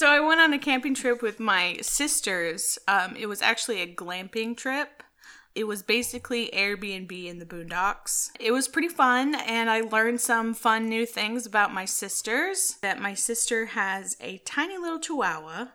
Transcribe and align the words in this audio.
So 0.00 0.08
I 0.08 0.18
went 0.18 0.40
on 0.40 0.54
a 0.54 0.58
camping 0.58 0.94
trip 0.94 1.20
with 1.20 1.38
my 1.38 1.76
sisters. 1.82 2.78
Um, 2.88 3.16
it 3.18 3.26
was 3.26 3.42
actually 3.42 3.82
a 3.82 3.94
glamping 3.94 4.56
trip. 4.56 5.02
It 5.54 5.64
was 5.64 5.82
basically 5.82 6.48
Airbnb 6.54 7.12
in 7.26 7.38
the 7.38 7.44
boondocks. 7.44 8.30
It 8.40 8.50
was 8.52 8.66
pretty 8.66 8.88
fun, 8.88 9.34
and 9.34 9.68
I 9.68 9.82
learned 9.82 10.22
some 10.22 10.54
fun 10.54 10.88
new 10.88 11.04
things 11.04 11.44
about 11.44 11.74
my 11.74 11.84
sisters. 11.84 12.78
That 12.80 12.98
my 12.98 13.12
sister 13.12 13.66
has 13.66 14.16
a 14.22 14.38
tiny 14.38 14.78
little 14.78 15.00
chihuahua, 15.00 15.66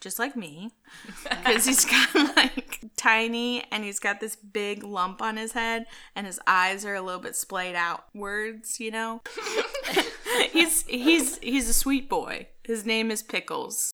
just 0.00 0.18
like 0.18 0.34
me, 0.34 0.72
because 1.22 1.64
he's 1.64 1.84
got 1.84 2.12
like 2.36 2.80
tiny 2.96 3.62
and 3.70 3.84
he's 3.84 4.00
got 4.00 4.18
this 4.18 4.34
big 4.34 4.82
lump 4.82 5.22
on 5.22 5.36
his 5.36 5.52
head, 5.52 5.86
and 6.16 6.26
his 6.26 6.40
eyes 6.44 6.84
are 6.84 6.96
a 6.96 7.02
little 7.02 7.20
bit 7.20 7.36
splayed 7.36 7.76
outwards, 7.76 8.80
you 8.80 8.90
know? 8.90 9.22
he's 10.52 10.82
he's 10.86 11.38
he's 11.38 11.68
a 11.68 11.74
sweet 11.74 12.08
boy. 12.08 12.48
His 12.70 12.86
name 12.86 13.10
is 13.10 13.24
Pickles. 13.24 13.92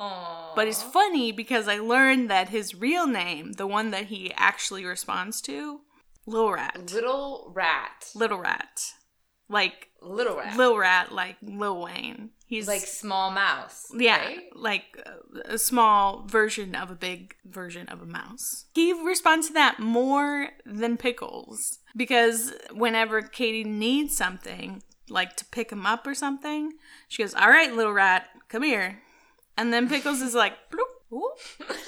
Aww. 0.00 0.54
But 0.56 0.66
it's 0.66 0.82
funny 0.82 1.30
because 1.30 1.68
I 1.68 1.76
learned 1.78 2.30
that 2.30 2.48
his 2.48 2.74
real 2.74 3.06
name, 3.06 3.52
the 3.52 3.66
one 3.66 3.90
that 3.90 4.06
he 4.06 4.32
actually 4.34 4.82
responds 4.86 5.42
to, 5.42 5.82
Little 6.24 6.52
Rat. 6.52 6.90
Little 6.90 7.52
rat. 7.54 8.08
Little 8.14 8.38
Rat. 8.38 8.80
Like 9.50 9.90
Little 10.00 10.38
rat. 10.38 10.56
Little 10.56 10.78
Rat, 10.78 11.12
like 11.12 11.36
Lil 11.42 11.82
Wayne. 11.82 12.30
He's 12.46 12.66
like 12.66 12.80
small 12.80 13.30
mouse. 13.30 13.88
yeah, 13.94 14.16
right? 14.16 14.56
like 14.56 14.98
a, 15.04 15.54
a 15.56 15.58
small 15.58 16.24
version 16.26 16.74
of 16.74 16.90
a 16.90 16.94
big 16.94 17.36
version 17.44 17.88
of 17.88 18.00
a 18.00 18.06
mouse. 18.06 18.64
He 18.74 18.94
responds 18.94 19.48
to 19.48 19.52
that 19.52 19.80
more 19.80 20.48
than 20.64 20.96
Pickles 20.96 21.80
because 21.94 22.54
whenever 22.72 23.20
Katie 23.20 23.64
needs 23.64 24.16
something, 24.16 24.82
like 25.08 25.36
to 25.36 25.44
pick 25.46 25.70
him 25.70 25.84
up 25.86 26.06
or 26.06 26.14
something, 26.14 26.72
she 27.08 27.22
goes, 27.22 27.34
"All 27.34 27.48
right, 27.50 27.72
little 27.72 27.92
rat, 27.92 28.28
come 28.48 28.62
here," 28.62 29.00
and 29.56 29.72
then 29.72 29.88
Pickles 29.88 30.20
is 30.22 30.34
like, 30.34 30.54
"Bloop, 30.70 30.92
whoop." 31.10 31.38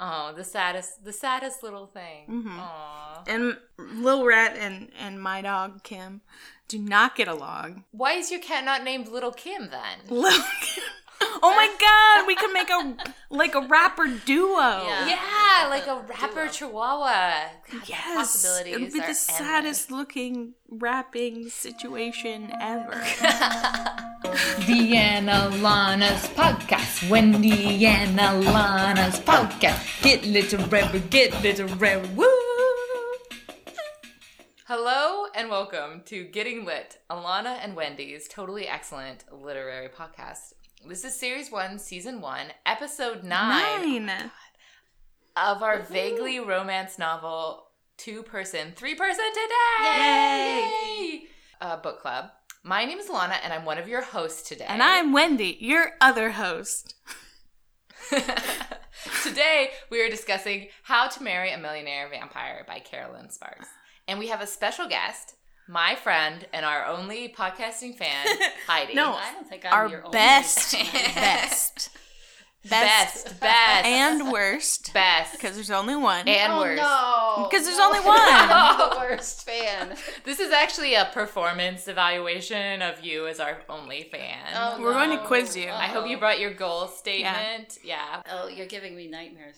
Oh, 0.00 0.32
the 0.36 0.44
saddest, 0.44 1.04
the 1.04 1.12
saddest 1.12 1.62
little 1.62 1.86
thing. 1.86 2.26
Mhm. 2.28 2.58
Aw. 2.58 3.22
and 3.26 3.56
Little 3.78 4.24
Rat 4.26 4.56
and 4.56 4.90
and 4.98 5.22
my 5.22 5.40
dog 5.40 5.82
Kim 5.84 6.20
do 6.68 6.78
not 6.78 7.14
get 7.16 7.28
along. 7.28 7.84
Why 7.92 8.14
is 8.14 8.30
your 8.30 8.40
cat 8.40 8.64
not 8.64 8.82
named 8.82 9.08
Little 9.08 9.30
Kim 9.32 9.70
then? 9.70 10.00
Lil 10.08 10.42
Kim. 10.62 10.84
Oh 11.20 11.50
my 11.54 11.68
god, 11.78 12.26
we 12.26 12.34
could 12.36 12.52
make 12.52 12.70
a 12.70 12.96
like 13.34 13.54
a 13.54 13.60
rapper 13.60 14.06
duo. 14.24 14.56
Yeah. 14.58 15.08
Yeah, 15.08 15.68
like 15.68 15.82
a 15.84 15.86
Duo. 15.86 16.04
rapper 16.20 16.48
chihuahua. 16.48 17.06
God, 17.06 17.50
the 17.70 17.86
Yes, 17.86 18.14
possibilities 18.16 18.74
it 18.74 18.80
would 18.80 18.92
be 18.92 18.98
are 18.98 19.02
the 19.02 19.06
endless. 19.08 19.20
saddest 19.20 19.90
looking 19.90 20.54
rapping 20.70 21.48
situation 21.50 22.50
ever. 22.60 22.92
Deanna 24.64 25.50
Lana's 25.60 26.26
podcast. 26.28 27.08
Wendy 27.10 27.84
and 27.86 28.18
Alana's 28.18 29.20
podcast. 29.20 30.02
Get 30.02 30.24
literary, 30.24 31.00
get 31.10 31.42
literary. 31.42 32.06
Woo! 32.08 32.26
Hello 34.66 35.26
and 35.34 35.50
welcome 35.50 36.02
to 36.06 36.24
Getting 36.24 36.64
Lit, 36.64 36.98
Alana 37.10 37.58
and 37.62 37.76
Wendy's 37.76 38.26
totally 38.28 38.66
excellent 38.66 39.24
literary 39.30 39.88
podcast. 39.88 40.54
This 40.86 41.04
is 41.04 41.18
series 41.18 41.50
one, 41.50 41.78
season 41.78 42.20
one, 42.20 42.48
episode 42.66 43.24
nine, 43.24 44.06
Nine. 44.06 44.30
of 45.36 45.62
our 45.62 45.80
vaguely 45.82 46.38
romance 46.40 46.98
novel, 46.98 47.68
two 47.96 48.22
person, 48.22 48.72
three 48.76 48.94
person 48.94 49.24
today. 49.32 50.70
Yay! 51.22 51.22
Uh, 51.60 51.76
book 51.78 52.00
club. 52.00 52.30
My 52.62 52.84
name 52.84 52.98
is 52.98 53.08
Lana, 53.08 53.36
and 53.42 53.52
I'm 53.52 53.64
one 53.64 53.78
of 53.78 53.88
your 53.88 54.02
hosts 54.02 54.46
today. 54.48 54.66
And 54.68 54.82
I'm 54.82 55.12
Wendy, 55.12 55.56
your 55.60 55.92
other 56.00 56.30
host. 56.32 56.94
Today, 59.22 59.70
we 59.90 60.00
are 60.02 60.08
discussing 60.10 60.68
How 60.82 61.08
to 61.08 61.22
Marry 61.22 61.50
a 61.52 61.58
Millionaire 61.58 62.08
Vampire 62.10 62.64
by 62.66 62.80
Kerrelyn 62.80 63.30
Sparks. 63.32 63.68
And 64.06 64.18
we 64.18 64.28
have 64.28 64.40
a 64.40 64.46
special 64.46 64.86
guest, 64.88 65.34
my 65.68 65.94
friend 65.94 66.46
and 66.52 66.64
our 66.64 66.84
only 66.86 67.28
podcasting 67.28 67.94
fan, 67.96 68.26
Heidi. 68.66 68.94
No, 68.94 69.12
I 69.14 69.32
don't 69.32 69.48
think 69.48 69.64
I'm 69.64 69.72
Our 69.72 69.88
your 69.88 70.04
only 70.04 70.12
best, 70.12 70.72
best, 71.14 71.90
best, 72.68 73.40
best, 73.40 73.86
and 73.86 74.30
worst, 74.32 74.92
best, 74.92 75.32
because 75.32 75.54
there's 75.54 75.70
only 75.70 75.96
one. 75.96 76.26
and 76.28 76.52
oh, 76.52 76.60
worst. 76.60 76.82
no. 76.82 77.48
'Cause 77.50 77.64
there's 77.64 77.78
No. 77.78 77.86
only 77.86 78.00
one. 78.06 78.18
I'm 78.20 78.78
the 78.90 78.96
worst 78.98 79.44
fan. 79.46 79.96
This 80.24 80.38
is 80.40 80.50
actually 80.52 80.94
a 80.94 81.06
performance 81.12 81.88
evaluation 81.88 82.80
of 82.82 83.02
you 83.04 83.26
as 83.26 83.40
our 83.40 83.58
only 83.68 84.04
fan. 84.10 84.38
Oh, 84.54 84.80
We're 84.80 84.92
going 84.92 85.10
to 85.18 85.24
quiz 85.24 85.56
you. 85.56 85.68
I 85.70 85.86
hope 85.86 86.08
you 86.08 86.16
brought 86.18 86.40
your 86.40 86.52
goal 86.54 86.88
statement. 86.88 87.78
Yeah. 87.82 88.22
Oh, 88.30 88.48
you're 88.48 88.66
giving 88.66 88.94
me 88.96 89.08
nightmares. 89.08 89.54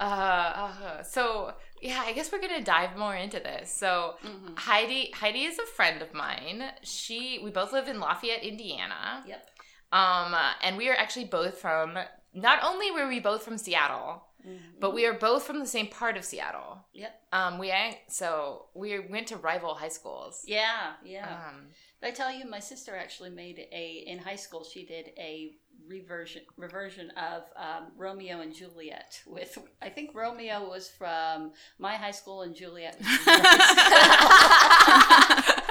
uh, 0.00 0.02
uh, 0.04 1.02
so 1.02 1.54
yeah, 1.82 2.02
I 2.06 2.12
guess 2.12 2.30
we're 2.32 2.40
gonna 2.40 2.62
dive 2.62 2.96
more 2.96 3.14
into 3.14 3.40
this. 3.40 3.70
So 3.70 4.16
Mhm. 4.22 4.58
Heidi, 4.58 5.10
Heidi 5.10 5.44
is 5.44 5.58
a 5.58 5.66
friend 5.66 6.00
of 6.00 6.14
mine. 6.14 6.72
She, 6.82 7.38
we 7.42 7.50
both 7.50 7.72
live 7.72 7.88
in 7.88 8.00
Lafayette, 8.00 8.42
Indiana. 8.42 9.22
Yep. 9.26 9.50
Um, 9.92 10.34
and 10.62 10.76
we 10.78 10.88
are 10.88 10.96
actually 10.96 11.26
both 11.26 11.58
from. 11.60 11.98
Not 12.32 12.62
only 12.64 12.90
were 12.90 13.06
we 13.08 13.20
both 13.20 13.44
from 13.44 13.58
Seattle, 13.58 14.24
Mhm. 14.46 14.80
but 14.80 14.92
we 14.92 15.04
are 15.04 15.12
both 15.12 15.44
from 15.44 15.58
the 15.58 15.66
same 15.66 15.88
part 15.88 16.16
of 16.16 16.24
Seattle. 16.24 16.78
Yep. 16.94 17.28
Um, 17.32 17.58
we 17.58 17.70
so 18.08 18.68
we 18.74 18.98
went 19.00 19.28
to 19.28 19.36
rival 19.36 19.74
high 19.74 19.90
schools. 19.90 20.44
Yeah, 20.46 20.94
yeah. 21.04 21.48
Um, 21.48 21.68
I 22.02 22.10
tell 22.10 22.32
you 22.32 22.46
my 22.46 22.58
sister 22.58 22.96
actually 22.96 23.30
made 23.30 23.58
a 23.70 23.86
in 24.06 24.18
high 24.18 24.36
school 24.36 24.64
she 24.64 24.84
did 24.86 25.12
a 25.18 25.56
reversion 25.88 26.42
reversion 26.56 27.10
of 27.16 27.42
um, 27.56 27.88
Romeo 27.96 28.40
and 28.40 28.54
Juliet 28.54 29.20
with 29.26 29.58
I 29.80 29.88
think 29.88 30.14
Romeo 30.14 30.68
was 30.68 30.88
from 30.88 31.52
my 31.78 31.94
high 31.96 32.10
school 32.12 32.42
and 32.42 32.54
Juliet 32.54 32.96
was 32.98 33.06
from 33.06 33.34
your 33.34 33.44
high 33.44 35.42
school. 35.42 35.64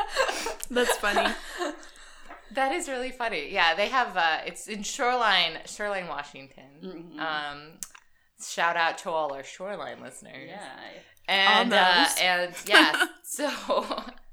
That's 0.69 0.97
funny. 0.97 1.33
that 2.53 2.71
is 2.71 2.87
really 2.87 3.11
funny. 3.11 3.51
Yeah, 3.51 3.75
they 3.75 3.87
have. 3.89 4.15
Uh, 4.15 4.37
it's 4.45 4.67
in 4.67 4.83
Shoreline, 4.83 5.59
Shoreline, 5.65 6.07
Washington. 6.07 6.63
Mhm. 6.81 7.19
Um, 7.19 7.61
shout 8.43 8.77
out 8.77 8.97
to 8.99 9.09
all 9.09 9.33
our 9.33 9.43
Shoreline 9.43 10.01
listeners. 10.01 10.47
yeah. 10.49 10.69
and 11.27 11.73
uh, 11.73 12.05
and 12.21 12.53
yeah, 12.65 13.05
so 13.23 13.49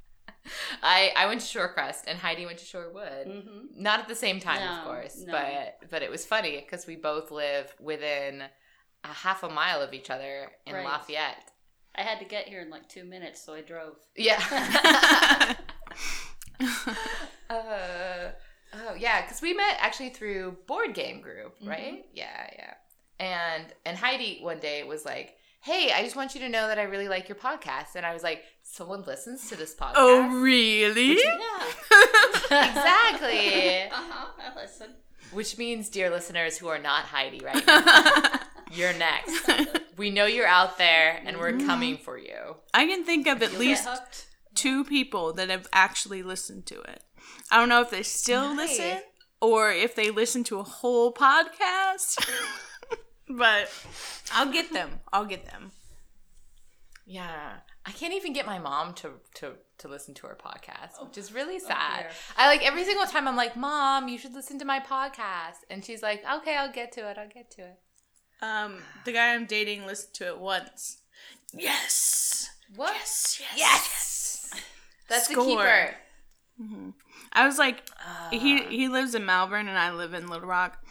I 0.82 1.12
I 1.16 1.26
went 1.26 1.40
to 1.42 1.46
Shorecrest 1.58 2.02
and 2.06 2.18
Heidi 2.18 2.46
went 2.46 2.58
to 2.58 2.64
Shorewood. 2.64 3.24
hmm 3.44 3.66
Not 3.76 4.00
at 4.00 4.08
the 4.08 4.14
same 4.14 4.40
time, 4.40 4.62
of 4.78 4.84
course, 4.84 5.22
no. 5.26 5.32
but 5.32 5.90
but 5.90 6.02
it 6.02 6.10
was 6.10 6.24
funny 6.24 6.60
because 6.60 6.86
we 6.86 6.96
both 6.96 7.30
live 7.30 7.74
within 7.80 8.42
a 9.04 9.08
half 9.08 9.42
a 9.42 9.48
mile 9.48 9.80
of 9.80 9.92
each 9.94 10.10
other 10.10 10.50
in 10.66 10.74
Right. 10.74 10.84
Lafayette. 10.84 11.52
I 11.94 12.02
had 12.02 12.18
to 12.20 12.24
get 12.24 12.46
here 12.48 12.60
in 12.60 12.70
like 12.70 12.88
two 12.88 13.04
minutes, 13.04 13.42
so 13.44 13.54
I 13.54 13.60
drove. 13.62 13.96
Yeah. 14.16 14.38
uh, 17.50 18.30
oh 18.74 18.94
yeah, 18.98 19.22
because 19.22 19.40
we 19.42 19.54
met 19.54 19.76
actually 19.80 20.10
through 20.10 20.56
board 20.66 20.94
game 20.94 21.20
group, 21.20 21.56
Mm-hmm. 21.58 21.68
right? 21.68 22.04
Yeah, 22.12 22.50
yeah. 22.56 22.74
And 23.20 23.66
and 23.84 23.96
Heidi 23.96 24.38
one 24.42 24.58
day 24.60 24.84
was 24.84 25.04
like, 25.04 25.36
"Hey, 25.60 25.92
I 25.92 26.02
just 26.02 26.16
want 26.16 26.34
you 26.34 26.40
to 26.42 26.48
know 26.48 26.66
that 26.68 26.78
I 26.78 26.82
really 26.84 27.08
like 27.08 27.28
your 27.28 27.36
podcast." 27.36 27.94
And 27.96 28.04
I 28.06 28.12
was 28.12 28.22
like, 28.22 28.44
"Someone 28.70 29.02
listens 29.04 29.48
to 29.48 29.56
this 29.56 29.74
podcast." 29.74 29.94
oh, 29.96 30.28
really? 30.40 31.14
Yeah. 31.18 31.64
exactly. 32.68 33.82
uh 33.84 33.88
huh. 33.92 34.26
I 34.38 34.60
listen. 34.60 34.90
Which 35.32 35.58
means, 35.58 35.88
dear 35.88 36.08
listeners 36.10 36.56
who 36.58 36.68
are 36.68 36.78
not 36.78 37.04
Heidi 37.04 37.40
right 37.44 37.66
now, 37.66 38.40
you're 38.72 38.94
next. 38.94 39.48
We 39.98 40.10
know 40.10 40.26
you're 40.26 40.46
out 40.46 40.78
there, 40.78 41.20
and 41.26 41.38
we're 41.38 41.58
coming 41.58 41.96
for 41.96 42.16
you. 42.16 42.54
I 42.72 42.86
can 42.86 43.04
think 43.04 43.26
of 43.26 43.42
at 43.42 43.58
least 43.58 43.88
two 44.54 44.84
people 44.84 45.32
that 45.32 45.50
have 45.50 45.66
actually 45.72 46.22
listened 46.22 46.66
to 46.66 46.80
it. 46.82 47.02
I 47.50 47.58
don't 47.58 47.68
know 47.68 47.80
if 47.80 47.90
they 47.90 48.04
still 48.04 48.54
Nice. 48.54 48.78
listen 48.78 48.98
or 49.40 49.72
if 49.72 49.96
they 49.96 50.10
listen 50.10 50.44
to 50.44 50.60
a 50.60 50.62
whole 50.62 51.12
podcast, 51.12 52.24
but 53.28 53.68
I'll 54.32 54.52
get 54.52 54.72
them. 54.72 55.00
I'll 55.12 55.24
get 55.24 55.46
them. 55.46 55.72
Yeah. 57.04 57.54
I 57.88 57.92
can't 57.92 58.12
even 58.12 58.32
get 58.34 58.44
my 58.46 58.58
mom 58.58 58.92
to 58.94 59.12
to 59.36 59.52
to 59.78 59.88
listen 59.88 60.12
to 60.14 60.26
our 60.26 60.36
podcast, 60.36 61.02
which 61.06 61.16
is 61.16 61.32
really 61.32 61.56
Oh, 61.56 61.68
sad. 61.68 62.00
dear. 62.00 62.10
I 62.36 62.46
like 62.46 62.62
every 62.64 62.84
single 62.84 63.06
time 63.06 63.26
I'm 63.26 63.36
like, 63.36 63.56
"Mom, 63.56 64.08
you 64.08 64.18
should 64.18 64.34
listen 64.34 64.58
to 64.58 64.64
my 64.64 64.78
podcast." 64.80 65.60
And 65.70 65.84
she's 65.84 66.02
like, 66.02 66.22
"Okay, 66.38 66.56
I'll 66.56 66.70
get 66.72 66.92
to 66.92 67.08
it. 67.08 67.16
I'll 67.18 67.28
get 67.28 67.50
to 67.52 67.62
it." 67.62 67.78
Um, 68.42 68.82
the 69.04 69.12
guy 69.12 69.34
I'm 69.34 69.46
dating 69.46 69.86
listened 69.86 70.14
to 70.14 70.26
it 70.28 70.38
once. 70.38 70.98
Yes. 71.54 72.50
What? 72.76 72.92
Yes. 72.94 73.40
Yes. 73.40 73.56
Yes. 73.56 74.50
That's 75.08 75.28
Score. 75.30 75.44
the 75.44 75.50
keeper. 75.50 75.94
Mhm. 76.60 76.94
I 77.32 77.46
was 77.46 77.56
like, 77.58 77.82
he 78.30 78.60
Uh, 78.62 78.68
he 78.68 78.88
lives 78.88 79.14
in 79.14 79.24
Malvern 79.24 79.68
and 79.68 79.78
I 79.78 79.92
live 79.92 80.12
in 80.12 80.28
Little 80.28 80.46
Rock, 80.48 80.84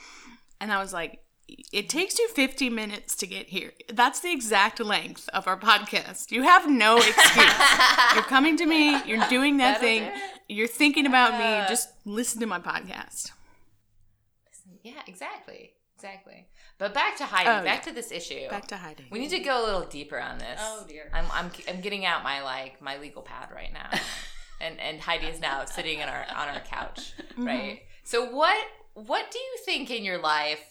and 0.60 0.72
I 0.74 0.80
was 0.80 0.94
like, 0.94 1.24
it 1.48 1.90
takes 1.90 2.20
you 2.20 2.28
50 2.30 2.70
minutes 2.70 3.16
to 3.16 3.28
get 3.28 3.48
here. 3.48 3.72
That's 3.94 4.20
the 4.20 4.32
exact 4.32 4.80
length 4.80 5.30
of 5.34 5.48
our 5.48 5.58
podcast. 5.58 6.32
You 6.32 6.44
have 6.44 6.70
no 6.70 6.98
excuse. 7.12 7.54
you're 8.14 8.24
coming 8.24 8.58
to 8.58 8.66
me. 8.66 9.02
You're 9.04 9.26
doing 9.30 9.58
that 9.58 9.80
That'll 9.82 9.82
thing. 9.82 10.04
do. 10.48 10.54
You're 10.56 10.68
thinking 10.68 11.06
about 11.06 11.34
Uh. 11.34 11.62
me. 11.62 11.66
Just 11.70 11.90
listen 12.06 12.40
to 12.42 12.48
my 12.48 12.60
podcast. 12.60 13.32
Yeah, 14.84 14.94
exactly, 15.08 15.72
exactly. 15.96 16.48
But 16.78 16.94
back 16.94 17.18
to 17.18 17.26
Heidi. 17.26 17.50
Oh, 17.50 17.64
back 17.64 17.86
yeah. 17.86 17.90
to 17.90 17.92
this 17.94 18.12
issue. 18.12 18.48
Back 18.50 18.68
to 18.68 18.78
Heidi. 18.78 19.06
we 19.12 19.20
need 19.20 19.32
to 19.32 19.40
go 19.40 19.62
a 19.62 19.66
little 19.66 19.86
deeper 19.86 20.20
on 20.20 20.38
this. 20.38 20.60
Oh, 20.62 20.86
dear. 20.88 21.10
I'm 21.14 21.26
I'm 21.34 21.52
I'm 21.68 21.82
getting 21.82 22.06
out 22.06 22.24
my 22.24 22.42
like 22.44 22.82
my 22.82 22.98
legal 22.98 23.22
pad 23.22 23.50
right 23.54 23.74
now, 23.74 23.90
and 24.62 24.80
and 24.80 25.02
Heidi 25.02 25.28
is 25.28 25.40
now 25.42 25.66
sitting 25.66 26.00
in 26.00 26.08
our 26.08 26.26
on 26.36 26.48
our 26.50 26.60
couch, 26.62 27.14
Mm-hmm. 27.32 27.46
right? 27.48 27.82
So 28.04 28.30
what 28.32 28.58
what 28.94 29.30
do 29.32 29.40
you 29.40 29.58
think 29.66 29.90
in 29.92 30.04
your 30.04 30.20
life 30.22 30.62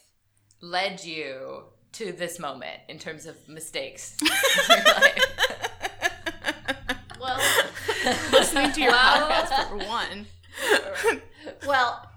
led 0.60 1.04
you 1.04 1.64
to 1.92 2.12
this 2.12 2.38
moment 2.38 2.78
in 2.88 2.98
terms 2.98 3.26
of 3.26 3.36
mistakes? 3.48 4.16
in 4.20 4.28
your 4.76 4.84
life? 4.84 5.22
Well, 7.20 7.40
Listening 8.32 8.72
to 8.72 8.80
your 8.80 8.90
Well- 8.92 9.28
podcast 9.28 9.68
for 9.68 9.78
one. 9.78 10.26
well, 11.66 12.08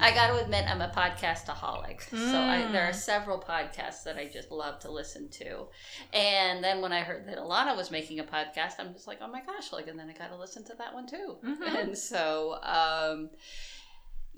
I 0.00 0.12
got 0.14 0.28
to 0.28 0.42
admit, 0.42 0.64
I'm 0.68 0.80
a 0.80 0.88
podcastaholic. 0.88 2.02
So 2.10 2.16
I, 2.16 2.62
Mm. 2.62 2.72
there 2.72 2.88
are 2.88 2.92
several 2.92 3.38
podcasts 3.38 4.04
that 4.04 4.16
I 4.16 4.26
just 4.26 4.50
love 4.50 4.78
to 4.80 4.90
listen 4.90 5.28
to. 5.30 5.66
And 6.12 6.62
then 6.62 6.80
when 6.80 6.92
I 6.92 7.00
heard 7.00 7.26
that 7.28 7.38
Alana 7.38 7.76
was 7.76 7.90
making 7.90 8.20
a 8.20 8.24
podcast, 8.24 8.74
I'm 8.78 8.92
just 8.94 9.06
like, 9.06 9.18
oh 9.20 9.26
my 9.28 9.42
gosh, 9.44 9.72
like, 9.72 9.88
and 9.88 9.98
then 9.98 10.08
I 10.08 10.12
got 10.12 10.28
to 10.30 10.36
listen 10.36 10.64
to 10.64 10.74
that 10.78 10.94
one 10.94 11.06
too. 11.06 11.36
Mhm. 11.44 11.80
And 11.82 11.98
so, 11.98 12.58
um, 12.62 13.30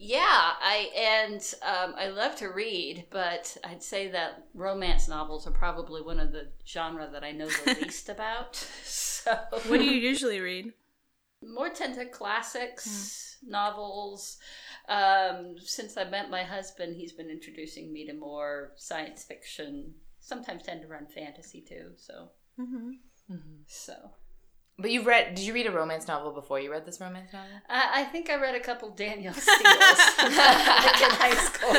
yeah, 0.03 0.53
I 0.63 0.91
and 0.97 1.55
um, 1.63 1.95
I 1.97 2.09
love 2.09 2.35
to 2.37 2.49
read, 2.49 3.05
but 3.11 3.57
I'd 3.65 3.83
say 3.83 4.09
that 4.11 4.47
romance 4.55 5.09
novels 5.09 5.47
are 5.47 5.51
probably 5.53 6.01
one 6.01 6.19
of 6.19 6.33
the 6.33 6.49
genre 6.67 7.09
that 7.13 7.23
I 7.23 7.33
know 7.33 7.49
the 7.49 7.75
least 7.83 8.09
about. 8.09 8.57
So, 8.83 9.37
What 9.63 9.79
do 9.79 9.85
you 9.85 9.99
usually 9.99 10.41
read? 10.41 10.73
more 11.43 11.69
tend 11.71 11.95
to 11.97 12.07
classics, 12.07 13.37
novels. 13.47 14.39
Um, 14.89 15.57
since 15.59 15.97
I 15.97 16.05
met 16.05 16.31
my 16.31 16.43
husband, 16.43 16.97
he's 16.97 17.13
been 17.13 17.31
introducing 17.31 17.93
me 17.93 18.07
to 18.07 18.13
more 18.15 18.73
science 18.77 19.25
fiction. 19.25 19.95
Sometimes 20.21 20.63
tend 20.65 20.83
to 20.83 20.89
run 20.89 21.07
fantasy 21.07 21.61
too. 21.61 21.93
So, 21.97 22.31
Mm-hmm. 22.61 22.91
so 23.67 23.95
But 24.81 24.91
you 24.91 25.03
read? 25.03 25.35
Did 25.35 25.45
you 25.45 25.53
read 25.53 25.67
a 25.67 25.71
romance 25.71 26.09
novel 26.09 26.33
before 26.33 26.59
you 26.59 26.71
read 26.71 26.87
this 26.87 27.01
romance 27.01 27.33
novel? 27.33 27.49
I, 27.69 28.01
I 28.01 28.05
think 28.05 28.31
I 28.31 28.41
read 28.41 28.55
a 28.55 28.61
couple 28.61 28.91
Daniel 28.91 29.35
Steele's 29.37 29.59
like 30.19 31.01
in 31.03 31.11
high 31.11 31.35
school. 31.35 31.73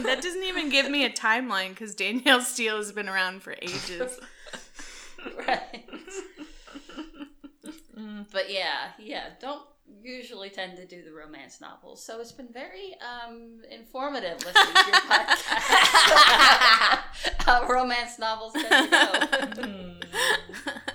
that 0.02 0.22
doesn't 0.22 0.44
even 0.44 0.70
give 0.70 0.90
me 0.90 1.04
a 1.04 1.10
timeline 1.10 1.70
because 1.70 1.94
Danielle 1.94 2.40
Steel 2.40 2.76
has 2.78 2.92
been 2.92 3.08
around 3.08 3.42
for 3.42 3.54
ages. 3.60 4.18
right. 5.46 5.88
But 8.32 8.50
yeah, 8.50 8.92
yeah, 8.98 9.24
don't 9.40 9.62
usually 10.02 10.50
tend 10.50 10.76
to 10.76 10.86
do 10.86 11.02
the 11.02 11.12
romance 11.12 11.60
novels. 11.60 12.02
So 12.02 12.20
it's 12.20 12.32
been 12.32 12.48
very 12.52 12.94
um, 13.00 13.60
informative 13.70 14.38
listening 14.44 14.74
to 14.74 14.86
your 14.86 15.00
podcast. 15.00 15.42
How 17.40 17.66
romance 17.68 18.18
novels 18.18 18.54
tend 18.54 18.90
to 18.90 19.98
go. 20.82 20.90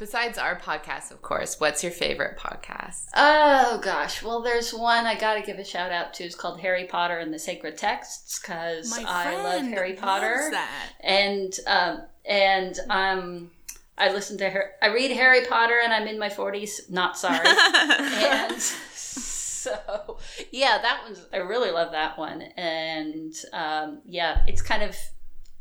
Besides 0.00 0.38
our 0.38 0.58
podcast, 0.58 1.10
of 1.10 1.20
course, 1.20 1.60
what's 1.60 1.82
your 1.82 1.92
favorite 1.92 2.38
podcast? 2.38 3.08
Oh 3.14 3.78
gosh, 3.84 4.22
well, 4.22 4.40
there's 4.40 4.72
one 4.72 5.04
I 5.04 5.14
got 5.14 5.34
to 5.34 5.42
give 5.42 5.58
a 5.58 5.64
shout 5.64 5.92
out 5.92 6.14
to. 6.14 6.24
It's 6.24 6.34
called 6.34 6.58
Harry 6.60 6.86
Potter 6.86 7.18
and 7.18 7.34
the 7.34 7.38
Sacred 7.38 7.76
Texts 7.76 8.40
because 8.40 8.98
I 8.98 9.36
love 9.42 9.62
Harry 9.66 9.92
Potter. 9.92 10.48
that. 10.52 10.92
and 11.00 11.52
um, 11.66 12.02
and 12.24 12.78
um, 12.88 13.50
I 13.98 14.10
listen 14.10 14.38
to 14.38 14.48
her. 14.48 14.70
I 14.80 14.86
read 14.86 15.10
Harry 15.10 15.44
Potter, 15.44 15.78
and 15.84 15.92
I'm 15.92 16.08
in 16.08 16.18
my 16.18 16.30
40s. 16.30 16.90
Not 16.90 17.18
sorry. 17.18 17.46
and 17.46 18.58
so 18.58 20.16
yeah, 20.50 20.78
that 20.80 21.02
one's. 21.04 21.26
I 21.30 21.36
really 21.36 21.72
love 21.72 21.92
that 21.92 22.16
one, 22.16 22.40
and 22.40 23.34
um, 23.52 24.00
yeah, 24.06 24.44
it's 24.46 24.62
kind 24.62 24.82
of 24.82 24.96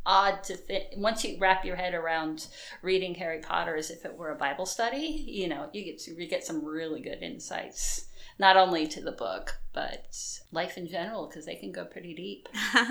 odd 0.10 0.44
to 0.44 0.58
think 0.58 0.86
once 0.98 1.24
you 1.24 1.38
wrap 1.40 1.64
your 1.64 1.76
head 1.76 1.94
around 1.94 2.48
reading 2.82 3.14
Harry 3.16 3.40
Potter 3.40 3.76
as 3.76 3.92
if 3.92 4.04
it 4.06 4.18
were 4.18 4.32
a 4.32 4.36
Bible 4.36 4.66
study. 4.66 5.24
You 5.28 5.48
know, 5.48 5.70
you 5.72 5.86
get 5.86 6.00
to 6.00 6.20
you 6.20 6.28
get 6.28 6.44
some 6.44 6.66
really 6.66 7.00
good 7.00 7.22
insights. 7.22 8.08
Not 8.40 8.58
only 8.58 8.88
to 8.88 9.02
the 9.02 9.12
book, 9.12 9.58
but 9.74 10.16
life 10.52 10.78
in 10.78 10.88
general, 10.88 11.28
because 11.28 11.46
they 11.46 11.56
can 11.56 11.72
go 11.72 11.86
pretty 11.86 12.16
deep. 12.16 12.50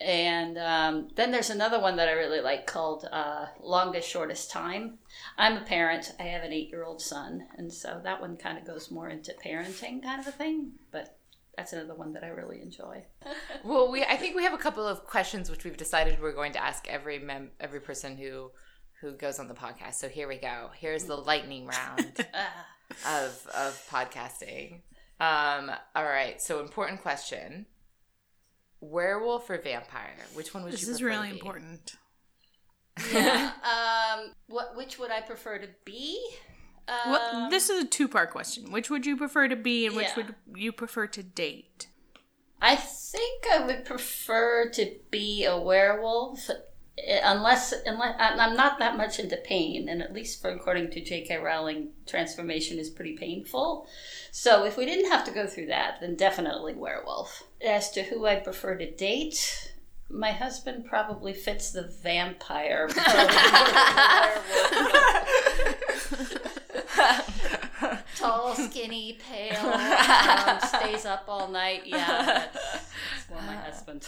And 0.00 0.56
um, 0.58 1.08
then 1.16 1.32
there's 1.32 1.50
another 1.50 1.80
one 1.80 1.96
that 1.96 2.08
I 2.08 2.12
really 2.12 2.40
like 2.40 2.66
called 2.66 3.08
uh, 3.10 3.46
Longest 3.60 4.08
Shortest 4.08 4.50
Time. 4.50 4.98
I'm 5.36 5.56
a 5.56 5.64
parent. 5.64 6.14
I 6.20 6.24
have 6.24 6.44
an 6.44 6.52
eight 6.52 6.68
year 6.70 6.84
old 6.84 7.02
son. 7.02 7.46
And 7.56 7.72
so 7.72 8.00
that 8.04 8.20
one 8.20 8.36
kind 8.36 8.58
of 8.58 8.64
goes 8.64 8.92
more 8.92 9.08
into 9.08 9.34
parenting 9.44 10.02
kind 10.02 10.20
of 10.20 10.28
a 10.28 10.32
thing. 10.32 10.72
But 10.92 11.17
that's 11.58 11.72
another 11.72 11.94
one 11.94 12.12
that 12.14 12.24
I 12.24 12.28
really 12.28 12.62
enjoy. 12.62 13.04
Well, 13.64 13.90
we 13.90 14.04
I 14.04 14.16
think 14.16 14.36
we 14.36 14.44
have 14.44 14.54
a 14.54 14.58
couple 14.58 14.86
of 14.86 15.04
questions 15.04 15.50
which 15.50 15.64
we've 15.64 15.76
decided 15.76 16.20
we're 16.22 16.32
going 16.32 16.52
to 16.52 16.62
ask 16.64 16.86
every 16.88 17.18
mem- 17.18 17.50
every 17.60 17.80
person 17.80 18.16
who 18.16 18.50
who 19.00 19.12
goes 19.12 19.38
on 19.38 19.48
the 19.48 19.54
podcast. 19.54 19.94
So 19.94 20.08
here 20.08 20.28
we 20.28 20.36
go. 20.38 20.70
Here's 20.76 21.04
the 21.04 21.16
lightning 21.16 21.66
round 21.66 22.26
Ah, 22.34 23.24
of 23.24 23.46
of 23.54 23.84
podcasting. 23.90 24.82
Um, 25.20 25.70
all 25.96 26.04
right. 26.04 26.40
So 26.40 26.60
important 26.60 27.02
question: 27.02 27.66
werewolf 28.80 29.50
or 29.50 29.58
vampire? 29.60 30.24
Which 30.34 30.54
one 30.54 30.62
would 30.64 30.72
this 30.72 30.84
you? 30.86 30.92
is 30.92 31.00
prefer 31.00 31.14
to 31.14 31.18
really 31.18 31.32
be? 31.32 31.38
important. 31.38 31.94
yeah. 33.12 33.52
um, 34.18 34.30
what, 34.48 34.76
which 34.76 34.98
would 34.98 35.10
I 35.10 35.20
prefer 35.20 35.58
to 35.58 35.68
be? 35.84 36.18
Um, 36.88 37.12
Well, 37.12 37.50
this 37.50 37.68
is 37.68 37.84
a 37.84 37.86
two 37.86 38.08
part 38.08 38.30
question. 38.30 38.72
Which 38.72 38.90
would 38.90 39.04
you 39.06 39.16
prefer 39.16 39.48
to 39.48 39.56
be, 39.56 39.86
and 39.86 39.94
which 39.94 40.06
Yeah. 40.08 40.16
would 40.16 40.34
you 40.56 40.72
prefer 40.72 41.06
to 41.08 41.22
date? 41.22 41.88
I 42.60 42.74
think 42.76 43.46
I 43.52 43.64
would 43.64 43.84
prefer 43.84 44.68
to 44.70 44.96
be 45.10 45.44
a 45.44 45.56
werewolf, 45.56 46.50
eh, 46.98 47.20
unless 47.22 47.72
unless 47.86 48.16
I'm 48.18 48.40
I'm 48.40 48.56
not 48.56 48.78
that 48.80 48.96
much 48.96 49.20
into 49.20 49.36
pain, 49.36 49.88
and 49.88 50.02
at 50.02 50.12
least 50.12 50.40
for 50.42 50.50
according 50.50 50.90
to 50.92 51.00
J.K. 51.00 51.36
Rowling, 51.36 51.90
transformation 52.06 52.78
is 52.78 52.90
pretty 52.90 53.16
painful. 53.16 53.86
So 54.32 54.64
if 54.64 54.76
we 54.76 54.86
didn't 54.86 55.10
have 55.10 55.24
to 55.24 55.30
go 55.30 55.46
through 55.46 55.66
that, 55.66 56.00
then 56.00 56.16
definitely 56.16 56.74
werewolf. 56.74 57.44
As 57.64 57.90
to 57.92 58.02
who 58.02 58.26
I'd 58.26 58.44
prefer 58.44 58.76
to 58.76 58.90
date. 58.90 59.72
My 60.10 60.32
husband 60.32 60.86
probably 60.86 61.34
fits 61.34 61.70
the 61.70 61.82
vampire. 61.82 62.88
Tall, 68.18 68.54
skinny, 68.70 69.18
pale, 69.28 69.56
um, 69.66 70.60
stays 70.68 71.04
up 71.06 71.24
all 71.28 71.48
night. 71.48 71.82
Yeah, 71.86 72.06
that's, 72.52 72.54
that's 72.54 73.30
more 73.30 73.40
my 73.42 73.54
husband. 73.56 74.06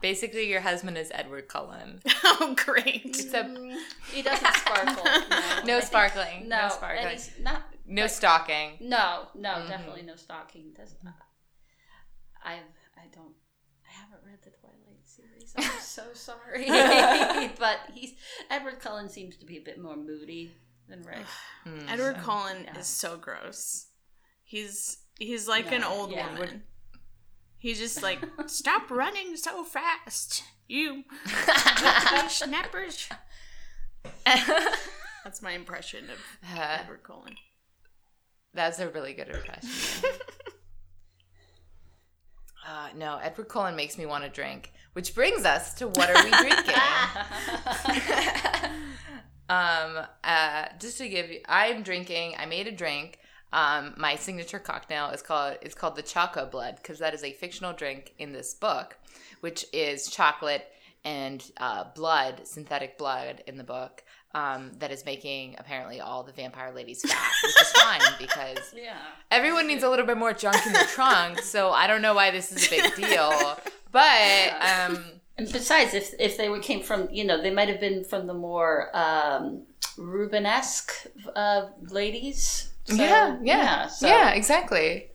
Basically, 0.00 0.48
your 0.48 0.60
husband 0.60 0.96
is 0.98 1.10
Edward 1.14 1.48
Cullen. 1.48 2.00
oh, 2.24 2.54
great! 2.64 3.02
Except 3.04 3.50
Mm, 3.50 3.76
he 4.12 4.22
doesn't 4.22 4.54
sparkle. 4.54 5.04
No, 5.04 5.30
no 5.64 5.64
think- 5.80 5.84
sparkling. 5.84 6.48
No, 6.48 6.56
No 6.56 6.62
and 6.62 6.72
sparkling. 6.72 7.18
not. 7.42 7.62
No 7.86 8.06
stalking. 8.06 8.70
No, 8.80 9.28
no, 9.34 9.50
Mhm. 9.50 9.68
definitely 9.68 10.02
no 10.02 10.16
stalking. 10.16 10.72
Does 10.76 10.94
I? 12.44 12.54
I 12.96 13.06
don't. 13.12 13.34
I 13.88 13.92
haven't 14.00 14.20
read 14.26 14.38
the 14.42 14.50
Twilight 14.50 15.04
series. 15.04 15.52
I'm 15.56 15.80
so 15.80 16.02
sorry, 16.14 16.66
but 17.58 17.78
he's 17.92 18.14
Edward 18.50 18.80
Cullen 18.80 19.08
seems 19.08 19.36
to 19.36 19.46
be 19.46 19.56
a 19.58 19.60
bit 19.60 19.78
more 19.80 19.96
moody 19.96 20.52
than 20.88 21.02
Rick. 21.02 21.24
Hmm. 21.64 21.88
Edward 21.88 22.16
Cullen 22.18 22.64
yeah. 22.64 22.78
is 22.78 22.86
so 22.86 23.16
gross. 23.16 23.86
He's 24.42 24.98
he's 25.18 25.48
like 25.48 25.72
an 25.72 25.84
old 25.84 26.10
yeah. 26.12 26.32
woman. 26.32 26.62
He's 27.58 27.78
just 27.78 28.02
like, 28.02 28.20
stop 28.46 28.90
running 28.90 29.36
so 29.36 29.64
fast, 29.64 30.44
you 30.68 31.04
snappers. 32.28 33.08
That's 35.24 35.40
my 35.40 35.52
impression 35.52 36.04
of 36.10 36.18
Uh, 36.58 36.78
Edward 36.82 37.02
Cullen. 37.02 37.36
That's 38.52 38.78
a 38.78 38.88
really 38.90 39.14
good 39.14 39.28
impression. 39.28 39.70
Uh, 42.66 42.88
no, 42.96 43.18
Edward 43.22 43.48
Cullen 43.48 43.76
makes 43.76 43.98
me 43.98 44.06
want 44.06 44.24
to 44.24 44.30
drink, 44.30 44.72
which 44.94 45.14
brings 45.14 45.44
us 45.44 45.74
to 45.74 45.86
what 45.88 46.08
are 46.10 46.24
we 46.24 46.30
drinking? 46.30 46.74
Um, 49.48 49.98
uh, 50.22 50.66
just 50.78 50.98
to 50.98 51.08
give 51.08 51.30
you, 51.30 51.40
I'm 51.46 51.82
drinking. 51.82 52.34
I 52.38 52.46
made 52.46 52.66
a 52.66 52.72
drink. 52.72 53.18
Um, 53.52 53.94
my 53.96 54.16
signature 54.16 54.58
cocktail 54.58 55.10
is 55.10 55.22
called 55.22 55.58
it's 55.62 55.74
called 55.76 55.94
the 55.94 56.02
Choco 56.02 56.46
Blood 56.46 56.76
because 56.76 56.98
that 56.98 57.14
is 57.14 57.22
a 57.22 57.32
fictional 57.32 57.72
drink 57.72 58.14
in 58.18 58.32
this 58.32 58.52
book, 58.54 58.98
which 59.40 59.64
is 59.72 60.10
chocolate 60.10 60.66
and 61.04 61.44
uh, 61.58 61.84
blood, 61.94 62.42
synthetic 62.44 62.98
blood 62.98 63.44
in 63.46 63.56
the 63.56 63.64
book. 63.64 64.02
Um, 64.34 64.72
that 64.80 64.90
is 64.90 65.04
making 65.04 65.54
apparently 65.58 66.00
all 66.00 66.24
the 66.24 66.32
vampire 66.32 66.72
ladies 66.74 67.02
fat, 67.02 67.32
which 67.44 67.60
is 67.60 67.70
fine 67.70 68.00
because 68.18 68.74
yeah. 68.74 68.96
everyone 69.30 69.68
needs 69.68 69.84
a 69.84 69.88
little 69.88 70.06
bit 70.06 70.16
more 70.16 70.32
junk 70.32 70.66
in 70.66 70.72
their 70.72 70.86
trunk. 70.86 71.38
So 71.38 71.70
I 71.70 71.86
don't 71.86 72.02
know 72.02 72.14
why 72.14 72.32
this 72.32 72.50
is 72.50 72.66
a 72.66 72.70
big 72.70 72.96
deal, 72.96 73.56
but 73.92 74.60
um, 74.60 75.04
And 75.36 75.50
besides, 75.52 75.94
if 75.94 76.14
if 76.20 76.36
they 76.36 76.48
were 76.48 76.60
came 76.60 76.82
from, 76.82 77.08
you 77.10 77.24
know, 77.24 77.40
they 77.42 77.50
might 77.50 77.68
have 77.68 77.80
been 77.80 78.04
from 78.04 78.26
the 78.26 78.34
more 78.34 78.94
um, 78.96 79.62
Rubenesque 79.98 81.08
uh, 81.34 81.66
ladies. 81.90 82.70
So, 82.84 82.94
yeah, 82.94 83.38
yeah, 83.42 83.86
so- 83.86 84.06
yeah, 84.06 84.30
exactly. 84.32 85.08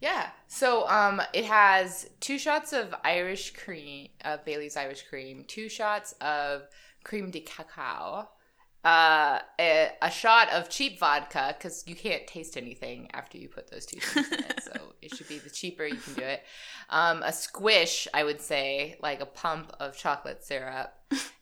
Yeah. 0.00 0.30
So 0.48 0.88
um 0.88 1.20
it 1.34 1.44
has 1.44 2.08
two 2.20 2.38
shots 2.38 2.72
of 2.72 2.94
Irish 3.04 3.52
cream 3.52 4.08
of 4.24 4.44
Bailey's 4.44 4.76
Irish 4.76 5.02
cream, 5.08 5.44
two 5.46 5.68
shots 5.68 6.14
of 6.20 6.62
crème 7.04 7.30
de 7.30 7.40
cacao, 7.40 8.28
uh 8.84 9.40
a, 9.58 9.90
a 10.00 10.10
shot 10.10 10.48
of 10.50 10.68
cheap 10.70 10.98
vodka 10.98 11.54
cuz 11.60 11.84
you 11.86 11.94
can't 11.94 12.26
taste 12.26 12.56
anything 12.56 13.10
after 13.12 13.36
you 13.36 13.48
put 13.48 13.70
those 13.70 13.84
two 13.84 14.00
things 14.00 14.32
in 14.32 14.38
it. 14.38 14.62
So 14.62 14.94
it 15.02 15.14
should 15.14 15.28
be 15.28 15.38
the 15.38 15.50
cheaper 15.50 15.84
you 15.84 15.98
can 15.98 16.14
do 16.14 16.22
it. 16.22 16.42
Um 16.88 17.22
a 17.22 17.32
squish, 17.32 18.08
I 18.14 18.24
would 18.24 18.40
say, 18.40 18.96
like 19.02 19.20
a 19.20 19.26
pump 19.26 19.72
of 19.78 19.96
chocolate 19.96 20.42
syrup 20.42 20.94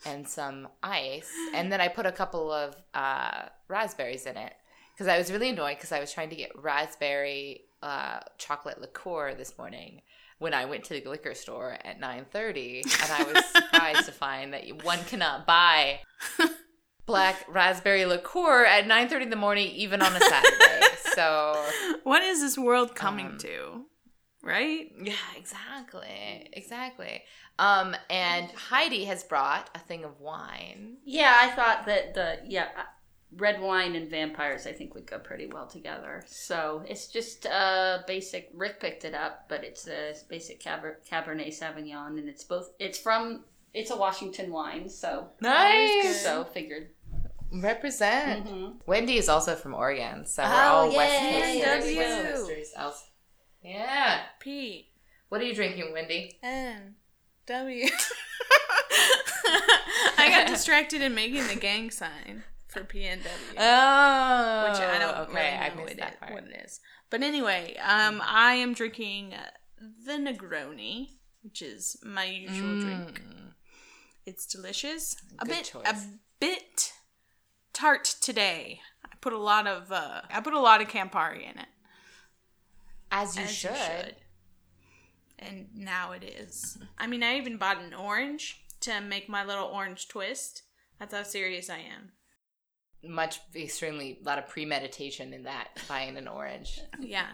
and 0.04 0.28
some 0.28 0.68
ice. 0.82 1.30
And 1.54 1.70
then 1.70 1.80
I 1.80 1.88
put 1.88 2.06
a 2.06 2.12
couple 2.12 2.50
of 2.52 2.76
uh 2.92 3.46
raspberries 3.68 4.26
in 4.26 4.36
it 4.36 4.54
because 4.98 5.06
I 5.06 5.16
was 5.16 5.30
really 5.30 5.50
annoyed 5.50 5.76
because 5.76 5.92
I 5.92 6.00
was 6.00 6.12
trying 6.12 6.30
to 6.30 6.36
get 6.36 6.50
raspberry 6.60 7.66
uh, 7.82 8.18
chocolate 8.38 8.80
liqueur 8.80 9.34
this 9.34 9.56
morning 9.56 10.02
when 10.38 10.54
I 10.54 10.64
went 10.64 10.84
to 10.84 11.00
the 11.00 11.08
liquor 11.08 11.34
store 11.34 11.78
at 11.84 12.00
9:30 12.00 12.82
and 12.82 13.12
I 13.12 13.32
was 13.32 13.44
surprised 13.46 14.06
to 14.06 14.12
find 14.12 14.52
that 14.54 14.84
one 14.84 14.98
cannot 15.04 15.46
buy 15.46 16.00
black 17.08 17.44
raspberry 17.48 18.04
liqueur 18.04 18.64
at 18.64 18.84
9:30 18.86 19.22
in 19.22 19.30
the 19.30 19.36
morning 19.36 19.66
even 19.74 20.00
on 20.00 20.14
a 20.14 20.20
Saturday. 20.20 20.80
so, 21.16 21.64
What 22.04 22.22
is 22.22 22.40
this 22.40 22.56
world 22.56 22.94
coming 22.94 23.26
Um, 23.26 23.38
to? 23.38 23.84
Right? 24.42 24.92
yeah, 25.02 25.14
exactly. 25.36 26.48
Exactly. 26.52 27.22
Um 27.58 27.96
and 28.08 28.50
Heidi 28.52 29.04
has 29.06 29.24
brought 29.24 29.68
a 29.74 29.80
thing 29.80 30.04
of 30.04 30.20
wine. 30.20 30.98
Yeah, 31.04 31.34
I 31.40 31.48
thought 31.50 31.86
that 31.86 32.14
the 32.14 32.38
yeah 32.46 32.68
uh, 32.78 32.82
red 33.36 33.60
wine 33.60 33.94
and 33.96 34.08
vampires 34.08 34.66
I 34.66 34.72
think 34.72 34.94
would 34.94 35.06
go 35.06 35.18
pretty 35.18 35.46
well 35.46 35.66
together. 35.66 36.22
So 36.28 36.82
it's 36.86 37.08
just 37.08 37.46
uh 37.46 37.98
basic. 38.06 38.50
Rick 38.54 38.80
picked 38.80 39.04
it 39.04 39.14
up, 39.14 39.46
but 39.48 39.64
it's 39.64 39.88
a 39.88 40.14
basic 40.28 40.60
Caber- 40.60 41.00
Cabernet 41.10 41.48
Sauvignon, 41.58 42.18
and 42.18 42.28
it's 42.28 42.44
both. 42.44 42.70
It's 42.78 42.98
from. 42.98 43.44
It's 43.74 43.90
a 43.90 43.96
Washington 43.96 44.50
wine, 44.50 44.88
so 44.88 45.28
Nice. 45.42 46.22
so 46.22 46.44
figured. 46.44 46.88
Represent. 47.52 48.46
Mhm. 48.46 48.80
Wendy 48.86 49.16
is 49.16 49.28
also 49.28 49.54
from 49.56 49.74
Oregon, 49.74 50.26
so 50.26 50.42
we're 50.42 50.48
Oh, 50.48 50.52
all 50.52 50.94
West 50.96 51.22
yay. 51.22 51.60
Coasters. 51.62 51.96
West 51.96 52.34
Coasters. 52.36 52.72
else. 52.76 53.04
Yeah. 53.62 54.22
P 54.40 54.90
What 55.28 55.40
are 55.40 55.44
you 55.44 55.54
drinking, 55.54 55.92
Wendy? 55.92 56.38
N 56.42 56.96
W. 57.46 57.86
I 60.18 60.28
got 60.30 60.46
distracted 60.48 61.00
in 61.02 61.14
making 61.14 61.46
the 61.46 61.54
gang 61.56 61.90
sign 61.90 62.44
for 62.68 62.84
P 62.84 63.04
N 63.04 63.18
W. 63.18 63.32
Oh, 63.58 64.68
which 64.70 64.80
I 64.80 64.98
don't 64.98 65.16
okay. 65.28 65.32
really 65.34 65.46
I 65.56 65.68
know 65.70 65.74
missed 65.76 65.88
what, 65.88 65.96
that 65.98 66.12
it, 66.14 66.20
part. 66.20 66.32
what 66.32 66.44
it 66.44 66.62
is. 66.64 66.80
But 67.10 67.22
anyway, 67.22 67.76
um, 67.82 68.22
I 68.24 68.54
am 68.54 68.74
drinking 68.74 69.32
uh, 69.34 69.50
the 70.04 70.12
Negroni, 70.12 71.08
which 71.42 71.62
is 71.62 71.96
my 72.04 72.24
usual 72.24 72.80
drink. 72.80 73.22
Mm. 73.22 73.52
It's 74.26 74.44
delicious. 74.46 75.16
A 75.38 75.46
bit, 75.46 75.64
choice. 75.64 75.86
a 75.86 75.96
bit 76.38 76.92
tart 77.78 78.04
today. 78.20 78.80
I 79.04 79.14
put 79.20 79.32
a 79.32 79.38
lot 79.38 79.66
of, 79.66 79.92
uh, 79.92 80.22
I 80.30 80.40
put 80.40 80.54
a 80.54 80.60
lot 80.60 80.82
of 80.82 80.88
Campari 80.88 81.42
in 81.42 81.58
it. 81.58 81.68
As 83.10 83.36
you 83.36 83.44
as 83.44 83.52
should. 83.52 84.16
And 85.38 85.68
now 85.74 86.12
it 86.12 86.24
is. 86.24 86.78
I 86.98 87.06
mean, 87.06 87.22
I 87.22 87.36
even 87.36 87.56
bought 87.56 87.80
an 87.80 87.94
orange 87.94 88.64
to 88.80 89.00
make 89.00 89.28
my 89.28 89.44
little 89.44 89.66
orange 89.66 90.08
twist. 90.08 90.62
That's 90.98 91.14
how 91.14 91.22
serious 91.22 91.70
I 91.70 91.78
am. 91.78 92.12
Much, 93.04 93.40
extremely, 93.54 94.18
a 94.20 94.26
lot 94.26 94.38
of 94.38 94.48
premeditation 94.48 95.32
in 95.32 95.44
that 95.44 95.68
buying 95.88 96.16
an 96.16 96.26
orange. 96.26 96.80
Yeah. 96.98 97.28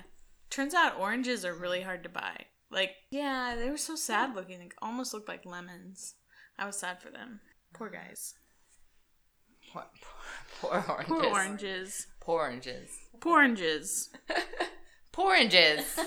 Turns 0.51 0.75
out 0.75 1.01
oranges 1.01 1.45
are 1.47 1.55
really 1.55 1.81
hard 1.81 2.03
to 2.03 2.11
buy. 2.11 2.45
Like, 2.71 2.91
yeah, 3.11 3.57
they 3.59 3.71
were 3.71 3.79
so 3.79 3.97
sad 3.97 4.35
looking. 4.35 4.59
They 4.59 4.69
almost 4.83 5.15
looked 5.15 5.29
like 5.29 5.47
lemons. 5.47 6.15
I 6.59 6.67
was 6.67 6.77
sad 6.77 7.01
for 7.01 7.11
them. 7.11 7.41
Poor 7.73 7.89
guys. 7.89 8.35
Poor, 9.75 9.85
poor, 10.61 10.85
oranges. 10.89 11.09
Poor 11.09 11.25
oranges. 11.25 12.07
Poor 12.21 12.41
oranges. 12.43 12.99
Poor 13.21 13.33
oranges. 13.39 14.11
Poor 15.13 15.27
oranges. 15.27 15.99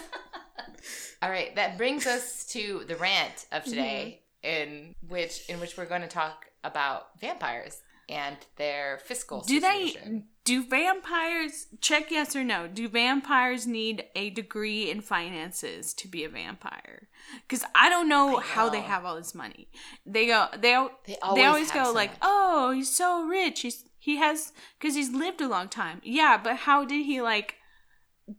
All 1.21 1.29
right, 1.29 1.55
that 1.55 1.77
brings 1.77 2.05
us 2.05 2.45
to 2.47 2.83
the 2.87 2.95
rant 2.95 3.45
of 3.51 3.63
today, 3.63 4.21
mm-hmm. 4.43 4.49
in 4.49 4.95
which 5.07 5.49
in 5.49 5.59
which 5.59 5.77
we're 5.77 5.85
going 5.85 6.01
to 6.01 6.07
talk 6.07 6.45
about 6.63 7.19
vampires 7.19 7.81
and 8.09 8.37
their 8.55 8.99
fiscal 8.99 9.41
Do 9.41 9.59
they 9.59 10.23
do 10.45 10.63
vampires 10.63 11.67
check 11.81 12.09
yes 12.09 12.35
or 12.35 12.43
no? 12.43 12.67
Do 12.67 12.87
vampires 12.87 13.67
need 13.67 14.05
a 14.15 14.29
degree 14.29 14.89
in 14.89 15.01
finances 15.01 15.93
to 15.95 16.07
be 16.07 16.23
a 16.23 16.29
vampire? 16.29 17.09
Cuz 17.49 17.63
I 17.75 17.89
don't 17.89 18.07
know 18.07 18.37
I 18.37 18.41
how 18.41 18.69
they 18.69 18.81
have 18.81 19.03
all 19.03 19.15
this 19.15 19.35
money. 19.35 19.67
They 20.05 20.27
go 20.27 20.47
they 20.53 20.59
They 20.59 20.69
they 21.05 21.17
always 21.21 21.45
always, 21.45 21.71
go 21.71 21.83
so 21.85 21.91
like, 21.91 22.11
much. 22.11 22.19
"Oh, 22.21 22.71
he's 22.71 22.95
so 22.95 23.23
rich. 23.23 23.61
He's 23.61 23.83
he 23.99 24.15
has 24.17 24.53
cuz 24.79 24.95
he's 24.95 25.09
lived 25.11 25.41
a 25.41 25.47
long 25.47 25.67
time." 25.67 26.01
Yeah, 26.03 26.37
but 26.37 26.55
how 26.57 26.85
did 26.85 27.05
he 27.05 27.21
like 27.21 27.55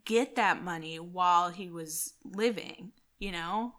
get 0.04 0.34
that 0.36 0.62
money 0.62 0.98
while 0.98 1.50
he 1.50 1.68
was 1.68 2.14
living, 2.24 2.92
you 3.18 3.32
know? 3.32 3.74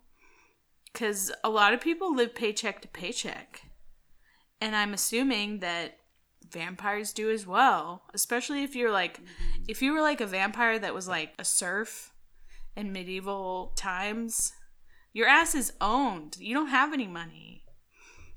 Cuz 0.93 1.31
a 1.43 1.49
lot 1.49 1.73
of 1.73 1.81
people 1.81 2.13
live 2.13 2.35
paycheck 2.35 2.81
to 2.81 2.87
paycheck. 2.87 3.63
And 4.61 4.75
I'm 4.75 4.93
assuming 4.93 5.59
that 5.59 5.97
vampires 6.51 7.13
do 7.13 7.29
as 7.29 7.45
well, 7.45 8.03
especially 8.13 8.63
if 8.63 8.75
you're 8.75 8.91
like 8.91 9.19
if 9.67 9.81
you 9.81 9.93
were 9.93 10.01
like 10.01 10.21
a 10.21 10.25
vampire 10.25 10.79
that 10.79 10.93
was 10.93 11.07
like 11.07 11.33
a 11.37 11.45
serf 11.45 12.11
in 12.75 12.91
medieval 12.91 13.73
times, 13.75 14.53
your 15.13 15.27
ass 15.27 15.55
is 15.55 15.73
owned. 15.81 16.37
You 16.39 16.53
don't 16.53 16.67
have 16.67 16.93
any 16.93 17.07
money. 17.07 17.63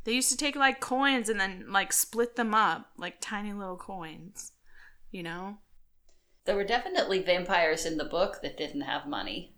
They 0.05 0.12
used 0.12 0.31
to 0.31 0.37
take 0.37 0.57
like 0.57 0.81
coins 0.81 1.29
and 1.29 1.38
then 1.38 1.67
like 1.69 1.93
split 1.93 2.37
them 2.37 2.55
up 2.55 2.87
like 2.97 3.21
tiny 3.21 3.52
little 3.52 3.76
coins, 3.76 4.52
you 5.11 5.23
know? 5.23 5.59
There 6.45 6.57
were 6.57 6.64
definitely 6.64 7.23
vampires 7.23 7.87
in 7.87 7.99
the 7.99 8.05
book 8.05 8.41
that 8.43 8.57
didn't 8.57 8.81
have 8.83 9.07
money. 9.07 9.55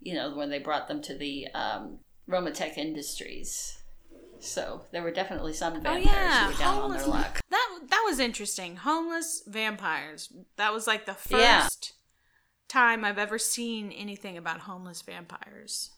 You 0.00 0.14
know, 0.14 0.34
when 0.34 0.50
they 0.50 0.58
brought 0.58 0.88
them 0.88 1.02
to 1.02 1.14
the 1.16 1.48
um, 1.54 1.98
Romatech 2.28 2.78
Industries. 2.78 3.75
So 4.46 4.82
there 4.92 5.02
were 5.02 5.10
definitely 5.10 5.52
some 5.52 5.74
oh, 5.74 5.80
vampires 5.80 6.36
who 6.36 6.46
were 6.46 6.58
down 6.58 6.82
on 6.82 6.92
their 6.92 7.06
luck. 7.06 7.40
That 7.50 7.78
that 7.88 8.02
was 8.06 8.18
interesting. 8.18 8.76
Homeless 8.76 9.42
vampires. 9.46 10.32
That 10.56 10.72
was 10.72 10.86
like 10.86 11.06
the 11.06 11.14
first 11.14 11.32
Yeah. 11.32 11.68
time 12.68 13.04
I've 13.04 13.18
ever 13.18 13.38
seen 13.38 13.92
anything 13.92 14.36
about 14.36 14.60
homeless 14.60 15.02
vampires. 15.02 15.90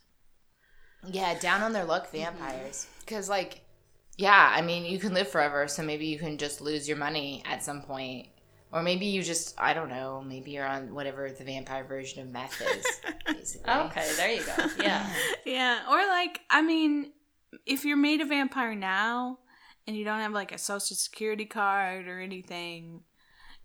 Yeah, 1.07 1.39
down 1.39 1.63
on 1.63 1.73
their 1.73 1.85
luck 1.85 2.07
mm-hmm. 2.09 2.19
vampires. 2.19 2.87
Because, 3.01 3.29
like, 3.29 3.61
yeah, 4.17 4.53
I 4.55 4.63
mean, 4.63 4.85
you 4.85 4.99
can 4.99 5.15
live 5.15 5.29
forever, 5.29 5.69
so 5.69 5.83
maybe 5.83 6.07
you 6.07 6.19
can 6.19 6.39
just 6.39 6.61
lose 6.61 6.89
your 6.89 6.97
money 6.97 7.43
at 7.47 7.63
some 7.63 7.83
point. 7.83 8.29
Or 8.71 8.83
maybe 8.83 9.07
you 9.07 9.23
just, 9.23 9.59
I 9.59 9.73
don't 9.73 9.89
know, 9.89 10.23
maybe 10.27 10.51
you're 10.51 10.67
on 10.67 10.93
whatever 10.93 11.31
the 11.31 11.45
vampire 11.45 11.85
version 11.85 12.23
of 12.23 12.33
meth 12.33 12.61
is. 12.61 12.87
Okay, 13.67 14.13
there 14.17 14.33
you 14.33 14.43
go. 14.43 14.67
Yeah. 14.81 15.09
Yeah, 15.47 15.81
or 15.89 15.97
like 15.97 16.41
I 16.51 16.61
mean, 16.61 17.13
if 17.67 17.85
you're 17.85 17.97
made 17.97 18.21
a 18.21 18.27
vampire 18.27 18.75
now 18.75 19.39
and 19.87 19.97
you 19.97 20.05
don't 20.05 20.21
have 20.21 20.33
like 20.33 20.53
a 20.53 20.59
social 20.59 20.97
security 20.97 21.47
card 21.47 22.09
or 22.09 22.21
anything, 22.21 23.03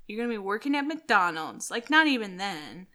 you're 0.08 0.18
gonna 0.22 0.34
be 0.34 0.38
working 0.38 0.76
at 0.76 0.86
McDonald's. 0.86 1.72
Like 1.72 1.90
not 1.90 2.08
even 2.08 2.38
then. 2.38 2.88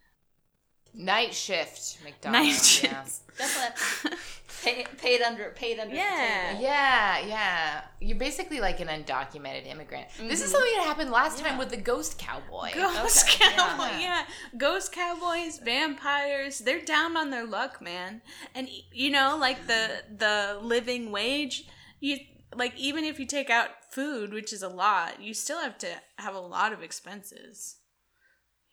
Night 0.94 1.34
shift, 1.34 1.98
McDonald's. 2.02 2.82
Night 2.82 2.92
yeah. 3.38 4.10
Definitely 4.64 4.84
pay, 4.84 5.18
paid 5.18 5.22
under 5.22 5.50
paid 5.50 5.78
under 5.78 5.94
Yeah. 5.94 6.10
the 6.10 6.48
table. 6.48 6.62
Yeah, 6.62 7.18
yeah. 7.26 7.80
You're 8.00 8.18
basically 8.18 8.60
like 8.60 8.80
an 8.80 8.88
undocumented 8.88 9.66
immigrant. 9.66 10.08
This 10.18 10.40
is 10.40 10.46
mm-hmm. 10.46 10.52
something 10.52 10.72
that 10.76 10.84
happened 10.84 11.10
last 11.10 11.38
time 11.38 11.58
with 11.58 11.70
the 11.70 11.76
ghost 11.76 12.18
cowboy. 12.18 12.70
Ghost 12.74 13.28
Okay, 13.28 13.50
cowboy, 13.56 13.84
yeah. 13.84 14.00
yeah. 14.00 14.22
Ghost 14.56 14.92
cowboys, 14.92 15.58
vampires, 15.58 16.58
they're 16.58 16.84
down 16.84 17.16
on 17.16 17.30
their 17.30 17.46
luck, 17.46 17.80
man. 17.80 18.22
And 18.54 18.68
you 18.92 19.10
know, 19.10 19.36
like 19.38 19.66
the 19.66 20.02
the 20.16 20.58
living 20.62 21.10
wage, 21.10 21.64
you 22.00 22.18
like 22.54 22.76
even 22.76 23.04
if 23.04 23.18
you 23.18 23.26
take 23.26 23.50
out 23.50 23.68
food, 23.90 24.32
which 24.32 24.52
is 24.52 24.62
a 24.62 24.68
lot, 24.68 25.20
you 25.22 25.34
still 25.34 25.60
have 25.60 25.78
to 25.78 25.88
have 26.18 26.34
a 26.34 26.40
lot 26.40 26.72
of 26.72 26.82
expenses. 26.82 27.76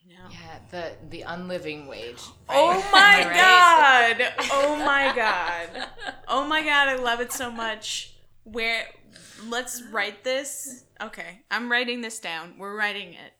You. 0.08 0.16
Yeah, 0.30 0.60
the 0.72 0.92
the 1.10 1.22
unliving 1.24 1.88
wage. 1.88 2.22
Oh 2.48 2.74
my 2.92 3.26
right? 3.26 4.18
god! 4.18 4.34
Oh 4.52 4.76
my 4.78 5.16
god! 5.16 5.88
Oh 6.28 6.46
my 6.46 6.62
god! 6.62 6.88
I 6.90 6.96
love 6.96 7.22
it 7.22 7.32
so 7.32 7.50
much. 7.52 8.14
Where 8.44 8.86
let's 9.48 9.82
write 9.92 10.24
this. 10.24 10.84
Okay, 11.02 11.42
I'm 11.50 11.72
writing 11.72 12.02
this 12.02 12.20
down. 12.20 12.56
We're 12.58 12.76
writing 12.78 13.14
it. 13.14 13.34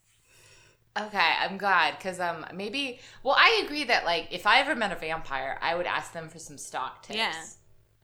Okay, 0.98 1.34
I'm 1.40 1.58
glad 1.58 1.98
because 1.98 2.20
um 2.20 2.46
maybe 2.54 3.00
well 3.22 3.36
I 3.38 3.62
agree 3.66 3.84
that 3.84 4.06
like 4.06 4.30
if 4.32 4.48
I 4.48 4.60
ever 4.60 4.76
met 4.76 4.92
a 4.92 4.96
vampire 4.96 5.60
I 5.62 5.76
would 5.76 5.86
ask 5.86 6.14
them 6.14 6.30
for 6.30 6.40
some 6.40 6.58
stock 6.58 7.04
tips. 7.04 7.18
Yeah. 7.18 7.44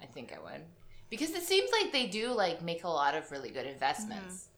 I 0.02 0.06
think 0.06 0.34
I 0.34 0.42
would 0.42 0.62
because 1.10 1.32
it 1.32 1.44
seems 1.44 1.70
like 1.72 1.92
they 1.92 2.08
do 2.08 2.32
like 2.32 2.62
make 2.62 2.84
a 2.84 2.90
lot 2.90 3.16
of 3.16 3.32
really 3.32 3.50
good 3.50 3.66
investments. 3.66 4.50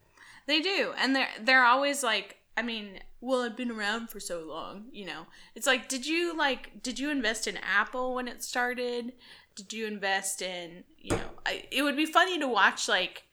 They 0.46 0.62
do, 0.62 0.94
and 0.98 1.16
they're 1.16 1.30
they're 1.42 1.66
always 1.66 2.04
like. 2.04 2.38
I 2.56 2.62
mean, 2.62 3.00
well, 3.24 3.42
I've 3.42 3.56
been 3.56 3.72
around 3.72 4.10
for 4.10 4.20
so 4.20 4.42
long, 4.42 4.88
you 4.92 5.06
know. 5.06 5.28
It's 5.56 5.66
like, 5.66 5.88
did 5.88 6.06
you 6.06 6.36
like, 6.38 6.84
did 6.84 7.00
you 7.00 7.10
invest 7.10 7.48
in 7.48 7.58
Apple 7.58 8.16
when 8.16 8.28
it 8.28 8.44
started? 8.44 9.14
Did 9.56 9.72
you 9.72 9.88
invest 9.88 10.42
in, 10.42 10.84
you 10.98 11.12
know, 11.12 11.30
I, 11.46 11.64
it 11.72 11.84
would 11.84 11.96
be 11.96 12.06
funny 12.06 12.38
to 12.40 12.50
watch 12.50 12.90
like, 12.90 13.24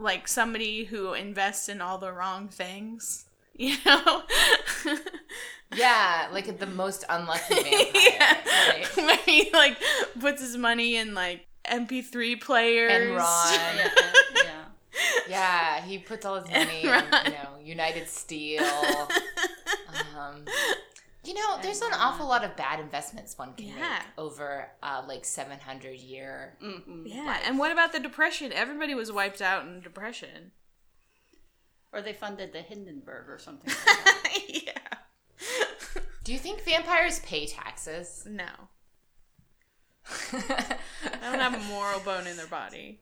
like 0.00 0.26
somebody 0.26 0.84
who 0.84 1.12
invests 1.14 1.68
in 1.68 1.80
all 1.80 1.98
the 1.98 2.12
wrong 2.12 2.48
things, 2.48 3.26
you 3.56 3.76
know. 3.86 4.24
Yeah, 5.72 6.26
like 6.32 6.58
the 6.58 6.66
most 6.66 7.04
unlucky 7.08 7.54
vampire. 7.62 7.90
yeah. 7.94 8.40
right? 8.70 8.86
Where 8.96 9.16
he 9.18 9.50
like 9.52 9.76
puts 10.18 10.42
his 10.42 10.56
money 10.56 10.96
in 10.96 11.14
like 11.14 11.46
MP3 11.64 12.40
players. 12.40 12.90
Enron. 12.90 13.90
Yeah, 14.96 15.28
yeah. 15.28 15.76
Yeah, 15.78 15.84
he 15.84 15.98
puts 15.98 16.24
all 16.24 16.40
his 16.40 16.48
money 16.50 16.80
in, 16.82 16.84
you 16.84 17.30
know, 17.32 17.58
United 17.62 18.08
Steel. 18.08 18.62
Um, 20.16 20.44
you 21.24 21.34
know, 21.34 21.58
there's 21.62 21.80
an 21.82 21.92
awful 21.94 22.26
lot 22.26 22.44
of 22.44 22.56
bad 22.56 22.80
investments 22.80 23.36
one 23.36 23.54
can 23.54 23.66
Yeah. 23.68 23.74
make 23.74 24.02
over 24.18 24.68
uh, 24.82 25.02
like 25.06 25.24
700 25.24 25.94
year. 25.98 26.56
Mhm. 26.62 27.02
Yeah, 27.06 27.38
and 27.44 27.58
what 27.58 27.72
about 27.72 27.92
the 27.92 28.00
depression? 28.00 28.52
Everybody 28.52 28.94
was 28.94 29.10
wiped 29.12 29.42
out 29.42 29.64
in 29.66 29.80
depression. 29.80 30.52
Or 31.92 32.02
they 32.02 32.12
funded 32.12 32.52
the 32.52 32.60
Hindenburg 32.62 33.28
or 33.28 33.38
something. 33.38 33.68
Like 33.72 33.84
that. 34.04 34.40
yeah. 34.66 34.72
Do 36.24 36.32
you 36.32 36.38
think 36.38 36.62
vampires 36.62 37.20
pay 37.20 37.46
taxes? 37.46 38.26
No. 38.28 38.48
I 40.32 41.20
don't 41.22 41.40
have 41.40 41.54
a 41.54 41.64
moral 41.68 42.00
bone 42.00 42.26
in 42.26 42.36
their 42.36 42.46
body. 42.46 43.00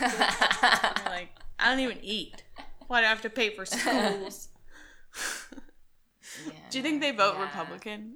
Like, 0.00 1.30
I 1.58 1.70
don't 1.70 1.80
even 1.80 1.98
eat. 2.02 2.42
Why 2.86 3.00
do 3.00 3.06
I 3.06 3.10
have 3.10 3.22
to 3.22 3.30
pay 3.30 3.50
for 3.50 3.64
schools? 3.64 4.48
Do 6.70 6.78
you 6.78 6.82
think 6.82 7.00
they 7.00 7.10
vote 7.10 7.34
Yeah. 7.36 7.44
Republican? 7.44 8.14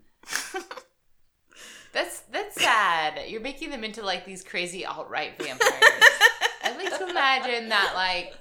That's 1.92 2.20
that's 2.32 2.60
sad. 2.60 3.28
You're 3.28 3.40
making 3.40 3.70
them 3.70 3.84
into 3.84 4.02
like 4.02 4.24
these 4.24 4.42
crazy 4.42 4.84
alt 4.84 5.08
right 5.08 5.38
vampires. 5.38 5.62
I 6.64 6.74
like 6.76 6.98
to 6.98 7.08
imagine 7.08 7.68
that 7.68 7.92
like 7.94 8.34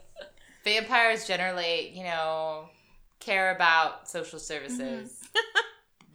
vampires 0.64 1.28
generally, 1.28 1.92
you 1.96 2.04
know, 2.04 2.70
care 3.20 3.56
about 3.56 4.10
social 4.10 4.40
mm-hmm. 4.40 4.76
services, 4.76 5.20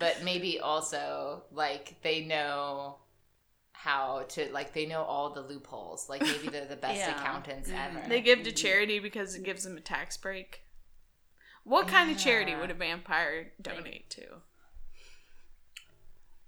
but 0.00 0.25
maybe 0.25 0.59
also 0.59 1.45
like 1.53 1.95
they 2.03 2.25
know 2.25 2.97
how 3.80 4.25
to 4.28 4.50
like 4.52 4.73
they 4.75 4.87
know 4.87 5.02
all 5.02 5.32
the 5.32 5.40
loopholes. 5.40 6.08
Like 6.08 6.20
maybe 6.20 6.49
they're 6.49 6.64
the 6.66 6.75
best 6.88 6.99
Yeah. 6.99 7.14
accountants 7.20 7.70
Mhm. 7.70 7.97
ever. 7.97 8.08
They 8.08 8.20
give 8.20 8.42
to 8.42 8.50
charity 8.52 8.99
because 8.99 9.37
it 9.37 9.44
gives 9.44 9.62
them 9.62 9.76
a 9.76 9.80
tax 9.80 10.16
break. 10.16 10.62
What 11.62 11.87
kind 11.87 12.11
of 12.11 12.18
charity 12.18 12.54
would 12.56 12.70
a 12.70 12.75
vampire 12.75 13.52
donate 13.62 14.11
to? 14.11 14.23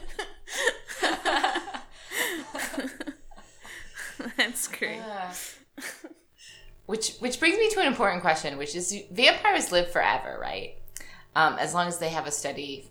That's 4.38 4.68
great. 4.68 4.96
Yeah. 4.98 5.34
which 6.86 7.16
which 7.18 7.40
brings 7.40 7.58
me 7.58 7.70
to 7.72 7.80
an 7.82 7.88
important 7.88 8.22
question, 8.22 8.58
which 8.58 8.76
is 8.76 8.96
vampires 9.12 9.72
live 9.72 9.92
forever, 9.92 10.38
right? 10.42 10.76
Um, 11.36 11.58
as 11.60 11.74
long 11.74 11.88
as 11.88 11.98
they 12.00 12.10
have 12.10 12.28
a 12.28 12.32
steady 12.32 12.90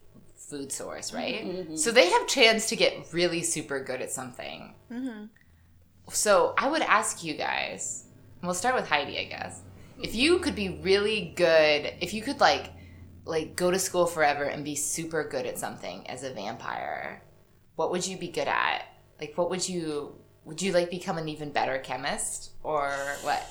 food 0.48 0.70
source, 0.72 1.12
right? 1.12 1.44
Mm-hmm. 1.44 1.56
Mm-hmm. 1.58 1.76
So 1.76 1.90
they 1.90 2.08
have 2.10 2.26
chance 2.26 2.68
to 2.68 2.76
get 2.76 3.12
really 3.12 3.42
super 3.42 3.82
good 3.82 4.00
at 4.00 4.10
something. 4.10 4.74
Mm-hmm. 4.92 5.24
So 6.10 6.54
I 6.58 6.68
would 6.68 6.82
ask 6.82 7.24
you 7.24 7.34
guys, 7.34 8.04
we'll 8.42 8.54
start 8.54 8.74
with 8.74 8.88
Heidi, 8.88 9.18
I 9.18 9.24
guess. 9.24 9.60
If 10.02 10.14
you 10.14 10.38
could 10.38 10.54
be 10.54 10.80
really 10.82 11.32
good, 11.36 11.92
if 12.00 12.12
you 12.14 12.22
could 12.22 12.40
like 12.40 12.70
like 13.26 13.56
go 13.56 13.70
to 13.70 13.78
school 13.78 14.04
forever 14.06 14.44
and 14.44 14.64
be 14.64 14.74
super 14.74 15.24
good 15.26 15.46
at 15.46 15.58
something 15.58 16.06
as 16.10 16.24
a 16.24 16.32
vampire, 16.34 17.22
what 17.76 17.90
would 17.90 18.07
you 18.07 18.18
be 18.18 18.28
good 18.28 18.48
at? 18.48 18.83
Like 19.20 19.38
what 19.38 19.48
would 19.50 19.66
you 19.66 20.14
would 20.44 20.61
you 20.61 20.72
like 20.72 20.90
become 20.90 21.16
an 21.16 21.28
even 21.28 21.50
better 21.50 21.78
chemist 21.78 22.50
or 22.62 22.90
what? 23.22 23.42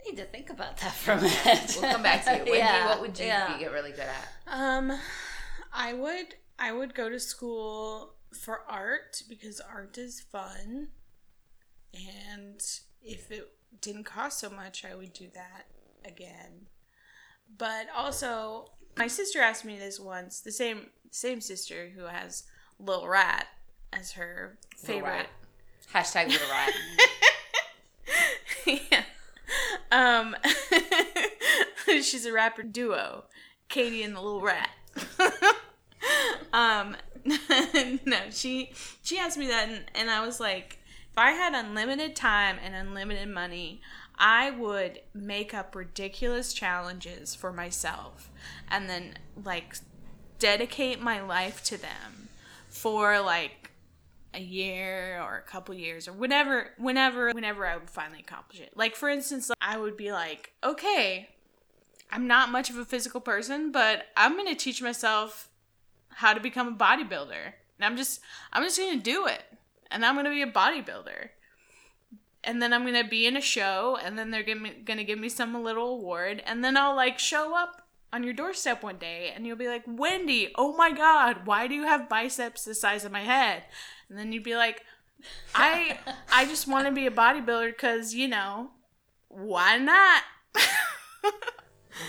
I 0.00 0.10
need 0.10 0.16
to 0.16 0.24
think 0.26 0.50
about 0.50 0.76
that 0.78 0.92
for 0.94 1.12
a 1.12 1.16
minute. 1.20 1.76
We'll 1.80 1.90
come 1.90 2.02
back 2.02 2.24
to 2.24 2.32
you. 2.32 2.38
Wendy, 2.38 2.58
Yeah, 2.58 2.86
what 2.86 3.00
would 3.00 3.18
you 3.18 3.26
yeah. 3.26 3.52
be 3.52 3.58
get 3.58 3.72
really 3.72 3.90
good 3.90 4.06
at? 4.06 4.28
Um, 4.46 4.92
I 5.72 5.92
would 5.92 6.34
I 6.58 6.72
would 6.72 6.94
go 6.94 7.08
to 7.08 7.18
school 7.20 8.14
for 8.32 8.60
art 8.68 9.22
because 9.28 9.60
art 9.60 9.98
is 9.98 10.20
fun, 10.20 10.88
and 11.94 12.60
if 13.02 13.30
it 13.30 13.48
didn't 13.80 14.04
cost 14.04 14.38
so 14.40 14.50
much, 14.50 14.84
I 14.84 14.94
would 14.94 15.12
do 15.12 15.28
that 15.34 15.66
again. 16.04 16.66
But 17.56 17.86
also, 17.96 18.72
my 18.96 19.06
sister 19.06 19.40
asked 19.40 19.64
me 19.64 19.78
this 19.78 19.98
once. 20.00 20.40
The 20.40 20.52
same 20.52 20.86
same 21.10 21.40
sister 21.40 21.90
who 21.94 22.04
has 22.04 22.44
Lil 22.78 23.06
Rat 23.08 23.46
as 23.92 24.12
her 24.12 24.58
Little 24.82 24.94
favorite. 24.96 25.08
rat. 25.10 25.26
Hashtag 25.92 26.28
little 26.28 26.48
rat. 26.48 26.72
yeah. 28.90 29.02
Um, 29.90 30.36
she's 31.86 32.24
a 32.24 32.32
rapper 32.32 32.62
duo, 32.62 33.24
Katie 33.68 34.04
and 34.04 34.14
the 34.14 34.20
Little 34.20 34.40
Rat. 34.42 34.70
um, 36.52 36.96
no, 38.04 38.18
she 38.30 38.72
she 39.02 39.18
asked 39.18 39.38
me 39.38 39.46
that, 39.48 39.68
and, 39.68 39.84
and 39.94 40.10
I 40.10 40.24
was 40.24 40.40
like, 40.40 40.78
if 41.10 41.18
I 41.18 41.32
had 41.32 41.54
unlimited 41.54 42.16
time 42.16 42.58
and 42.64 42.74
unlimited 42.74 43.28
money, 43.28 43.80
I 44.18 44.50
would 44.50 45.00
make 45.14 45.54
up 45.54 45.74
ridiculous 45.74 46.52
challenges 46.52 47.34
for 47.34 47.52
myself, 47.52 48.30
and 48.68 48.88
then 48.88 49.14
like 49.44 49.76
dedicate 50.38 51.00
my 51.00 51.20
life 51.20 51.62
to 51.64 51.76
them 51.76 52.28
for 52.68 53.20
like 53.20 53.70
a 54.32 54.40
year 54.40 55.20
or 55.20 55.36
a 55.38 55.42
couple 55.42 55.74
years 55.74 56.06
or 56.06 56.12
whenever 56.12 56.70
whenever 56.78 57.32
whenever 57.32 57.66
I 57.66 57.76
would 57.76 57.90
finally 57.90 58.20
accomplish 58.20 58.60
it. 58.60 58.72
Like 58.76 58.96
for 58.96 59.08
instance, 59.08 59.50
I 59.60 59.76
would 59.76 59.96
be 59.96 60.12
like, 60.12 60.52
"Okay, 60.64 61.28
I'm 62.12 62.26
not 62.26 62.50
much 62.50 62.70
of 62.70 62.76
a 62.76 62.84
physical 62.84 63.20
person, 63.20 63.70
but 63.70 64.06
I'm 64.16 64.34
going 64.34 64.48
to 64.48 64.54
teach 64.54 64.82
myself 64.82 65.49
how 66.16 66.34
to 66.34 66.40
become 66.40 66.68
a 66.68 66.76
bodybuilder." 66.76 67.52
And 67.78 67.84
I'm 67.84 67.96
just 67.96 68.20
I'm 68.52 68.62
just 68.62 68.78
going 68.78 68.98
to 68.98 69.02
do 69.02 69.26
it. 69.26 69.42
And 69.90 70.04
I'm 70.04 70.14
going 70.14 70.26
to 70.26 70.30
be 70.30 70.42
a 70.42 70.46
bodybuilder. 70.46 71.30
And 72.44 72.62
then 72.62 72.72
I'm 72.72 72.82
going 72.82 73.02
to 73.02 73.08
be 73.08 73.26
in 73.26 73.36
a 73.36 73.40
show 73.40 73.98
and 74.02 74.18
then 74.18 74.30
they're 74.30 74.42
going 74.42 74.84
to 74.86 75.04
give 75.04 75.18
me 75.18 75.28
some 75.28 75.62
little 75.62 75.88
award 75.88 76.42
and 76.46 76.64
then 76.64 76.76
I'll 76.76 76.96
like 76.96 77.18
show 77.18 77.54
up 77.54 77.86
on 78.12 78.24
your 78.24 78.32
doorstep 78.32 78.82
one 78.82 78.96
day 78.96 79.30
and 79.34 79.46
you'll 79.46 79.56
be 79.56 79.68
like, 79.68 79.82
"Wendy, 79.86 80.50
oh 80.56 80.74
my 80.74 80.90
god, 80.90 81.44
why 81.44 81.66
do 81.66 81.74
you 81.74 81.84
have 81.84 82.08
biceps 82.08 82.64
the 82.64 82.74
size 82.74 83.04
of 83.04 83.12
my 83.12 83.22
head?" 83.22 83.64
And 84.08 84.18
then 84.18 84.32
you'd 84.32 84.42
be 84.42 84.56
like, 84.56 84.84
I 85.54 85.98
I 86.32 86.44
just 86.46 86.66
want 86.66 86.86
to 86.86 86.92
be 86.92 87.06
a 87.06 87.10
bodybuilder 87.10 87.72
because 87.72 88.14
you 88.14 88.28
know, 88.28 88.70
why 89.28 89.78
not? 89.78 90.22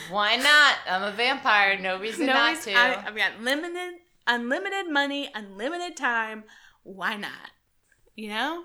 Why 0.10 0.36
not? 0.36 0.75
I'm 0.89 1.04
a 1.04 1.12
vampire. 1.12 1.80
No 1.80 1.99
reason 1.99 2.25
No, 2.25 2.34
not 2.34 2.62
to. 2.63 2.73
I, 2.73 3.06
I've 3.08 3.15
got 3.15 3.41
limited, 3.41 3.99
unlimited 4.27 4.89
money, 4.89 5.30
unlimited 5.34 5.95
time. 5.95 6.43
Why 6.84 7.15
not? 7.15 7.51
You 8.15 8.30
know? 8.30 8.63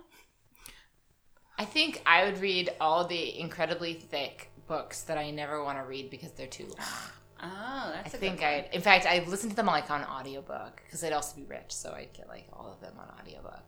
I 1.58 1.64
think 1.64 2.02
I 2.04 2.24
would 2.24 2.38
read 2.40 2.70
all 2.80 3.06
the 3.06 3.38
incredibly 3.38 3.94
thick 3.94 4.50
books 4.66 5.02
that 5.02 5.16
I 5.16 5.30
never 5.30 5.62
want 5.64 5.78
to 5.78 5.84
read 5.84 6.10
because 6.10 6.32
they're 6.32 6.46
too 6.46 6.64
long. 6.64 6.86
Oh, 7.38 7.92
that's 7.92 8.14
I 8.14 8.16
a 8.16 8.20
think. 8.20 8.42
I, 8.42 8.66
in 8.72 8.80
fact, 8.80 9.04
I 9.04 9.22
listened 9.28 9.52
to 9.52 9.56
them 9.56 9.66
like 9.66 9.90
on 9.90 10.02
audiobook 10.04 10.80
because 10.82 11.04
I'd 11.04 11.12
also 11.12 11.36
be 11.36 11.44
rich, 11.44 11.66
so 11.68 11.92
I'd 11.92 12.14
get 12.14 12.28
like 12.28 12.46
all 12.50 12.72
of 12.72 12.80
them 12.80 12.94
on 12.98 13.10
audiobook. 13.20 13.62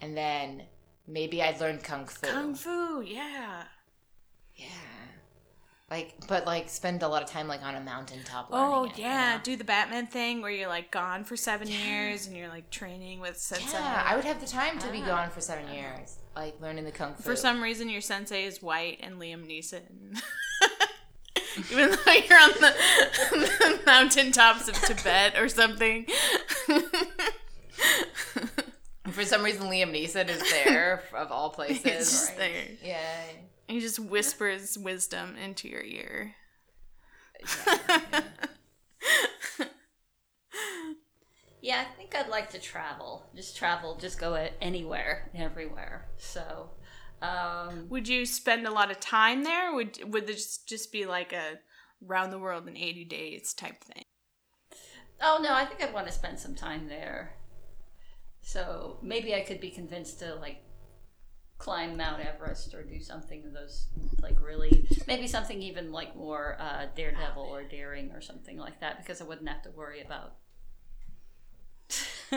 And 0.00 0.16
then 0.16 0.62
maybe 1.06 1.42
I'd 1.42 1.60
learn 1.60 1.78
kung 1.80 2.06
fu. 2.06 2.26
Kung 2.26 2.54
fu, 2.54 3.02
yeah. 3.02 3.64
Yeah. 4.54 4.66
Like, 5.94 6.14
but 6.26 6.44
like 6.44 6.68
spend 6.70 7.04
a 7.04 7.08
lot 7.08 7.22
of 7.22 7.28
time 7.30 7.46
like 7.46 7.62
on 7.62 7.76
a 7.76 7.80
mountaintop. 7.80 8.48
Oh 8.50 8.86
it, 8.86 8.98
you 8.98 9.04
yeah, 9.04 9.36
know? 9.36 9.40
do 9.44 9.54
the 9.54 9.62
Batman 9.62 10.08
thing 10.08 10.42
where 10.42 10.50
you're 10.50 10.66
like 10.68 10.90
gone 10.90 11.22
for 11.22 11.36
seven 11.36 11.68
years 11.68 12.26
and 12.26 12.36
you're 12.36 12.48
like 12.48 12.68
training 12.70 13.20
with 13.20 13.36
sensei. 13.38 13.78
Yeah, 13.78 14.02
I 14.04 14.16
would 14.16 14.24
have 14.24 14.40
the 14.40 14.46
time 14.48 14.80
to 14.80 14.88
be 14.90 15.00
Ah. 15.02 15.06
gone 15.06 15.30
for 15.30 15.40
seven 15.40 15.72
years, 15.72 16.16
like 16.34 16.60
learning 16.60 16.84
the 16.84 16.90
kung 16.90 17.14
fu. 17.14 17.22
For 17.22 17.36
some 17.36 17.62
reason, 17.62 17.88
your 17.88 18.00
sensei 18.00 18.44
is 18.44 18.60
white 18.60 18.98
and 19.04 19.20
Liam 19.20 19.46
Neeson. 19.46 20.20
Even 21.70 21.90
though 21.92 22.12
you're 22.12 22.40
on 22.40 22.50
the, 22.58 22.74
the 23.30 23.80
mountaintops 23.86 24.66
of 24.66 24.74
Tibet 24.74 25.38
or 25.38 25.48
something. 25.48 26.06
for 29.10 29.24
some 29.24 29.44
reason, 29.44 29.68
Liam 29.68 29.92
Neeson 29.92 30.28
is 30.28 30.40
there 30.50 31.04
of 31.14 31.30
all 31.30 31.50
He's 31.68 31.80
places. 31.80 32.10
just 32.10 32.36
there. 32.36 32.64
Yeah. 32.82 33.20
He 33.68 33.80
just 33.80 33.98
whispers 33.98 34.76
wisdom 34.78 35.36
into 35.36 35.68
your 35.68 35.82
ear. 35.82 36.34
Yeah, 41.60 41.80
I 41.80 41.96
think 41.96 42.14
I'd 42.14 42.28
like 42.28 42.50
to 42.50 42.58
travel. 42.58 43.24
Just 43.34 43.56
travel, 43.56 43.96
just 43.96 44.18
go 44.20 44.34
anywhere, 44.60 45.30
everywhere. 45.34 46.08
So, 46.18 46.70
Um, 47.22 47.88
Would 47.88 48.06
you 48.06 48.26
spend 48.26 48.66
a 48.66 48.70
lot 48.70 48.90
of 48.90 49.00
time 49.00 49.44
there? 49.44 49.72
Would 49.74 50.12
would 50.12 50.26
this 50.26 50.58
just 50.58 50.92
be 50.92 51.06
like 51.06 51.32
a 51.32 51.60
round 52.02 52.32
the 52.32 52.38
world 52.38 52.68
in 52.68 52.76
80 52.76 53.04
days 53.06 53.54
type 53.54 53.82
thing? 53.82 54.02
oh 55.22 55.40
no, 55.42 55.54
I 55.54 55.64
think 55.64 55.82
I'd 55.82 55.94
want 55.94 56.06
to 56.06 56.12
spend 56.12 56.38
some 56.38 56.54
time 56.54 56.86
there. 56.88 57.34
So 58.42 58.98
maybe 59.00 59.34
I 59.34 59.40
could 59.40 59.60
be 59.60 59.70
convinced 59.70 60.18
to 60.18 60.34
like 60.34 60.58
climb 61.64 61.96
Mount 61.96 62.20
Everest 62.20 62.74
or 62.74 62.82
do 62.82 63.00
something 63.00 63.42
of 63.46 63.54
those 63.54 63.86
like 64.20 64.36
really 64.42 64.86
maybe 65.06 65.26
something 65.26 65.62
even 65.62 65.92
like 65.92 66.14
more 66.14 66.58
uh, 66.60 66.84
daredevil 66.94 67.42
or 67.42 67.62
daring 67.62 68.12
or 68.12 68.20
something 68.20 68.58
like 68.58 68.80
that 68.80 68.98
because 68.98 69.22
I 69.22 69.24
wouldn't 69.24 69.48
have 69.48 69.62
to 69.62 69.70
worry 69.70 70.02
about. 70.02 70.34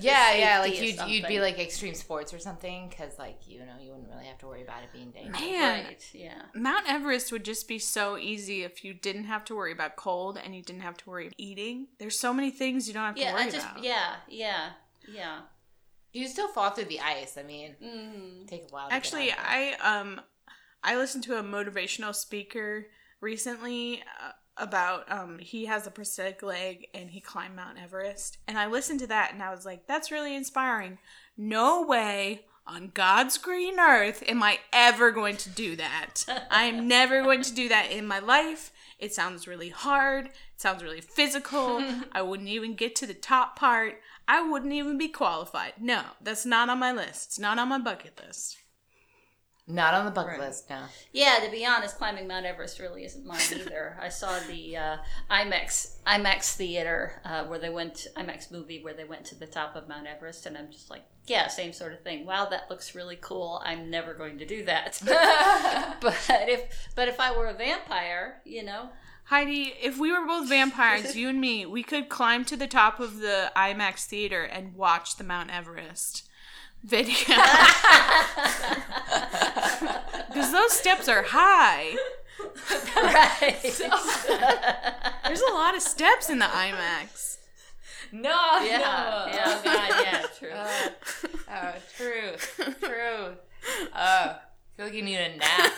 Yeah, 0.00 0.34
yeah, 0.34 0.60
like 0.60 0.80
you'd 0.80 1.00
you'd 1.08 1.26
be 1.26 1.40
like 1.40 1.58
extreme 1.58 1.94
sports 1.94 2.32
or 2.32 2.38
something, 2.38 2.88
because 2.88 3.18
like 3.18 3.40
you 3.48 3.58
know 3.58 3.74
you 3.82 3.90
wouldn't 3.90 4.08
really 4.08 4.26
have 4.26 4.38
to 4.38 4.46
worry 4.46 4.62
about 4.62 4.84
it 4.84 4.92
being 4.92 5.10
dangerous. 5.10 5.40
Man, 5.40 5.84
right, 5.84 6.10
yeah. 6.14 6.42
Mount 6.54 6.88
Everest 6.88 7.32
would 7.32 7.44
just 7.44 7.66
be 7.66 7.78
so 7.78 8.16
easy 8.16 8.62
if 8.62 8.84
you 8.84 8.94
didn't 8.94 9.24
have 9.24 9.44
to 9.46 9.56
worry 9.56 9.72
about 9.72 9.96
cold 9.96 10.38
and 10.42 10.54
you 10.54 10.62
didn't 10.62 10.82
have 10.82 10.96
to 10.98 11.10
worry 11.10 11.26
about 11.26 11.34
eating. 11.36 11.88
There's 11.98 12.18
so 12.18 12.32
many 12.32 12.50
things 12.52 12.86
you 12.86 12.94
don't 12.94 13.02
have 13.04 13.16
to 13.16 13.20
Yeah, 13.20 13.34
worry 13.34 13.42
I 13.42 13.50
just 13.50 13.66
about. 13.72 13.82
yeah, 13.82 14.16
yeah, 14.28 14.70
yeah. 15.08 15.40
You 16.12 16.26
still 16.28 16.48
fall 16.48 16.70
through 16.70 16.86
the 16.86 17.00
ice. 17.00 17.36
I 17.38 17.42
mean, 17.42 17.76
Mm. 17.82 18.48
take 18.48 18.62
a 18.64 18.72
while. 18.72 18.88
To 18.88 18.94
Actually, 18.94 19.26
get 19.26 19.38
out 19.38 19.44
there. 19.48 19.76
I 19.82 19.98
um 20.00 20.20
I 20.82 20.96
listened 20.96 21.24
to 21.24 21.38
a 21.38 21.42
motivational 21.42 22.14
speaker 22.14 22.86
recently 23.20 24.02
uh, 24.20 24.32
about 24.56 25.10
um 25.10 25.38
he 25.38 25.66
has 25.66 25.86
a 25.86 25.90
prosthetic 25.90 26.42
leg 26.42 26.86
and 26.94 27.10
he 27.10 27.20
climbed 27.20 27.56
Mount 27.56 27.78
Everest 27.78 28.38
and 28.48 28.58
I 28.58 28.66
listened 28.66 29.00
to 29.00 29.06
that 29.08 29.32
and 29.32 29.42
I 29.42 29.50
was 29.54 29.64
like 29.64 29.86
that's 29.86 30.10
really 30.10 30.34
inspiring. 30.34 30.98
No 31.36 31.82
way 31.82 32.44
on 32.66 32.90
God's 32.94 33.38
green 33.38 33.78
earth 33.80 34.22
am 34.26 34.42
I 34.42 34.58
ever 34.72 35.10
going 35.10 35.36
to 35.38 35.50
do 35.50 35.76
that. 35.76 36.24
I 36.50 36.64
am 36.64 36.86
never 36.88 37.22
going 37.22 37.42
to 37.42 37.54
do 37.54 37.68
that 37.68 37.90
in 37.90 38.06
my 38.06 38.18
life. 38.18 38.72
It 38.98 39.14
sounds 39.14 39.48
really 39.48 39.70
hard. 39.70 40.26
It 40.26 40.32
sounds 40.60 40.82
really 40.82 41.00
physical. 41.00 41.82
I 42.12 42.20
wouldn't 42.22 42.48
even 42.50 42.74
get 42.74 42.94
to 42.96 43.06
the 43.06 43.14
top 43.14 43.56
part. 43.56 44.00
I 44.32 44.48
wouldn't 44.48 44.72
even 44.72 44.96
be 44.96 45.08
qualified. 45.08 45.74
No, 45.80 46.02
that's 46.22 46.46
not 46.46 46.68
on 46.68 46.78
my 46.78 46.92
list. 46.92 47.26
It's 47.30 47.38
not 47.38 47.58
on 47.58 47.68
my 47.68 47.78
bucket 47.78 48.20
list. 48.24 48.56
not 49.66 49.94
on 49.94 50.04
the 50.04 50.10
bucket 50.10 50.32
Right. 50.38 50.48
list. 50.48 50.68
No. 50.68 50.82
Yeah, 51.12 51.38
to 51.44 51.50
be 51.50 51.64
honest, 51.64 51.96
climbing 51.96 52.26
Mount 52.26 52.44
Everest 52.44 52.80
really 52.80 53.04
isn't 53.04 53.24
mine 53.24 53.40
either. 53.54 53.96
I 54.00 54.08
saw 54.08 54.38
the 54.48 54.76
uh, 54.76 54.96
IMAX 55.30 55.96
IMAX 56.06 56.56
theater 56.56 57.20
uh, 57.24 57.44
where 57.44 57.58
they 57.60 57.70
went 57.70 58.06
IMAX 58.16 58.50
movie 58.50 58.82
where 58.82 58.94
they 58.94 59.04
went 59.04 59.24
to 59.26 59.36
the 59.36 59.46
top 59.46 59.76
of 59.76 59.88
Mount 59.88 60.06
Everest, 60.08 60.46
and 60.46 60.56
I'm 60.58 60.70
just 60.72 60.90
like, 60.90 61.04
yeah, 61.26 61.46
same 61.46 61.72
sort 61.72 61.92
of 61.92 62.00
thing. 62.02 62.26
Wow, 62.26 62.46
that 62.50 62.68
looks 62.70 62.94
really 62.96 63.18
cool. 63.20 63.62
I'm 63.64 63.90
never 63.90 64.12
going 64.14 64.38
to 64.38 64.46
do 64.46 64.64
that. 64.64 64.98
but 66.00 66.16
if 66.28 66.88
but 66.96 67.06
if 67.08 67.20
I 67.20 67.36
were 67.36 67.46
a 67.46 67.54
vampire, 67.54 68.40
you 68.44 68.64
know, 68.64 68.88
Heidi, 69.30 69.74
if 69.80 69.96
we 69.96 70.10
were 70.10 70.26
both 70.26 70.48
vampires, 70.48 71.14
you 71.16 71.28
and 71.28 71.40
me, 71.40 71.64
we 71.64 71.84
could 71.84 72.08
climb 72.08 72.44
to 72.46 72.56
the 72.56 72.66
top 72.66 72.98
of 72.98 73.20
the 73.20 73.52
IMAX 73.54 74.04
theater 74.04 74.42
and 74.42 74.74
watch 74.74 75.18
the 75.18 75.24
Mount 75.24 75.50
Everest 75.50 76.28
video. 76.82 77.14
Because 80.30 80.52
those 80.52 80.72
steps 80.72 81.08
are 81.08 81.24
high. 81.24 81.96
right? 82.96 83.60
There's 85.24 85.40
a 85.40 85.52
lot 85.52 85.74
of 85.74 85.82
steps 85.82 86.30
in 86.30 86.38
the 86.38 86.46
IMAX. 86.46 87.38
No. 88.12 88.30
yeah, 88.62 88.78
no. 88.78 89.26
yeah, 89.32 89.42
oh 89.46 89.60
God, 89.64 89.90
yeah, 90.04 90.26
true. 90.38 90.50
Uh, 90.52 90.90
oh, 91.50 91.74
true, 91.96 92.36
true. 92.80 93.36
Oh, 93.92 93.96
I 93.96 94.38
feel 94.76 94.86
like 94.86 94.94
you 94.94 95.02
need 95.02 95.18
a 95.18 95.36
nap. 95.36 95.72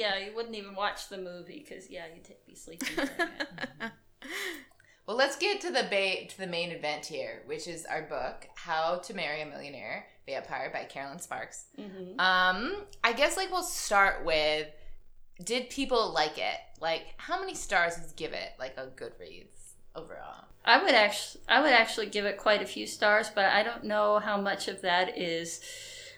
Yeah, 0.00 0.16
you 0.18 0.34
wouldn't 0.34 0.54
even 0.54 0.74
watch 0.74 1.08
the 1.08 1.18
movie 1.18 1.64
because 1.66 1.90
yeah, 1.90 2.04
you'd 2.14 2.26
be 2.46 2.54
sleeping. 2.54 2.88
Well, 5.06 5.16
let's 5.16 5.34
get 5.36 5.60
to 5.62 5.70
the 5.72 5.82
ba- 5.90 6.28
to 6.28 6.38
the 6.38 6.46
main 6.46 6.70
event 6.70 7.04
here, 7.06 7.42
which 7.46 7.66
is 7.66 7.84
our 7.84 8.02
book, 8.02 8.46
How 8.54 8.98
to 8.98 9.12
Marry 9.14 9.40
a 9.42 9.46
Millionaire 9.46 10.06
Vampire 10.24 10.70
by 10.72 10.84
Kerrelyn 10.84 11.20
Sparks. 11.20 11.64
Mhm. 11.76 12.20
Um, 12.20 12.84
I 13.02 13.12
guess 13.12 13.36
like 13.36 13.50
we'll 13.50 13.64
start 13.64 14.24
with 14.24 14.68
did 15.42 15.68
people 15.68 16.12
like 16.12 16.38
it? 16.38 16.58
Like 16.80 17.06
how 17.16 17.40
many 17.40 17.54
stars 17.54 17.94
would 17.98 18.06
you 18.10 18.16
give 18.16 18.32
it 18.34 18.52
like 18.60 18.76
a 18.76 18.86
Goodreads 18.86 19.72
overall? 19.96 20.44
I 20.64 20.80
would 20.80 20.94
actually, 20.94 21.42
I 21.48 21.60
would 21.60 21.72
actually 21.72 22.06
give 22.06 22.24
it 22.24 22.36
quite 22.36 22.62
a 22.62 22.66
few 22.66 22.86
stars, 22.86 23.30
but 23.34 23.46
I 23.46 23.64
don't 23.64 23.84
know 23.84 24.20
how 24.20 24.40
much 24.40 24.68
of 24.68 24.82
that 24.82 25.18
is. 25.18 25.60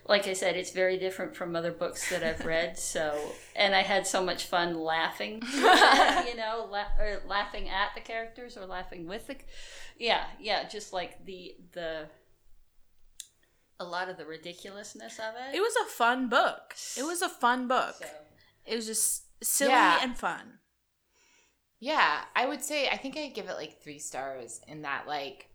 Like 0.04 0.26
I 0.26 0.32
said, 0.32 0.56
it's 0.56 0.72
very 0.72 0.98
different 0.98 1.36
from 1.36 1.54
other 1.54 1.70
books 1.70 2.10
that 2.10 2.24
I've 2.24 2.44
read. 2.44 2.76
So, 2.76 3.16
and 3.54 3.72
I 3.74 3.82
had 3.82 4.04
so 4.06 4.22
much 4.22 4.46
fun 4.46 4.74
laughing, 4.80 5.40
you 5.54 6.36
know, 6.36 6.68
la- 6.70 6.90
or 6.98 7.22
laughing 7.28 7.68
at 7.68 7.90
the 7.94 8.00
characters 8.00 8.56
or 8.56 8.66
laughing 8.66 9.06
with 9.06 9.28
the, 9.28 9.36
yeah, 9.98 10.24
yeah, 10.40 10.66
just 10.68 10.92
like 10.92 11.24
the 11.24 11.54
the, 11.72 12.06
a 13.78 13.84
lot 13.84 14.08
of 14.08 14.16
the 14.16 14.26
ridiculousness 14.26 15.18
of 15.18 15.34
it. 15.36 15.54
It 15.56 15.60
was 15.60 15.74
a 15.86 15.90
fun 15.90 16.28
book. 16.28 16.74
It 16.96 17.04
was 17.04 17.22
a 17.22 17.28
fun 17.28 17.68
book. 17.68 17.94
So, 17.98 18.06
It 18.66 18.76
was 18.76 18.86
just 18.86 19.22
silly 19.42 19.70
Yeah. 19.70 19.98
and 20.02 20.16
fun. 20.16 20.58
Yeah, 21.78 22.22
I 22.36 22.46
would 22.46 22.62
say 22.62 22.88
I 22.88 22.96
think 22.96 23.16
I'd 23.16 23.34
give 23.34 23.48
it 23.48 23.54
like 23.56 23.80
three 23.82 23.98
stars 23.98 24.60
in 24.68 24.82
that 24.82 25.06
like 25.06 25.48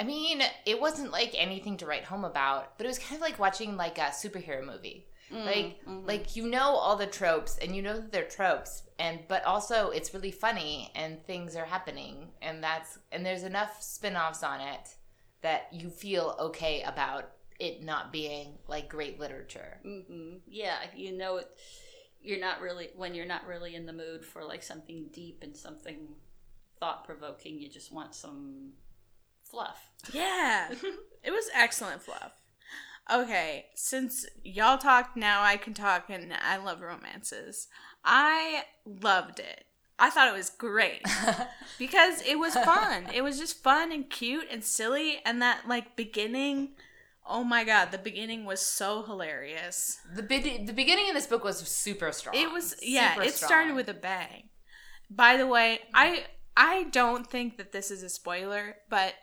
I 0.00 0.04
mean, 0.04 0.42
it 0.64 0.80
wasn't 0.80 1.10
like 1.10 1.34
anything 1.36 1.76
to 1.78 1.86
write 1.86 2.04
home 2.04 2.24
about, 2.24 2.76
but 2.78 2.84
it 2.86 2.88
was 2.88 2.98
kind 2.98 3.16
of 3.16 3.20
like 3.20 3.38
watching 3.38 3.76
like 3.76 3.98
a 3.98 4.02
superhero 4.12 4.64
movie. 4.64 5.06
like 5.30 5.84
mhm. 5.86 6.06
like 6.06 6.36
you 6.36 6.48
know 6.48 6.70
all 6.76 6.96
the 6.96 7.06
tropes 7.06 7.58
and 7.58 7.76
you 7.76 7.82
know 7.82 7.92
that 7.92 8.10
they're 8.10 8.24
tropes 8.24 8.84
and 8.98 9.20
but 9.28 9.44
also 9.44 9.90
it's 9.90 10.14
really 10.14 10.30
funny 10.30 10.90
and 10.94 11.22
things 11.26 11.54
are 11.54 11.66
happening 11.66 12.28
and 12.40 12.64
that's 12.64 12.98
and 13.12 13.26
there's 13.26 13.42
enough 13.42 13.82
spin-offs 13.82 14.42
on 14.42 14.58
it 14.62 14.96
that 15.42 15.68
you 15.70 15.90
feel 15.90 16.34
okay 16.40 16.82
about 16.82 17.32
it 17.60 17.82
not 17.82 18.10
being 18.10 18.56
like 18.68 18.88
great 18.88 19.20
literature. 19.20 19.78
hmm 19.82 20.36
Yeah, 20.46 20.78
you 20.96 21.12
know 21.12 21.36
it. 21.38 21.48
You're 22.22 22.40
not 22.40 22.60
really 22.62 22.88
when 22.96 23.14
you're 23.14 23.26
not 23.26 23.46
really 23.46 23.74
in 23.74 23.84
the 23.84 23.92
mood 23.92 24.24
for 24.24 24.42
like 24.44 24.62
something 24.62 25.08
deep 25.12 25.42
and 25.42 25.54
something 25.56 26.08
thought 26.80 27.04
provoking. 27.04 27.58
You 27.58 27.68
just 27.68 27.92
want 27.92 28.14
some 28.14 28.72
fluff. 29.50 29.90
Yeah. 30.12 30.68
it 31.22 31.30
was 31.30 31.50
excellent 31.54 32.02
fluff. 32.02 32.32
Okay, 33.10 33.66
since 33.74 34.26
y'all 34.44 34.76
talked, 34.76 35.16
now 35.16 35.42
I 35.42 35.56
can 35.56 35.72
talk, 35.72 36.10
and 36.10 36.30
I 36.42 36.58
love 36.58 36.82
romances. 36.82 37.68
I 38.04 38.64
loved 38.84 39.38
it. 39.38 39.64
I 39.98 40.10
thought 40.10 40.28
it 40.28 40.36
was 40.36 40.50
great 40.50 41.02
because 41.78 42.22
it 42.22 42.38
was 42.38 42.54
fun. 42.54 43.06
it 43.12 43.22
was 43.24 43.38
just 43.38 43.62
fun 43.62 43.90
and 43.92 44.08
cute 44.08 44.46
and 44.50 44.62
silly, 44.62 45.20
and 45.24 45.40
that 45.42 45.66
like 45.66 45.96
beginning. 45.96 46.74
Oh 47.26 47.44
my 47.44 47.64
god, 47.64 47.90
the 47.92 47.98
beginning 47.98 48.44
was 48.44 48.60
so 48.60 49.02
hilarious. 49.02 49.98
The 50.14 50.22
bid- 50.22 50.66
the 50.66 50.72
beginning 50.72 51.08
of 51.08 51.14
this 51.14 51.26
book 51.26 51.44
was 51.44 51.58
super 51.58 52.12
strong. 52.12 52.36
It 52.36 52.52
was 52.52 52.76
yeah, 52.82 53.14
Super 53.14 53.26
it 53.26 53.34
strong. 53.34 53.48
started 53.48 53.74
with 53.74 53.88
a 53.88 53.94
bang. 53.94 54.50
By 55.10 55.36
the 55.36 55.46
way, 55.46 55.80
I 55.94 56.24
I 56.56 56.84
don't 56.84 57.26
think 57.26 57.56
that 57.56 57.72
this 57.72 57.90
is 57.90 58.02
a 58.02 58.08
spoiler, 58.08 58.76
but 58.88 59.14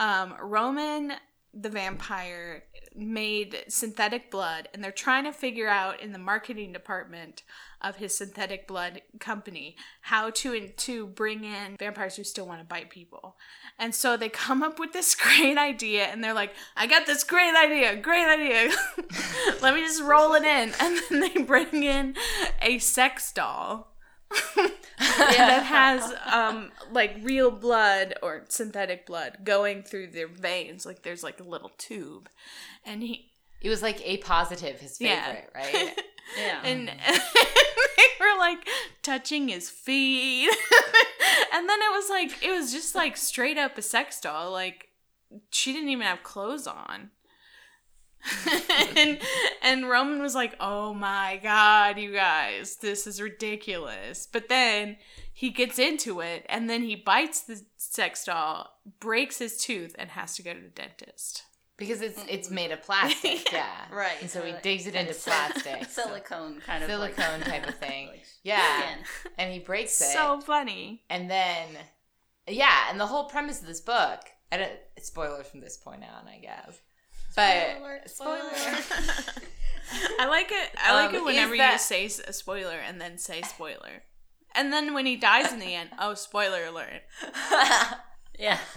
um 0.00 0.34
Roman 0.40 1.12
the 1.52 1.68
vampire 1.68 2.64
made 2.94 3.64
synthetic 3.68 4.30
blood 4.30 4.68
and 4.72 4.82
they're 4.82 4.92
trying 4.92 5.24
to 5.24 5.32
figure 5.32 5.68
out 5.68 6.00
in 6.00 6.12
the 6.12 6.18
marketing 6.18 6.72
department 6.72 7.42
of 7.80 7.96
his 7.96 8.16
synthetic 8.16 8.68
blood 8.68 9.00
company 9.18 9.76
how 10.02 10.30
to 10.30 10.68
to 10.68 11.06
bring 11.06 11.44
in 11.44 11.76
vampires 11.78 12.16
who 12.16 12.24
still 12.24 12.46
want 12.46 12.60
to 12.60 12.66
bite 12.66 12.90
people. 12.90 13.36
And 13.78 13.94
so 13.94 14.16
they 14.16 14.28
come 14.28 14.62
up 14.62 14.78
with 14.78 14.92
this 14.92 15.14
great 15.16 15.56
idea 15.56 16.04
and 16.04 16.22
they're 16.22 16.34
like, 16.34 16.52
I 16.76 16.86
got 16.86 17.06
this 17.06 17.24
great 17.24 17.54
idea, 17.56 17.96
great 17.96 18.26
idea. 18.26 18.70
Let 19.62 19.74
me 19.74 19.80
just 19.80 20.02
roll 20.02 20.34
it 20.34 20.44
in. 20.44 20.72
And 20.80 20.98
then 21.08 21.20
they 21.20 21.42
bring 21.42 21.82
in 21.82 22.16
a 22.62 22.78
sex 22.78 23.32
doll 23.32 23.89
that 24.98 25.62
has 25.64 26.12
um 26.32 26.70
like 26.92 27.16
real 27.22 27.50
blood 27.50 28.14
or 28.22 28.44
synthetic 28.48 29.06
blood 29.06 29.38
going 29.44 29.82
through 29.82 30.08
their 30.08 30.28
veins. 30.28 30.84
Like 30.86 31.02
there's 31.02 31.22
like 31.22 31.40
a 31.40 31.44
little 31.44 31.70
tube. 31.78 32.28
And 32.84 33.02
he 33.02 33.30
It 33.60 33.68
was 33.68 33.82
like 33.82 34.00
a 34.04 34.18
positive, 34.18 34.80
his 34.80 35.00
Yeah. 35.00 35.24
favorite, 35.26 35.50
right? 35.54 36.00
Yeah. 36.38 36.60
and 36.62 36.86
they 37.96 38.04
were 38.20 38.38
like 38.38 38.68
touching 39.02 39.48
his 39.48 39.68
feet 39.68 40.48
and 41.52 41.68
then 41.68 41.78
it 41.80 41.90
was 41.90 42.08
like 42.08 42.30
it 42.44 42.50
was 42.52 42.70
just 42.72 42.94
like 42.94 43.16
straight 43.16 43.58
up 43.58 43.76
a 43.76 43.82
sex 43.82 44.20
doll 44.20 44.52
like 44.52 44.90
she 45.50 45.72
didn't 45.72 45.88
even 45.88 46.06
have 46.06 46.22
clothes 46.22 46.68
on 46.68 47.10
and 48.96 49.18
and 49.62 49.88
roman 49.88 50.20
was 50.20 50.34
like 50.34 50.54
oh 50.60 50.92
my 50.92 51.40
god 51.42 51.98
you 51.98 52.12
guys 52.12 52.76
this 52.76 53.06
is 53.06 53.20
ridiculous 53.20 54.26
but 54.30 54.48
then 54.48 54.96
he 55.32 55.50
gets 55.50 55.78
into 55.78 56.20
it 56.20 56.44
and 56.48 56.68
then 56.68 56.82
he 56.82 56.94
bites 56.94 57.40
the 57.42 57.62
sex 57.76 58.24
doll 58.24 58.68
breaks 59.00 59.38
his 59.38 59.56
tooth 59.56 59.94
and 59.98 60.10
has 60.10 60.36
to 60.36 60.42
go 60.42 60.52
to 60.52 60.60
the 60.60 60.68
dentist 60.68 61.44
because 61.78 62.02
it's 62.02 62.22
it's 62.28 62.50
made 62.50 62.72
of 62.72 62.82
plastic. 62.82 63.50
Yeah, 63.52 63.64
Right. 63.90 64.18
And 64.20 64.28
so 64.30 64.42
he 64.42 64.52
Uh, 64.52 64.60
digs 64.60 64.86
it 64.86 64.94
into 64.94 65.14
plastic. 65.14 65.86
so- 65.88 66.02
silicone 66.08 66.60
kind 66.60 66.84
of 66.84 66.90
like- 67.00 67.14
silicone 67.14 67.40
type 67.40 67.66
of 67.66 67.74
thing. 67.76 68.08
like 68.08 68.22
Yeah, 68.42 68.82
skin. 68.82 68.98
and 69.38 69.50
he 69.50 69.60
breaks 69.60 69.98
it. 70.02 70.12
so 70.12 70.42
funny. 70.42 71.04
and 71.08 71.30
then, 71.30 71.68
yeah, 72.46 72.90
and 72.90 73.00
the 73.00 73.06
whole 73.06 73.24
premise 73.30 73.62
of 73.62 73.66
this 73.66 73.80
book. 73.80 74.20
I 74.52 74.58
don't. 74.58 74.72
Spoilers 75.00 75.46
from 75.46 75.60
this 75.60 75.78
point 75.78 76.02
on, 76.02 76.28
I 76.28 76.38
guess. 76.40 76.78
But 77.36 77.76
Spoiler, 77.76 78.00
spoiler. 78.06 78.54
spoiler. 78.54 79.22
I 80.20 80.26
like 80.26 80.50
it. 80.52 80.70
I 80.82 80.94
like 80.94 81.10
Um, 81.10 81.16
it 81.16 81.24
whenever 81.24 81.54
is 81.54 81.60
you 81.60 81.78
say 81.78 82.04
s- 82.06 82.20
a 82.20 82.32
spoiler 82.32 82.76
and 82.76 83.00
then 83.00 83.18
say 83.18 83.42
spoiler, 83.42 84.02
and 84.54 84.72
then 84.72 84.94
when 84.94 85.06
he 85.06 85.16
dies 85.16 85.52
in 85.52 85.58
the 85.58 85.74
end, 85.74 85.90
oh 85.98 86.14
spoiler 86.14 86.64
alert. 86.66 87.02
yeah. 88.38 88.58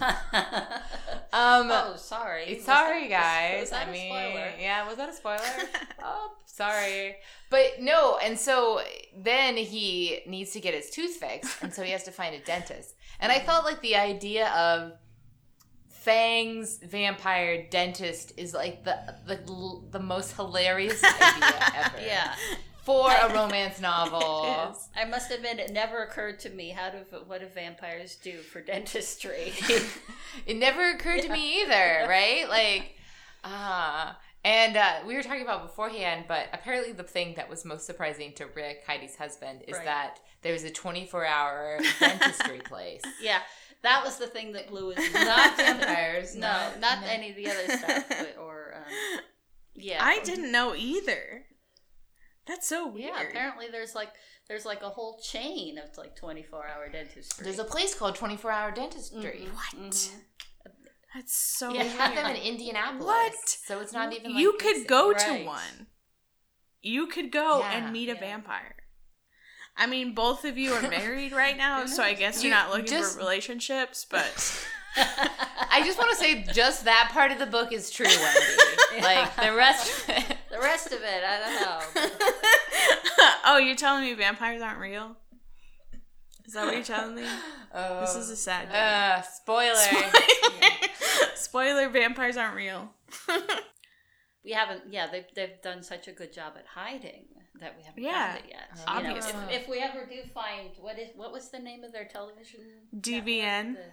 um. 1.32 1.70
oh, 1.70 1.94
sorry. 1.96 2.54
Was 2.56 2.64
Sorry, 2.64 3.08
that- 3.08 3.52
guys. 3.52 3.60
Was 3.62 3.70
that 3.70 3.86
I 3.86 3.90
a 3.90 3.92
mean, 3.92 4.10
spoiler? 4.12 4.52
yeah, 4.58 4.86
was 4.88 4.96
that 4.96 5.08
a 5.08 5.12
spoiler? 5.14 5.68
oh, 6.02 6.32
sorry. 6.46 7.16
But 7.50 7.80
no, 7.80 8.18
and 8.22 8.38
so 8.38 8.80
then 9.16 9.56
he 9.56 10.20
needs 10.26 10.50
to 10.52 10.60
get 10.60 10.74
his 10.74 10.90
tooth 10.90 11.16
fixed, 11.16 11.62
and 11.62 11.72
so 11.72 11.82
he 11.82 11.92
has 11.92 12.02
to 12.04 12.10
find 12.12 12.34
a 12.34 12.40
dentist. 12.40 12.94
And 13.20 13.30
I 13.30 13.38
felt 13.40 13.64
like 13.64 13.80
the 13.82 13.96
idea 13.96 14.48
of 14.50 14.92
Fang's 16.04 16.78
vampire 16.78 17.66
dentist 17.70 18.32
is 18.36 18.52
like 18.52 18.84
the 18.84 19.14
the, 19.26 19.38
the 19.90 20.00
most 20.00 20.36
hilarious 20.36 21.02
idea 21.20 21.72
ever. 21.74 21.98
Yeah. 22.04 22.34
For 22.82 23.10
a 23.10 23.32
romance 23.32 23.80
novel. 23.92 24.76
I 24.94 25.06
must 25.08 25.30
admit, 25.30 25.58
it 25.58 25.72
never 25.72 26.02
occurred 26.02 26.38
to 26.40 26.50
me 26.50 26.68
how 26.68 26.90
do 26.90 26.98
what 27.26 27.40
do 27.40 27.46
vampires 27.46 28.16
do 28.16 28.36
for 28.38 28.60
dentistry? 28.60 29.54
it 30.46 30.56
never 30.58 30.90
occurred 30.90 31.22
to 31.22 31.30
me 31.30 31.62
either, 31.62 32.06
right? 32.06 32.44
Like, 32.50 32.96
ah. 33.42 34.18
and 34.44 34.76
uh, 34.76 34.96
we 35.06 35.14
were 35.14 35.22
talking 35.22 35.40
about 35.42 35.62
beforehand, 35.62 36.26
but 36.28 36.48
apparently 36.52 36.92
the 36.92 37.02
thing 37.02 37.32
that 37.36 37.48
was 37.48 37.64
most 37.64 37.86
surprising 37.86 38.34
to 38.34 38.44
Rick, 38.54 38.84
Heidi's 38.86 39.16
husband, 39.16 39.62
is 39.66 39.78
Right. 39.78 39.86
that 39.86 40.52
was 40.52 40.64
a 40.64 40.70
24 40.70 41.24
hour 41.24 41.80
dentistry 41.98 42.58
place. 42.58 43.00
yeah, 43.22 43.40
that 43.84 44.04
was 44.04 44.18
the 44.18 44.26
thing 44.26 44.52
that 44.52 44.66
blew 44.68 44.90
his 44.90 45.14
Not 45.14 45.56
vampires. 45.56 46.34
No, 46.34 46.48
not, 46.80 46.80
not 46.80 46.98
any 47.06 47.30
of 47.30 47.36
the 47.36 47.46
other 47.48 47.78
stuff, 47.78 48.04
but, 48.08 48.36
or 48.40 48.74
um, 48.76 49.20
yeah. 49.74 49.98
I 50.02 50.18
didn't 50.24 50.50
know 50.50 50.74
either. 50.74 51.44
That's 52.46 52.66
so 52.66 52.86
weird. 52.88 53.12
Yeah, 53.14 53.22
apparently 53.28 53.66
there's 53.70 53.94
like 53.94 54.10
there's 54.48 54.66
like 54.66 54.82
a 54.82 54.90
whole 54.90 55.18
chain 55.22 55.78
of 55.78 55.96
like 55.96 56.14
24 56.16 56.66
hour 56.68 56.88
dentistry. 56.90 57.44
There's 57.44 57.58
a 57.58 57.64
place 57.64 57.94
called 57.94 58.16
24 58.16 58.50
hour 58.50 58.70
dentistry. 58.70 59.48
Mhm, 59.74 59.86
mhm. 59.88 60.10
That's 61.14 61.32
so 61.36 61.70
They 61.72 61.78
weird. 61.78 61.86
have 61.92 62.14
them 62.14 62.26
in 62.34 62.36
Indianapolis. 62.42 63.06
What? 63.06 63.34
So 63.48 63.80
it's 63.80 63.92
not 63.94 64.12
even 64.12 64.32
like 64.32 64.40
you 64.42 64.56
could 64.60 64.86
go 64.86 65.12
Right. 65.12 65.20
to 65.40 65.44
one. 65.46 65.86
You 66.82 67.06
could 67.06 67.30
go 67.32 67.60
Yeah. 67.60 67.72
and 67.78 67.92
meet 67.92 68.10
a 68.10 68.14
Yeah. 68.14 68.20
vampire. 68.20 68.76
I 69.76 69.86
mean, 69.86 70.14
both 70.14 70.44
of 70.44 70.56
you 70.56 70.72
are 70.72 70.82
married 70.82 71.32
right 71.32 71.56
now, 71.56 71.86
so 71.86 72.02
I 72.02 72.14
guess 72.14 72.42
You 72.42 72.48
you're 72.50 72.58
not 72.58 72.70
looking 72.70 72.86
just- 72.86 73.14
for 73.14 73.18
relationships, 73.18 74.06
but 74.08 74.66
I 74.96 75.82
just 75.84 75.98
want 75.98 76.10
to 76.10 76.16
say 76.16 76.44
just 76.52 76.84
that 76.84 77.10
part 77.12 77.32
of 77.32 77.38
the 77.38 77.46
book 77.46 77.72
is 77.72 77.90
true, 77.90 78.06
Wendy. 78.06 78.40
Like 79.02 79.34
the 79.34 79.52
rest 79.52 80.06
the 80.06 80.58
rest 80.60 80.92
of 80.92 81.00
it, 81.02 81.24
I 81.26 81.40
don't 81.40 81.60
know. 81.60 82.08
oh, 83.44 83.58
you're 83.58 83.74
telling 83.74 84.04
me 84.04 84.14
vampires 84.14 84.62
aren't 84.62 84.78
real? 84.78 85.16
Is 86.46 86.52
that 86.52 86.64
what 86.64 86.74
you're 86.74 86.84
telling 86.84 87.16
me? 87.16 87.24
Oh. 87.74 88.02
This 88.02 88.14
is 88.14 88.30
a 88.30 88.36
sad 88.36 88.70
day. 88.70 88.78
Uh, 88.78 89.22
spoiler. 89.22 89.74
Spoiler: 91.34 91.88
vampires 91.88 92.36
aren't 92.36 92.54
real. 92.54 92.90
We 94.44 94.52
haven't. 94.52 94.82
Yeah, 94.90 95.08
they've 95.10 95.26
they've 95.34 95.60
done 95.60 95.82
such 95.82 96.06
a 96.06 96.12
good 96.12 96.32
job 96.32 96.52
at 96.56 96.66
hiding 96.76 97.24
that 97.60 97.76
we 97.76 97.82
haven't 97.84 98.02
Yeah, 98.02 98.32
found 98.34 98.44
it 98.44 98.50
yet. 98.50 98.68
Oh, 98.88 98.96
You 98.98 99.02
know, 99.04 99.10
obviously. 99.16 99.54
if, 99.54 99.62
if 99.62 99.68
we 99.68 99.78
ever 99.78 100.06
do 100.06 100.22
find 100.32 100.70
what 100.80 100.98
is 100.98 101.08
what 101.16 101.32
was 101.32 101.50
the 101.50 101.58
name 101.58 101.84
of 101.84 101.92
their 101.92 102.04
television 102.06 102.60
DVN. 102.98 103.74
network? 103.74 103.92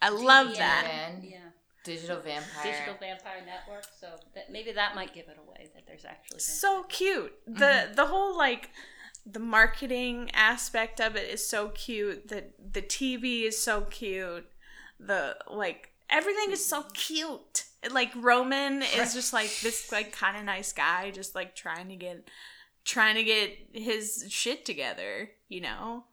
I 0.00 0.10
The 0.10 0.16
love 0.16 0.48
DVN. 0.48 0.58
that. 0.58 1.14
Yeah, 1.22 1.38
Digital 1.84 2.20
vampire. 2.20 2.62
Digital 2.72 2.94
Vampire 3.00 3.42
Network. 3.44 3.84
So 4.00 4.08
that 4.34 4.50
maybe 4.52 4.72
that 4.72 4.94
might 4.94 5.12
give 5.14 5.26
it 5.28 5.38
away 5.44 5.68
that 5.74 5.86
there's 5.86 6.04
actually 6.04 6.38
So 6.40 6.84
cute. 6.84 7.32
The 7.46 7.52
Mm-hmm. 7.52 7.94
the 7.94 8.06
whole 8.06 8.36
like 8.36 8.70
the 9.24 9.40
marketing 9.40 10.30
aspect 10.34 11.00
of 11.00 11.16
it 11.16 11.28
is 11.30 11.46
so 11.46 11.68
cute. 11.70 12.28
The 12.28 12.44
the 12.72 12.82
TV 12.82 13.44
is 13.44 13.60
so 13.62 13.82
cute. 13.82 14.46
The 15.00 15.36
like 15.50 15.90
everything 16.10 16.52
is 16.52 16.64
so 16.64 16.84
cute. 16.94 17.64
Like 17.90 18.12
Roman 18.14 18.82
is 18.82 19.12
just 19.14 19.32
like 19.32 19.50
this 19.62 19.90
like 19.90 20.12
kind 20.12 20.36
of 20.36 20.44
nice 20.44 20.72
guy 20.72 21.10
just 21.10 21.34
like 21.34 21.56
trying 21.56 21.88
to 21.88 21.96
get 21.96 22.28
trying 22.84 23.14
to 23.16 23.24
get 23.24 23.56
his 23.72 24.26
shit 24.28 24.64
together, 24.64 25.30
you 25.48 25.60
know? 25.60 26.04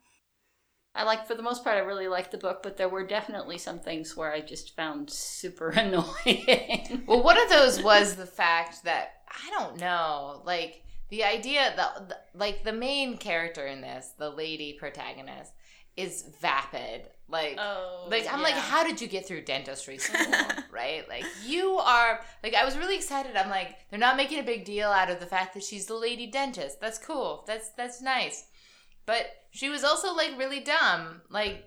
I 0.96 1.04
like 1.04 1.28
for 1.28 1.36
the 1.36 1.44
most 1.44 1.64
part 1.64 1.78
I 1.78 1.82
really 1.82 2.08
liked 2.08 2.32
the 2.32 2.38
book, 2.38 2.62
but 2.64 2.78
there 2.78 2.90
were 2.90 3.06
definitely 3.06 3.58
some 3.58 3.80
things 3.80 4.18
where 4.18 4.34
I 4.34 4.42
just 4.42 4.76
found 4.76 5.10
super 5.10 5.70
annoying. 5.76 7.04
Well, 7.08 7.24
one 7.24 7.42
of 7.42 7.50
those 7.50 7.82
was 7.82 8.16
the 8.16 8.26
fact 8.26 8.84
that 8.84 9.14
I 9.30 9.50
don't 9.52 9.80
know, 9.80 10.42
like 10.46 10.84
the 11.10 11.24
idea 11.24 11.74
that 11.76 12.10
the, 12.10 12.18
like 12.34 12.64
the 12.64 12.74
main 12.74 13.18
character 13.18 13.66
in 13.66 13.82
this, 13.82 14.14
the 14.18 14.30
lady 14.30 14.74
protagonist, 14.80 15.54
is 15.96 16.30
vapid. 16.42 17.08
Like, 17.30 17.58
oh, 17.60 18.08
like 18.10 18.28
I'm 18.32 18.42
like, 18.42 18.56
how 18.56 18.84
did 18.84 19.00
you 19.02 19.08
get 19.08 19.28
through 19.28 19.44
dentistry 19.44 19.98
school? 20.00 20.34
right? 20.72 21.08
Like 21.08 21.26
you 21.46 21.78
are 21.78 22.22
like 22.44 22.56
I 22.56 22.66
was 22.66 22.78
really 22.78 22.96
excited. 22.96 23.36
I'm 23.36 23.50
like, 23.50 23.76
they're 23.90 24.00
not 24.00 24.18
making 24.18 24.40
a 24.40 24.44
big 24.44 24.66
deal 24.66 24.90
out 24.90 25.10
of 25.10 25.20
the 25.20 25.26
fact 25.26 25.54
that 25.54 25.64
she's 25.64 25.86
the 25.86 25.94
lady 25.96 26.28
dentist. 26.28 26.80
That's 26.82 26.98
cool. 26.98 27.44
That's 27.48 27.70
that's 27.78 28.02
nice. 28.02 28.46
But 29.06 29.28
she 29.52 29.70
was 29.70 29.84
also 29.84 30.14
like 30.14 30.38
really 30.38 30.60
dumb. 30.60 31.22
Like 31.30 31.66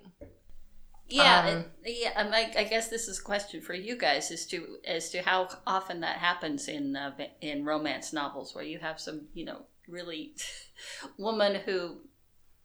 Yeah, 1.09 1.41
Um, 1.47 1.65
it, 1.85 1.97
yeah. 2.03 2.13
um, 2.21 2.33
I, 2.33 2.53
I 2.57 2.65
guess 2.65 2.89
this 2.89 3.07
is 3.09 3.19
a 3.19 3.23
question 3.23 3.61
for 3.61 3.75
you 3.75 3.97
guys 3.97 4.31
as 4.31 4.47
to 4.47 4.79
as 4.87 5.11
to 5.11 5.23
how 5.23 5.49
often 5.67 6.01
that 6.01 6.17
happens 6.19 6.69
in 6.69 6.97
uh, 6.97 7.13
in 7.41 7.65
romance 7.65 8.13
novels, 8.13 8.55
where 8.55 8.65
you 8.65 8.79
have 8.79 8.99
some, 8.99 9.23
you 9.35 9.45
know, 9.45 9.63
really 9.89 10.35
woman 11.19 11.57
who, 11.67 11.99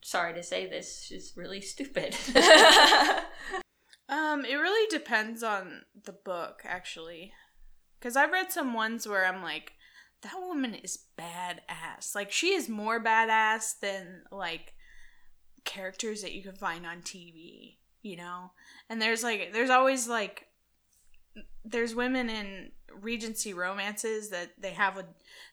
sorry 0.08 0.34
to 0.34 0.42
say 0.42 0.66
this, 0.66 1.04
she's 1.04 1.34
really 1.36 1.62
stupid. 1.62 2.16
Um, 4.10 4.46
it 4.46 4.56
really 4.56 4.88
depends 4.90 5.44
on 5.44 5.82
the 6.06 6.14
book, 6.14 6.62
actually. 6.64 7.34
Because 8.00 8.16
I've 8.16 8.32
read 8.32 8.54
some 8.54 8.74
ones 8.74 9.06
where 9.06 9.26
I'm 9.26 9.44
like, 9.44 9.74
that 10.22 10.40
woman 10.40 10.76
is 10.76 11.00
badass. 11.20 12.16
Like, 12.16 12.32
she 12.32 12.54
is 12.54 12.70
more 12.70 13.04
badass 13.04 13.78
than, 13.82 14.22
like, 14.32 14.76
characters 15.66 16.22
that 16.22 16.32
you 16.32 16.42
can 16.42 16.56
find 16.56 16.86
on 16.86 17.02
TV, 17.02 17.76
you 18.02 18.16
know? 18.16 18.52
And 18.90 19.02
there's, 19.02 19.24
like, 19.24 19.52
there's 19.52 19.70
always, 19.70 20.08
like, 20.08 20.48
there's 21.66 21.94
women 21.94 22.30
in 22.30 22.72
Regency 23.02 23.54
romances 23.54 24.30
that 24.30 24.52
they 24.58 24.72
have 24.72 24.98
a 24.98 25.06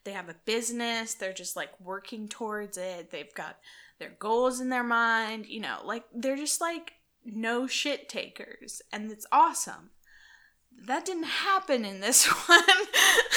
they 0.05 0.13
have 0.13 0.29
a 0.29 0.37
business 0.47 1.15
they're 1.15 1.33
just 1.33 1.57
like 1.57 1.79
working 1.81 2.27
towards 2.29 2.79
it 2.79 3.11
they've 3.11 3.35
got 3.35 3.59
their 3.99 4.15
goals 4.19 4.61
in 4.61 4.69
their 4.69 4.85
mind 4.85 5.47
you 5.47 5.61
know 5.61 5.79
like 5.85 6.05
they're 6.13 6.37
just 6.37 6.61
like 6.61 6.95
no 7.25 7.67
shit 7.67 8.09
takers 8.09 8.83
and 8.93 9.11
it's 9.11 9.27
awesome. 9.33 9.91
That 10.87 11.05
didn't 11.05 11.25
happen 11.25 11.85
in 11.85 12.01
this 12.01 12.27
one. 12.49 12.59
Um, 12.59 12.67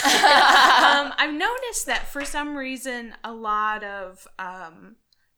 i've 1.17 1.33
noticed 1.33 1.85
that 1.85 2.07
for 2.07 2.25
some 2.25 2.55
reason 2.55 3.15
a 3.23 3.31
lot 3.31 3.83
of 3.83 4.27
um, 4.39 4.95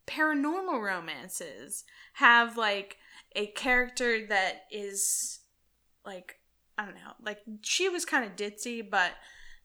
paranormal 0.08 0.82
romances 0.82 1.84
have 2.14 2.58
like 2.58 2.98
a 3.36 3.48
character 3.48 4.26
that 4.28 4.64
is 4.72 5.40
like 6.06 6.36
i 6.78 6.86
don't 6.86 6.96
know 6.96 7.14
like 7.24 7.40
she 7.62 7.90
was 7.90 8.06
kind 8.06 8.26
of 8.26 8.36
ditzy 8.36 8.88
but 8.88 9.12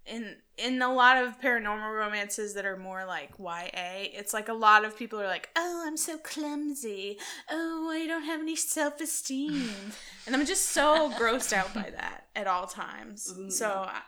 in 0.06 0.36
in 0.56 0.80
a 0.82 0.92
lot 0.92 1.22
of 1.22 1.40
paranormal 1.40 1.96
romances 1.96 2.54
that 2.54 2.64
are 2.64 2.76
more 2.76 3.04
like 3.04 3.30
YA, 3.38 4.08
it's 4.12 4.32
like 4.32 4.48
a 4.48 4.52
lot 4.54 4.84
of 4.84 4.96
people 4.96 5.20
are 5.20 5.26
like, 5.26 5.48
"Oh, 5.56 5.84
I'm 5.86 5.96
so 5.96 6.18
clumsy. 6.18 7.18
Oh, 7.50 7.90
I 7.90 8.06
don't 8.06 8.24
have 8.24 8.40
any 8.40 8.56
self-esteem." 8.56 9.70
and 10.26 10.36
I'm 10.36 10.46
just 10.46 10.70
so 10.70 11.10
grossed 11.18 11.52
out 11.52 11.74
by 11.74 11.90
that 11.96 12.26
at 12.36 12.46
all 12.46 12.66
times. 12.66 13.32
Mm. 13.36 13.50
So, 13.50 13.86
I- 13.88 14.02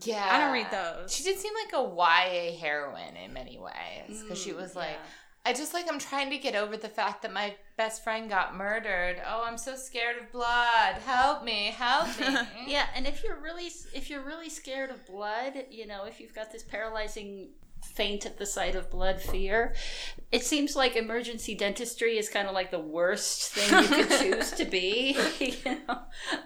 yeah, 0.00 0.26
I 0.30 0.40
don't 0.40 0.52
read 0.52 0.70
those. 0.70 1.14
She 1.14 1.22
did 1.22 1.38
seem 1.38 1.52
like 1.64 1.74
a 1.74 1.82
YA 1.82 2.58
heroine 2.58 3.16
in 3.16 3.32
many 3.32 3.58
ways 3.58 4.22
because 4.22 4.40
she 4.40 4.52
mm, 4.52 4.56
was 4.56 4.74
like, 4.74 4.96
I 5.44 5.52
just 5.52 5.74
like 5.74 5.86
I'm 5.90 5.98
trying 5.98 6.30
to 6.30 6.38
get 6.38 6.54
over 6.54 6.76
the 6.76 6.88
fact 6.88 7.22
that 7.22 7.32
my 7.32 7.54
best 7.82 8.04
friend 8.04 8.30
got 8.30 8.54
murdered. 8.54 9.20
Oh, 9.26 9.42
I'm 9.44 9.58
so 9.58 9.74
scared 9.74 10.16
of 10.22 10.30
blood. 10.30 10.94
Help 11.04 11.42
me, 11.42 11.74
help 11.76 12.06
me. 12.20 12.26
yeah, 12.68 12.86
and 12.94 13.08
if 13.08 13.24
you're 13.24 13.40
really 13.40 13.72
if 13.92 14.08
you're 14.08 14.22
really 14.22 14.50
scared 14.50 14.90
of 14.90 15.04
blood, 15.04 15.64
you 15.68 15.88
know, 15.88 16.04
if 16.04 16.20
you've 16.20 16.32
got 16.32 16.52
this 16.52 16.62
paralyzing 16.62 17.48
faint 17.84 18.24
at 18.24 18.38
the 18.38 18.46
sight 18.46 18.76
of 18.76 18.88
blood 18.88 19.20
fear. 19.20 19.74
It 20.30 20.44
seems 20.44 20.76
like 20.76 20.94
emergency 20.94 21.56
dentistry 21.56 22.16
is 22.16 22.28
kind 22.28 22.46
of 22.46 22.54
like 22.54 22.70
the 22.70 22.78
worst 22.78 23.52
thing 23.52 23.82
you 23.82 23.88
could 23.88 24.10
choose 24.20 24.52
to 24.52 24.64
be. 24.64 25.18
you 25.40 25.78
know, 25.88 26.02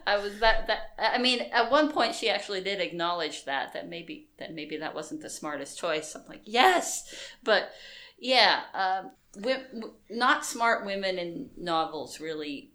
I 0.06 0.16
was 0.16 0.40
that 0.40 0.68
that. 0.68 0.94
I 0.98 1.18
mean, 1.18 1.40
at 1.52 1.70
one 1.70 1.92
point 1.92 2.14
she 2.14 2.30
actually 2.30 2.62
did 2.62 2.80
acknowledge 2.80 3.44
that 3.44 3.74
that 3.74 3.90
maybe 3.90 4.28
that 4.38 4.54
maybe 4.54 4.78
that 4.78 4.94
wasn't 4.94 5.20
the 5.20 5.28
smartest 5.28 5.78
choice. 5.78 6.14
I'm 6.14 6.22
like, 6.26 6.44
yes, 6.44 7.14
but 7.44 7.72
yeah, 8.18 8.62
um, 8.72 9.10
not 10.10 10.44
smart 10.44 10.84
women 10.86 11.18
in 11.18 11.50
novels 11.56 12.20
really 12.20 12.70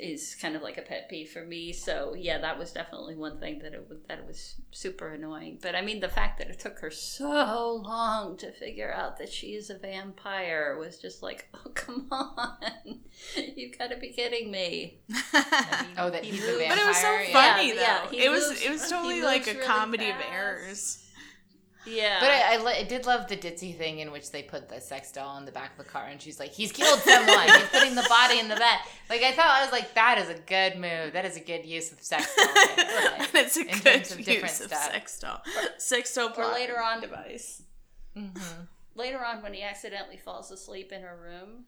is 0.00 0.36
kind 0.40 0.54
of 0.54 0.62
like 0.62 0.78
a 0.78 0.82
pet 0.82 1.08
peeve 1.10 1.28
for 1.28 1.44
me. 1.44 1.72
So 1.72 2.14
yeah, 2.16 2.38
that 2.38 2.56
was 2.56 2.72
definitely 2.72 3.16
one 3.16 3.40
thing 3.40 3.58
that 3.60 3.74
it 3.74 3.84
was, 3.88 3.98
that 4.08 4.18
it 4.20 4.26
was 4.26 4.54
super 4.70 5.08
annoying. 5.08 5.58
But 5.60 5.74
I 5.74 5.82
mean, 5.82 5.98
the 5.98 6.08
fact 6.08 6.38
that 6.38 6.48
it 6.48 6.60
took 6.60 6.78
her 6.78 6.90
so 6.90 7.82
long 7.84 8.36
to 8.36 8.52
figure 8.52 8.92
out 8.92 9.18
that 9.18 9.28
she 9.32 9.54
is 9.54 9.70
a 9.70 9.74
vampire 9.78 10.76
was 10.78 10.98
just 10.98 11.20
like, 11.22 11.48
oh 11.54 11.70
come 11.74 12.06
on, 12.12 12.56
you've 13.56 13.76
got 13.76 13.88
to 13.90 13.96
be 13.96 14.10
kidding 14.10 14.50
me. 14.50 15.00
Oh, 16.00 16.10
that 16.10 16.22
He 16.24 16.30
he's 16.30 16.44
a 16.44 16.58
vampire. 16.58 16.68
But 16.68 16.78
it 16.78 16.86
was 16.86 16.96
so 16.96 17.18
funny 17.32 17.68
Yeah, 17.70 17.74
though. 17.74 17.80
yeah, 17.80 18.10
he 18.10 18.24
it 18.24 18.30
was 18.30 18.62
it 18.62 18.70
was 18.70 18.88
totally 18.88 19.20
like 19.20 19.48
a 19.48 19.54
really 19.54 19.66
comedy 19.66 20.10
of 20.10 20.16
errors. 20.32 21.04
Yeah, 21.86 22.18
But 22.20 22.30
I, 22.30 22.54
I, 22.54 22.56
li- 22.58 22.76
I 22.80 22.82
did 22.82 23.06
love 23.06 23.28
the 23.28 23.36
ditzy 23.36 23.74
thing 23.76 24.00
in 24.00 24.10
which 24.10 24.30
they 24.30 24.42
put 24.42 24.68
the 24.68 24.80
sex 24.80 25.10
doll 25.12 25.38
in 25.38 25.44
the 25.46 25.52
back 25.52 25.70
of 25.72 25.78
the 25.78 25.90
car, 25.90 26.06
and 26.10 26.20
she's 26.20 26.38
like, 26.38 26.52
"He's 26.52 26.70
killed 26.72 26.98
someone. 27.00 27.46
He's 27.48 27.68
putting 27.68 27.94
the 27.94 28.06
body 28.08 28.38
in 28.40 28.48
the 28.48 28.56
bed." 28.56 28.78
Like 29.08 29.22
I 29.22 29.32
thought, 29.32 29.46
I 29.46 29.62
was 29.62 29.72
like, 29.72 29.94
"That 29.94 30.18
is 30.18 30.28
a 30.28 30.34
good 30.40 30.74
move. 30.74 31.12
That 31.14 31.24
is 31.24 31.36
a 31.36 31.40
good 31.40 31.64
use 31.64 31.90
of 31.92 32.02
sex 32.02 32.34
doll." 32.36 32.46
there." 32.76 32.86
Like, 33.18 33.34
it's 33.34 33.56
a 33.56 33.64
good 33.64 33.82
terms 33.82 34.10
of 34.12 34.18
use 34.18 34.26
different 34.26 34.60
of 34.60 34.66
stuff. 34.66 34.92
sex 34.92 35.18
doll. 35.20 35.40
Sex 35.78 36.14
doll 36.14 36.28
Or 36.28 36.32
plot 36.32 36.52
later 36.54 36.78
on- 36.82 37.00
device. 37.00 37.62
mhm. 38.16 38.38
later 38.94 39.24
on 39.24 39.40
when 39.42 39.54
he 39.54 39.62
accidentally 39.62 40.16
falls 40.18 40.50
asleep 40.50 40.92
in 40.92 41.02
her 41.02 41.16
room. 41.16 41.64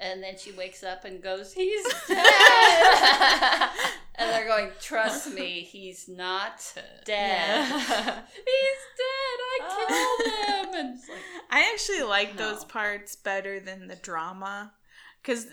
And 0.00 0.20
then 0.22 0.36
she 0.36 0.50
wakes 0.52 0.82
up 0.82 1.04
and 1.04 1.22
goes, 1.22 1.52
He's 1.52 1.84
dead. 2.08 3.68
and 4.16 4.30
they're 4.30 4.46
going, 4.46 4.70
Trust 4.80 5.32
me, 5.32 5.60
he's 5.60 6.08
not 6.08 6.72
dead. 7.04 7.66
He's 7.68 8.84
dead. 8.96 9.38
I 9.40 9.58
uh, 9.62 9.86
killed 9.86 10.74
him. 10.74 10.74
And 10.86 10.98
like, 10.98 11.18
I 11.50 11.70
actually 11.72 12.02
like 12.02 12.36
No. 12.38 12.50
those 12.52 12.64
parts 12.64 13.16
better 13.16 13.60
than 13.60 13.88
the 13.88 13.96
drama 13.96 14.72
because 15.22 15.46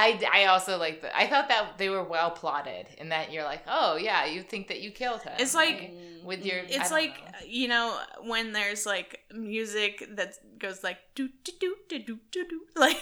I, 0.00 0.20
I 0.32 0.44
also 0.46 0.78
like 0.78 1.02
the. 1.02 1.16
I 1.16 1.26
thought 1.26 1.48
that 1.48 1.78
they 1.78 1.88
were 1.88 2.02
well 2.04 2.30
plotted, 2.30 2.86
and 2.98 3.12
that 3.12 3.32
you're 3.32 3.44
like, 3.44 3.62
"Oh 3.66 3.96
yeah, 3.96 4.24
you 4.24 4.42
think 4.42 4.68
that 4.68 4.80
you 4.80 4.90
killed 4.90 5.22
him." 5.22 5.32
It's 5.38 5.54
like- 5.54 5.80
right? 5.80 5.94
with 6.24 6.44
your. 6.44 6.58
It's 6.58 6.90
like 6.90 7.10
know. 7.10 7.38
you 7.46 7.68
know 7.68 7.98
when 8.22 8.52
there's 8.52 8.86
like 8.86 9.20
music 9.32 10.06
that 10.16 10.34
goes 10.58 10.84
like 10.84 10.98
do 11.14 11.28
do 11.44 11.52
do 11.58 11.76
do 11.88 11.98
do 11.98 12.18
do 12.30 12.44
do 12.48 12.60
like 12.76 12.96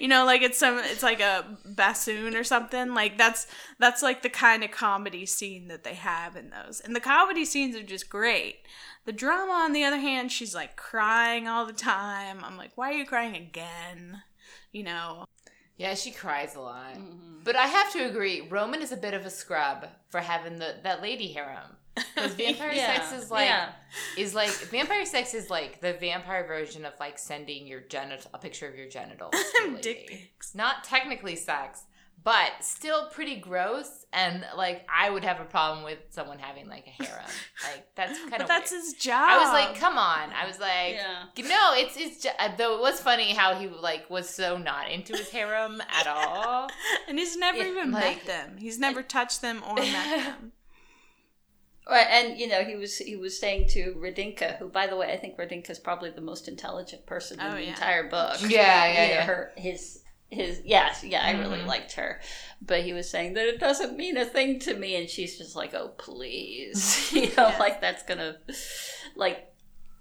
you 0.00 0.08
know 0.08 0.24
like 0.24 0.42
it's 0.42 0.58
some 0.58 0.78
it's 0.78 1.02
like 1.02 1.20
a 1.20 1.44
bassoon 1.64 2.34
or 2.34 2.44
something 2.44 2.94
like 2.94 3.16
that's 3.16 3.46
that's 3.78 4.02
like 4.02 4.22
the 4.22 4.28
kind 4.28 4.64
of 4.64 4.70
comedy 4.70 5.24
scene 5.24 5.68
that 5.68 5.84
they 5.84 5.94
have 5.94 6.36
in 6.36 6.50
those 6.50 6.80
and 6.80 6.94
the 6.94 7.00
comedy 7.00 7.44
scenes 7.44 7.76
are 7.76 7.82
just 7.82 8.08
great 8.08 8.56
the 9.04 9.12
drama 9.12 9.52
on 9.52 9.72
the 9.72 9.84
other 9.84 9.98
hand 9.98 10.30
she's 10.32 10.54
like 10.54 10.76
crying 10.76 11.46
all 11.46 11.66
the 11.66 11.72
time 11.72 12.42
i'm 12.42 12.56
like 12.56 12.72
why 12.74 12.90
are 12.90 12.96
you 12.96 13.06
crying 13.06 13.36
again 13.36 14.22
you 14.72 14.82
know 14.82 15.24
Yeah, 15.76 15.94
she 15.94 16.10
cries 16.10 16.54
a 16.54 16.60
lot. 16.60 16.94
mm-hmm. 16.94 17.42
But 17.44 17.54
I 17.56 17.66
have 17.66 17.92
to 17.92 18.06
agree, 18.06 18.48
Roman 18.50 18.82
is 18.82 18.92
a 18.92 18.96
bit 18.96 19.14
of 19.14 19.24
a 19.24 19.30
scrub 19.30 19.86
for 20.10 20.20
having 20.20 20.58
the 20.58 20.76
that 20.82 21.00
lady 21.02 21.28
harem. 21.28 21.76
Because 21.94 22.34
vampire 22.34 22.72
yeah, 22.72 22.94
sex 22.94 23.22
is 23.24 23.30
like 23.30 23.46
yeah. 23.48 23.70
is 24.18 24.34
like 24.34 24.50
vampire 24.50 25.06
sex 25.06 25.32
is 25.32 25.48
like 25.48 25.80
the 25.80 25.94
vampire 25.94 26.46
version 26.46 26.84
of 26.84 26.92
like 27.00 27.18
sending 27.18 27.66
your 27.66 27.80
genital 27.82 28.30
a 28.34 28.38
picture 28.38 28.68
of 28.68 28.76
your 28.76 28.88
genitals. 28.88 29.32
to 29.32 29.62
a 29.64 29.68
lady. 29.68 29.80
dick 29.80 30.06
pics 30.08 30.54
Not 30.54 30.84
technically 30.84 31.36
sex, 31.36 31.84
but 32.26 32.50
still 32.60 33.06
pretty 33.06 33.36
gross. 33.36 34.04
And 34.12 34.44
like 34.56 34.84
I 34.92 35.08
would 35.10 35.22
have 35.24 35.40
a 35.40 35.44
problem 35.44 35.84
with 35.84 35.98
someone 36.10 36.40
having 36.40 36.68
like 36.68 36.84
a 36.88 37.02
harem. 37.04 37.24
Like 37.62 37.86
that's 37.94 38.18
kind 38.18 38.30
but 38.32 38.40
of 38.42 38.48
that's 38.48 38.72
his 38.72 38.94
job 38.94 39.28
I 39.30 39.38
was 39.38 39.52
like, 39.52 39.78
come 39.78 39.96
on. 39.96 40.30
I 40.32 40.44
was 40.46 40.58
like, 40.58 40.94
Yeah. 40.94 41.24
no, 41.48 41.72
it's 41.74 41.96
it's 41.96 42.22
ju- 42.24 42.30
uh, 42.38 42.50
though 42.58 42.74
it 42.78 42.80
was 42.80 43.00
funny 43.00 43.32
how 43.32 43.54
he 43.54 43.68
like 43.68 44.10
was 44.10 44.28
so 44.28 44.58
not 44.58 44.90
into 44.90 45.16
his 45.16 45.30
harem 45.30 45.80
at 45.88 46.08
all. 46.08 46.68
and 47.08 47.16
he's 47.18 47.36
never 47.36 47.58
it, 47.58 47.68
even 47.68 47.92
like- 47.92 48.16
met 48.16 48.26
them 48.26 48.56
he's 48.58 48.78
never 48.78 49.02
touched 49.04 49.40
them 49.40 49.62
or 49.68 49.76
met 49.76 50.24
them 50.24 50.52
Right, 51.88 52.06
and 52.10 52.36
you 52.36 52.48
know 52.48 52.64
he 52.64 52.74
was 52.74 52.98
he 52.98 53.14
was 53.14 53.38
saying 53.38 53.68
to 53.68 53.94
Radinka, 53.96 54.58
who 54.58 54.68
by 54.68 54.88
the 54.88 54.96
way 54.96 55.12
I 55.12 55.16
think 55.16 55.36
Radinka 55.36 55.70
is 55.70 55.78
probably 55.78 56.10
the 56.10 56.20
most 56.20 56.48
intelligent 56.48 57.06
person 57.06 57.38
in 57.38 57.46
Oh, 57.46 57.52
the 57.52 57.62
yeah. 57.62 57.68
entire 57.68 58.08
book. 58.08 58.38
Yeah, 58.40 58.92
yeah, 58.92 59.08
yeah. 59.08 59.22
Her 59.24 59.52
his 59.56 60.02
his 60.30 60.60
yes, 60.64 61.04
yeah, 61.04 61.22
I 61.24 61.32
really 61.32 61.58
Mhm. 61.60 61.66
liked 61.66 61.92
her, 61.92 62.20
but 62.60 62.82
he 62.82 62.92
was 62.92 63.08
saying 63.08 63.34
that 63.34 63.46
it 63.46 63.60
doesn't 63.60 63.96
mean 63.96 64.16
a 64.16 64.24
thing 64.24 64.58
to 64.60 64.74
me, 64.74 64.96
and 64.96 65.08
she's 65.08 65.38
just 65.38 65.54
like, 65.56 65.72
oh 65.74 65.88
please, 65.98 67.10
you 67.14 67.30
know, 67.36 67.54
like 67.58 67.80
that's 67.80 68.02
gonna, 68.02 68.38
like, 69.14 69.52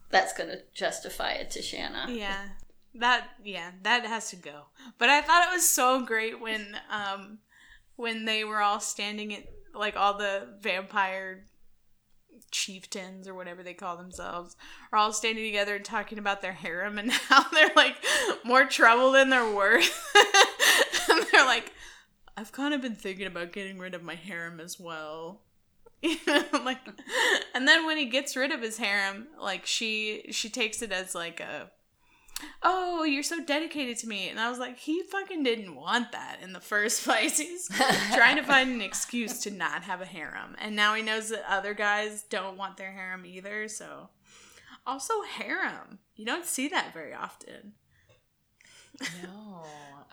that's 0.09 0.33
gonna 0.33 0.57
justify 0.73 1.31
it 1.33 1.51
to 1.51 1.61
Shanna. 1.61 2.07
Yeah. 2.09 2.49
That 2.95 3.27
yeah, 3.43 3.71
that 3.83 4.05
has 4.05 4.29
to 4.29 4.35
go. 4.37 4.67
But 4.97 5.09
I 5.09 5.21
thought 5.21 5.47
it 5.49 5.53
was 5.53 5.69
so 5.69 6.01
great 6.05 6.39
when 6.39 6.77
um 6.89 7.39
when 7.97 8.23
they 8.25 8.43
were 8.45 8.61
all 8.61 8.79
standing 8.79 9.33
at 9.33 9.43
like 9.73 9.97
all 9.97 10.17
the 10.17 10.47
vampire 10.61 11.45
chieftains 12.51 13.27
or 13.27 13.33
whatever 13.33 13.63
they 13.63 13.73
call 13.73 13.97
themselves 13.97 14.55
are 14.91 14.99
all 14.99 15.13
standing 15.13 15.43
together 15.43 15.75
and 15.75 15.85
talking 15.85 16.17
about 16.17 16.41
their 16.41 16.53
harem 16.53 16.97
and 16.97 17.11
how 17.29 17.47
they're 17.49 17.71
like 17.75 17.95
more 18.43 18.65
trouble 18.65 19.11
than 19.11 19.29
they're 19.29 19.53
worth. 19.53 20.13
and 21.09 21.25
they're 21.31 21.45
like 21.45 21.71
I've 22.37 22.51
kind 22.51 22.73
of 22.73 22.81
been 22.81 22.95
thinking 22.95 23.27
about 23.27 23.53
getting 23.53 23.79
rid 23.79 23.93
of 23.93 24.03
my 24.03 24.15
harem 24.15 24.59
as 24.59 24.79
well. 24.79 25.41
You 26.01 26.17
know, 26.27 26.43
like 26.63 26.77
and 27.55 27.67
then 27.67 27.87
when 27.87 27.97
he 27.97 28.05
gets 28.05 28.35
rid 28.35 28.51
of 28.51 28.61
his 28.61 28.77
harem, 28.77 29.25
like 29.41 29.65
she 29.65 30.25
she 30.29 30.49
takes 30.49 30.83
it 30.83 30.91
as 30.91 31.15
like 31.15 31.39
a 31.39 31.71
oh, 32.63 33.03
you're 33.03 33.23
so 33.23 33.43
dedicated 33.43 33.97
to 33.99 34.07
me. 34.07 34.29
And 34.29 34.39
I 34.39 34.49
was 34.49 34.59
like, 34.59 34.77
he 34.77 35.03
fucking 35.03 35.43
didn't 35.43 35.75
want 35.75 36.11
that 36.11 36.39
in 36.41 36.53
the 36.53 36.59
first 36.59 37.03
place. 37.05 37.37
He's 37.37 37.69
trying 38.13 38.37
to 38.37 38.43
find 38.47 38.69
an 38.71 38.81
excuse 38.81 39.39
to 39.41 39.51
not 39.51 39.83
have 39.83 40.01
a 40.01 40.05
harem. 40.05 40.55
And 40.59 40.75
now 40.75 40.95
he 40.95 41.01
knows 41.01 41.29
that 41.29 41.43
other 41.49 41.73
guys 41.73 42.23
don't 42.23 42.57
want 42.57 42.77
their 42.77 42.91
harem 42.91 43.25
either. 43.25 43.67
So, 43.67 44.09
also, 44.85 45.13
harem. 45.23 45.99
You 46.15 46.25
don't 46.25 46.45
see 46.45 46.67
that 46.69 46.93
very 46.93 47.13
often. 47.13 47.73
No, 49.23 49.63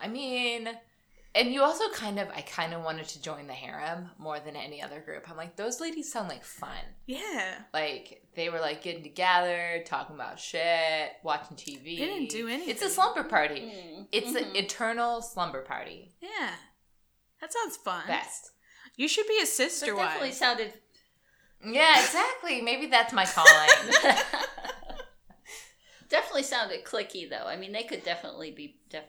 I 0.00 0.08
mean, 0.08 0.68
and 1.34 1.52
you 1.52 1.62
also 1.62 1.88
kind 1.90 2.18
of, 2.18 2.28
I 2.30 2.42
kind 2.42 2.74
of 2.74 2.82
wanted 2.84 3.08
to 3.08 3.22
join 3.22 3.46
the 3.46 3.52
harem 3.54 4.10
more 4.18 4.38
than 4.40 4.54
any 4.56 4.82
other 4.82 5.00
group. 5.00 5.30
I'm 5.30 5.36
like, 5.36 5.56
those 5.56 5.80
ladies 5.80 6.12
sound 6.12 6.28
like 6.28 6.44
fun. 6.44 6.70
Yeah. 7.06 7.54
Like 7.72 8.22
they 8.34 8.48
were 8.50 8.60
like 8.60 8.82
getting 8.82 9.02
together, 9.02 9.82
talking 9.86 10.14
about 10.16 10.38
shit, 10.38 11.10
watching 11.22 11.56
TV. 11.56 11.84
They 11.98 12.04
didn't 12.06 12.30
do 12.30 12.48
anything. 12.48 12.68
It's 12.70 12.82
a 12.82 12.90
slumber 12.90 13.24
party. 13.24 13.60
Mm. 13.60 14.06
It's 14.12 14.32
Mhm. 14.32 14.50
an 14.50 14.56
eternal 14.56 15.22
slumber 15.22 15.62
party. 15.62 16.14
Yeah. 16.20 16.50
That 17.40 17.52
sounds 17.52 17.76
fun. 17.78 18.06
Best. 18.06 18.50
You 18.96 19.08
should 19.08 19.26
be 19.26 19.38
a 19.42 19.46
sister 19.46 19.92
it 19.92 19.96
definitely 19.96 20.28
wife. 20.28 20.36
sounded. 20.36 20.72
Yeah, 21.64 21.98
exactly. 21.98 22.60
Maybe 22.60 22.86
that's 22.86 23.12
my 23.12 23.24
calling. 23.24 23.68
definitely 26.08 26.42
sounded 26.42 26.84
clicky 26.84 27.28
though. 27.28 27.46
I 27.46 27.56
mean, 27.56 27.72
they 27.72 27.84
could 27.84 28.04
definitely 28.04 28.50
be 28.50 28.76
def- 28.90 29.04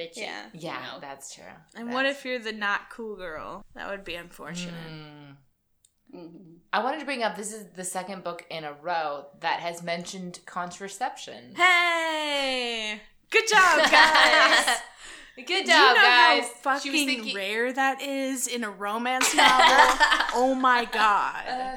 bitchy. 0.00 0.18
Yeah. 0.18 0.44
you 0.52 0.60
yeah, 0.60 0.78
know? 0.94 1.00
that's 1.00 1.34
true. 1.34 1.44
And 1.76 1.92
what 1.92 2.06
if 2.06 2.24
you're 2.24 2.38
the 2.38 2.52
not 2.52 2.90
cool 2.90 3.16
girl? 3.16 3.64
That 3.74 3.88
would 3.90 4.04
be 4.04 4.14
unfortunate. 4.14 4.74
Mm. 4.90 5.36
Mhm. 6.14 6.56
I 6.72 6.82
wanted 6.82 6.98
to 7.00 7.04
bring 7.04 7.22
up 7.22 7.36
this 7.36 7.52
is 7.52 7.66
the 7.76 7.84
second 7.84 8.24
book 8.24 8.44
in 8.50 8.64
a 8.64 8.72
row 8.72 9.26
that 9.40 9.60
has 9.60 9.82
mentioned 9.82 10.40
contraception. 10.46 11.54
Hey! 11.56 13.00
Good 13.30 13.48
job, 13.48 13.78
guys! 13.90 14.76
Good 15.36 15.46
Do 15.46 15.52
you 15.54 15.64
job, 15.66 15.96
know 15.96 16.02
guys. 16.02 16.42
how 16.42 16.78
She 16.78 16.88
fucking 16.88 16.92
was 16.92 17.04
thinking- 17.04 17.36
rare 17.36 17.72
that 17.72 18.02
is 18.02 18.46
in 18.46 18.62
a 18.64 18.70
romance 18.70 19.34
novel? 19.36 20.04
oh 20.34 20.54
my 20.60 20.84
god. 20.84 21.46
Uh, 21.48 21.76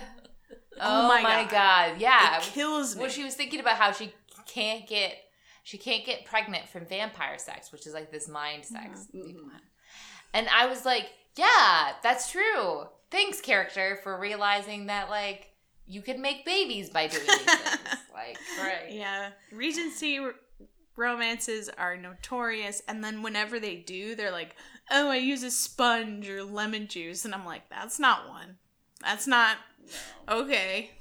Oh 0.82 1.06
oh, 1.06 1.08
my 1.08 1.22
my, 1.22 1.44
God. 1.44 1.52
god. 1.52 2.02
Yeah. 2.02 2.38
it 2.38 2.44
kills 2.44 2.96
me. 2.96 3.02
Well, 3.04 3.12
she 3.12 3.24
was 3.24 3.36
thinking 3.36 3.60
about 3.60 3.78
how 3.78 3.92
she 3.92 4.12
can't 4.48 4.88
get 4.88 5.14
she 5.64 5.78
can't 5.78 6.06
get 6.06 6.26
pregnant 6.26 6.68
from 6.70 6.86
vampire 6.86 7.38
sex, 7.38 7.72
which 7.72 7.88
is 7.88 7.94
like 7.94 8.12
this 8.12 8.28
mind 8.28 8.66
sex. 8.66 9.08
Mhm. 9.14 9.36
And 10.34 10.48
I 10.50 10.66
was 10.68 10.86
like, 10.86 11.10
yeah, 11.36 11.94
that's 12.04 12.32
true. 12.32 12.84
Thanks, 13.12 13.40
character, 13.42 14.00
for 14.04 14.20
realizing 14.20 14.88
that 14.88 15.10
like 15.10 15.50
you 15.86 16.02
can 16.02 16.22
make 16.22 16.46
babies 16.46 16.90
by 16.90 17.08
doing 17.08 17.26
these 17.28 17.38
things. 17.44 17.80
Like, 18.14 18.38
Right. 18.60 18.92
yeah, 18.92 19.32
Regency 19.52 20.20
r- 20.20 20.36
romances 20.96 21.68
are 21.70 21.98
notorious, 21.98 22.82
and 22.88 23.04
then 23.04 23.24
whenever 23.24 23.60
they 23.60 23.78
do, 23.78 24.14
they're 24.16 24.32
like, 24.32 24.56
"Oh, 24.92 25.10
I 25.10 25.16
use 25.18 25.42
a 25.44 25.50
sponge 25.50 26.30
or 26.30 26.44
lemon 26.44 26.88
juice," 26.88 27.26
and 27.26 27.34
I'm 27.34 27.44
like, 27.46 27.70
"That's 27.70 27.98
not 28.00 28.30
one. 28.30 28.60
That's 29.02 29.26
not 29.28 29.58
okay. 30.30 30.92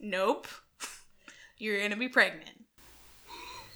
Nope. 0.00 0.48
You're 1.58 1.80
gonna 1.82 1.96
be 1.96 2.08
pregnant." 2.08 2.55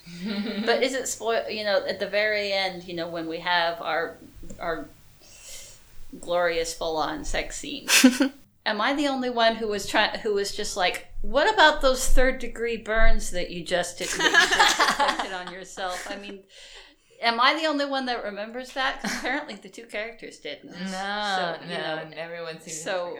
but 0.66 0.82
is 0.82 0.94
it 0.94 1.08
spoil? 1.08 1.48
You 1.48 1.64
know, 1.64 1.84
at 1.86 2.00
the 2.00 2.06
very 2.08 2.52
end, 2.52 2.84
you 2.84 2.94
know, 2.94 3.08
when 3.08 3.28
we 3.28 3.38
have 3.40 3.80
our 3.80 4.16
our 4.58 4.88
glorious 6.20 6.74
full 6.74 6.96
on 6.96 7.24
sex 7.24 7.56
scene. 7.58 7.86
Am 8.66 8.80
I 8.80 8.92
the 8.94 9.08
only 9.08 9.30
one 9.30 9.56
who 9.56 9.68
was 9.68 9.86
trying? 9.86 10.18
Who 10.20 10.34
was 10.34 10.54
just 10.54 10.76
like, 10.76 11.06
what 11.22 11.52
about 11.52 11.80
those 11.80 12.06
third 12.06 12.38
degree 12.38 12.76
burns 12.76 13.30
that 13.30 13.50
you 13.50 13.64
just 13.64 13.98
did 13.98 14.08
that 14.08 14.24
you 14.24 14.30
just 14.58 15.00
inflicted 15.00 15.32
on 15.32 15.52
yourself? 15.52 16.06
I 16.10 16.16
mean, 16.16 16.40
am 17.22 17.40
I 17.40 17.54
the 17.58 17.66
only 17.66 17.86
one 17.86 18.06
that 18.06 18.22
remembers 18.22 18.72
that? 18.74 19.00
apparently, 19.02 19.54
the 19.54 19.70
two 19.70 19.84
characters 19.86 20.38
didn't. 20.38 20.72
No, 20.72 20.76
So, 20.76 21.56
no, 21.66 21.68
know, 21.68 22.10
everyone 22.16 22.60
seems 22.60 22.82
so- 22.82 23.18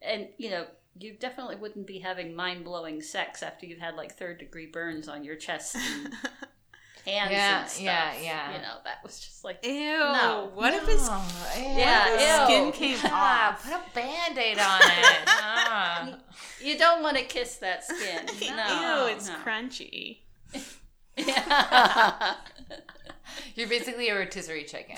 and 0.00 0.28
you 0.38 0.50
know, 0.50 0.64
you 1.00 1.14
definitely 1.18 1.56
wouldn't 1.56 1.86
be 1.86 1.98
having 1.98 2.34
mind 2.34 2.64
blowing 2.64 3.00
sex 3.02 3.42
after 3.42 3.66
you've 3.66 3.78
had 3.80 3.94
like 3.96 4.16
third 4.16 4.38
degree 4.38 4.66
burns 4.66 5.08
on 5.08 5.24
your 5.24 5.36
chest 5.36 5.74
and 5.76 6.12
hands 7.06 7.30
Yeah, 7.30 7.60
and 7.60 7.68
stuff. 7.70 7.82
yeah, 7.84 8.12
yeah. 8.22 8.52
You 8.56 8.62
know, 8.62 8.74
that 8.84 8.98
was 9.02 9.18
just 9.20 9.44
like, 9.44 9.64
Ew. 9.64 9.72
No. 9.98 10.50
What 10.54 10.74
if 10.74 10.86
his 10.86 11.06
No, 11.08 11.22
Yeah, 11.56 12.16
his 12.16 12.22
ew. 12.40 12.44
skin 12.44 12.72
came 12.72 12.98
Yeah, 13.02 13.10
off? 13.52 13.64
Put 13.64 13.72
a 13.74 13.82
band-aid 13.94 14.58
on 14.58 14.80
it. 14.82 15.18
Ah. 15.70 16.18
you 16.62 16.76
don't 16.78 17.02
want 17.02 17.16
to 17.16 17.22
kiss 17.24 17.56
that 17.56 17.84
skin. 17.84 18.26
No, 18.56 19.06
Ew, 19.06 19.14
it's 19.14 19.28
no. 19.28 19.34
crunchy. 19.44 20.18
Yeah. 21.16 22.34
You're 23.54 23.68
basically 23.68 24.08
a 24.08 24.14
rotisserie 24.16 24.64
chicken. 24.64 24.96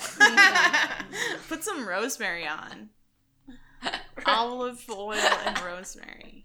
Put 1.47 1.63
some 1.63 1.87
rosemary 1.87 2.47
on. 2.47 2.89
Olive 4.25 4.83
oil 4.89 5.13
and 5.13 5.61
rosemary. 5.61 6.43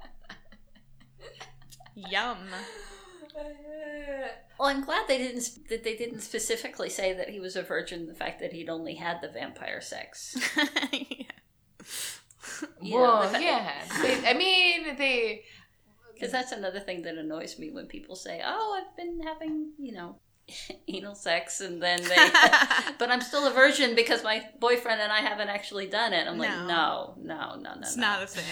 Yum. 1.95 2.39
well, 4.59 4.69
I'm 4.69 4.85
glad 4.85 5.09
they 5.09 5.19
didn't 5.19 5.69
that 5.69 5.85
they 5.85 5.97
didn't 5.97 6.21
specifically 6.21 6.91
say 6.91 7.13
that 7.13 7.31
he 7.31 7.41
was 7.41 7.57
a 7.57 7.63
virgin. 7.63 8.07
The 8.07 8.15
fact 8.15 8.41
that 8.41 8.53
he'd 8.53 8.69
only 8.69 8.95
had 8.95 9.21
the 9.21 9.29
vampire 9.29 9.81
sex. 9.81 10.37
You 12.81 12.95
know, 12.95 13.03
well, 13.03 13.41
yeah. 13.41 13.73
They, 14.03 14.29
I 14.29 14.33
mean, 14.35 14.97
they. 14.97 15.43
Because 16.15 16.33
that's 16.33 16.53
another 16.53 16.81
thing 16.81 17.03
that 17.03 17.17
annoys 17.17 17.59
me 17.59 17.71
when 17.71 17.87
people 17.87 18.17
say, 18.17 18.41
"Oh, 18.45 18.81
I've 18.81 18.97
been 18.97 19.21
having, 19.21 19.73
you 19.79 19.93
know, 19.93 20.17
anal 20.89 21.15
sex," 21.15 21.61
and 21.61 21.83
then 21.83 22.03
they, 22.03 22.17
but 22.99 23.11
I'm 23.11 23.21
still 23.21 23.47
a 23.47 23.53
virgin 23.53 23.95
because 23.95 24.23
my 24.25 24.45
boyfriend 24.61 25.01
and 25.01 25.11
I 25.13 25.21
haven't 25.21 25.49
actually 25.49 25.87
done 25.87 26.13
it. 26.13 26.27
I'm 26.29 26.39
like, 26.39 26.51
No. 26.51 26.67
no, 26.67 27.15
no, 27.23 27.57
no, 27.57 27.75
no, 27.75 27.81
It's 27.81 27.97
no. 27.97 28.03
not 28.03 28.23
a 28.23 28.27
thing. 28.27 28.45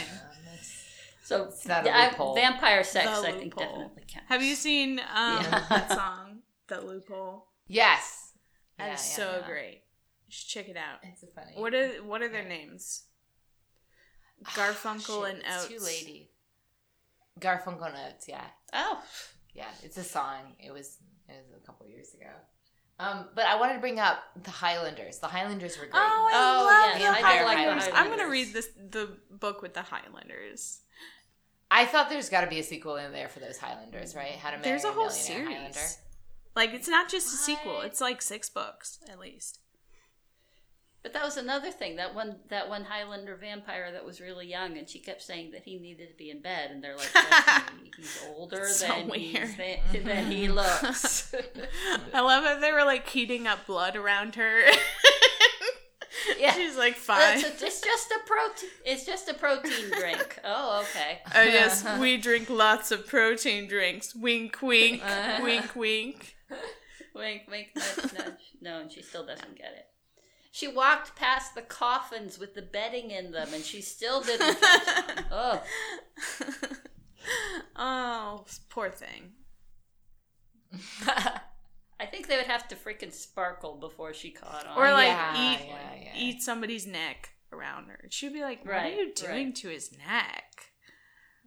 so 1.25 1.45
It's 1.45 1.67
not 1.67 1.85
a 1.85 1.87
yeah, 1.87 1.97
I- 1.99 2.09
loophole. 2.11 2.35
vampire 2.35 2.85
sex, 2.85 3.07
The 3.21 3.29
I 3.29 3.33
think, 3.33 3.57
loophole. 3.57 3.79
definitely 3.79 4.05
counts. 4.13 4.29
Have 4.29 4.43
you 4.43 4.55
seen 4.55 4.99
um, 4.99 5.43
Yeah. 5.43 5.65
that 5.71 5.89
song, 5.95 6.39
The 6.69 6.81
Loophole? 6.81 7.47
Yes. 7.67 8.33
That 8.79 8.87
Yeah, 8.89 8.95
is 8.95 9.09
yeah, 9.11 9.17
so 9.17 9.37
yeah. 9.41 9.47
great. 9.47 9.83
You 10.27 10.31
should 10.33 10.49
check 10.49 10.69
it 10.69 10.77
out. 10.77 10.99
It's 11.03 11.23
a 11.23 11.27
funny. 11.29 11.53
What 11.57 11.75
are 11.75 11.89
what 12.03 12.23
are 12.23 12.29
their 12.29 12.45
names? 12.45 13.05
Garfunkel 14.47 15.25
Shit, 15.27 15.35
and 15.37 15.43
it's 15.47 15.65
Oates. 15.65 15.69
Two 15.69 15.85
lady. 15.85 16.31
Garfunkel 17.41 17.87
and 17.87 17.97
Oates. 17.97 18.29
Yeah, 18.29 18.45
Oh, 18.73 19.03
yeah. 19.55 19.69
It's 19.83 19.97
a 19.97 20.05
song. 20.05 20.55
It 20.59 20.73
was 20.73 20.99
it 21.29 21.45
was 21.53 21.61
a 21.63 21.67
couple 21.67 21.87
years 21.87 22.15
ago. 22.15 22.31
Um, 22.99 23.27
but 23.35 23.45
I 23.47 23.57
wanted 23.59 23.75
to 23.75 23.81
bring 23.81 23.99
up 23.99 24.19
the 24.41 24.53
Highlanders. 24.53 25.19
The 25.19 25.27
Highlanders 25.27 25.77
were 25.79 25.87
great. 25.87 25.95
Oh, 25.95 26.29
I 26.31 26.33
Oh, 26.35 26.65
love 26.93 27.01
yeah, 27.01 27.13
the 27.13 27.27
I 27.27 27.39
did 27.39 27.45
like 27.45 27.57
the 27.57 27.63
Highlanders. 27.65 27.89
I'm 27.93 28.09
gonna 28.09 28.29
read 28.31 28.53
this 28.53 28.69
the 28.91 29.17
book 29.31 29.63
with 29.63 29.75
the 29.75 29.83
Highlanders. 29.83 30.81
I 31.71 31.87
thought 31.87 32.09
there's 32.09 32.29
got 32.29 32.43
to 32.43 32.47
be 32.47 32.61
a 32.61 32.63
sequel 32.63 32.97
in 32.97 33.11
there 33.11 33.29
for 33.29 33.41
those 33.41 33.59
Highlanders, 33.59 34.15
right? 34.15 34.33
How 34.33 34.51
to 34.51 34.59
marry 34.59 34.69
There's 34.69 34.85
a 34.85 34.93
whole 34.93 35.07
millionaire 35.09 35.13
series. 35.13 35.49
Highlander. 35.49 35.81
Like 36.55 36.73
it's 36.73 36.87
not 36.89 37.11
just 37.11 37.27
a 37.35 37.37
sequel; 37.37 37.81
it's 37.81 38.01
like 38.01 38.23
six 38.23 38.49
books 38.49 39.01
at 39.11 39.19
least. 39.19 39.59
But 41.05 41.13
that 41.13 41.23
was 41.23 41.37
another 41.37 41.71
thing. 41.71 41.97
That 41.97 42.15
one, 42.15 42.37
that 42.49 42.69
one 42.69 42.83
Highlander 42.85 43.37
vampire 43.37 43.93
that 43.93 44.05
was 44.05 44.21
really 44.23 44.47
young, 44.49 44.79
and 44.79 44.89
she 44.89 44.99
kept 44.99 45.23
saying 45.23 45.51
that 45.53 45.63
he 45.65 45.79
needed 45.79 46.09
to 46.09 46.15
be 46.17 46.31
in 46.31 46.41
bed, 46.41 46.71
and 46.73 46.83
they're 46.83 46.97
like, 46.97 47.13
he's 47.97 48.25
older 48.35 48.67
So 48.67 48.89
than 48.89 49.09
weird. 49.09 49.21
he's 49.49 49.57
than, 49.93 50.05
than 50.05 50.33
he 50.33 50.49
looks. 50.61 51.33
I 52.15 52.21
love 52.21 52.43
that 52.45 52.61
they 52.63 52.73
were 52.73 52.85
like 52.85 53.07
heating 53.07 53.47
up 53.47 53.67
blood 53.67 53.95
around 53.97 54.35
her. 54.37 54.63
Yeah. 56.39 56.55
she's 56.55 56.77
like 56.77 56.95
fine. 56.97 57.39
It's, 57.39 57.63
a- 57.63 57.67
it's 57.67 57.81
just 57.83 58.11
a 58.11 58.19
protein. 58.27 58.71
It's 58.87 59.05
just 59.05 59.29
a 59.29 59.35
protein 59.35 59.91
drink. 59.99 60.39
Oh, 60.43 60.81
okay. 60.83 61.21
Oh 61.35 61.43
yes, 61.43 61.87
we 62.01 62.17
drink 62.17 62.49
lots 62.49 62.91
of 62.91 63.07
protein 63.07 63.69
drinks. 63.69 64.15
Wink, 64.15 64.57
wink, 64.63 65.03
uh-huh. 65.05 65.43
wink, 65.43 65.77
wink. 65.77 66.35
Wink, 67.15 67.43
wink, 67.51 67.69
nudge, 67.77 68.13
nudge. 68.15 68.41
No, 68.63 68.81
and 68.81 68.91
she 68.91 69.03
still 69.03 69.27
doesn't 69.27 69.57
get 69.57 69.75
it. 69.77 69.87
She 70.55 70.69
walked 70.69 71.17
past 71.17 71.57
the 71.57 71.63
coffins 71.63 72.39
with 72.39 72.55
the 72.55 72.63
bedding 72.63 73.11
in 73.11 73.33
them, 73.33 73.49
and 73.53 73.65
she 73.65 73.83
still 73.83 74.21
didn't 74.21 74.61
catch 74.61 75.19
on. 75.33 75.59
Oh, 77.77 77.77
oh, 77.77 78.45
poor 78.69 78.89
thing. 78.89 79.33
I 81.99 82.07
think 82.07 82.29
they 82.29 82.37
would 82.37 82.47
have 82.47 82.69
to 82.69 82.77
freaking 82.77 83.13
sparkle 83.13 83.79
before 83.81 84.15
she 84.15 84.31
caught 84.31 84.67
on. 84.67 84.79
Or 84.79 84.93
like 84.93 85.07
yeah, 85.09 85.55
eat 85.55 85.67
yeah, 85.67 85.95
yeah. 86.03 86.13
eat 86.17 86.43
somebody's 86.43 86.87
neck 86.87 87.31
around 87.53 87.87
her. 87.89 88.07
She'd 88.11 88.33
be 88.33 88.43
like, 88.43 88.65
"What 88.65 88.75
Right, 88.75 88.93
are 88.93 88.97
you 88.97 89.13
doing 89.15 89.47
right. 89.47 89.55
to 89.57 89.69
his 89.69 89.91
neck?" 90.07 90.67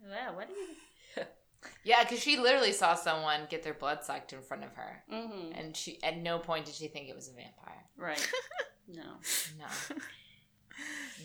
yeah, 0.06 0.34
what 0.34 0.48
do 0.48 0.54
you? 0.54 1.24
yeah, 1.84 2.02
because 2.02 2.20
she 2.20 2.36
literally 2.36 2.72
saw 2.72 2.94
someone 2.94 3.42
get 3.48 3.62
their 3.62 3.74
blood 3.74 4.04
sucked 4.04 4.32
in 4.32 4.42
front 4.42 4.64
of 4.64 4.74
her, 4.74 5.02
Mm-hmm. 5.12 5.52
and 5.58 5.76
she 5.76 6.02
at 6.02 6.18
no 6.18 6.38
point 6.38 6.66
did 6.66 6.74
she 6.74 6.88
think 6.88 7.08
it 7.08 7.14
was 7.16 7.28
a 7.28 7.32
vampire. 7.32 7.84
Right. 7.96 8.28
No. 8.88 9.02
No, 9.58 9.66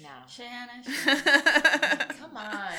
no. 0.02 0.10
Shanna. 0.28 0.84
Shanna. 0.84 2.08
Come 2.20 2.36
on, 2.36 2.74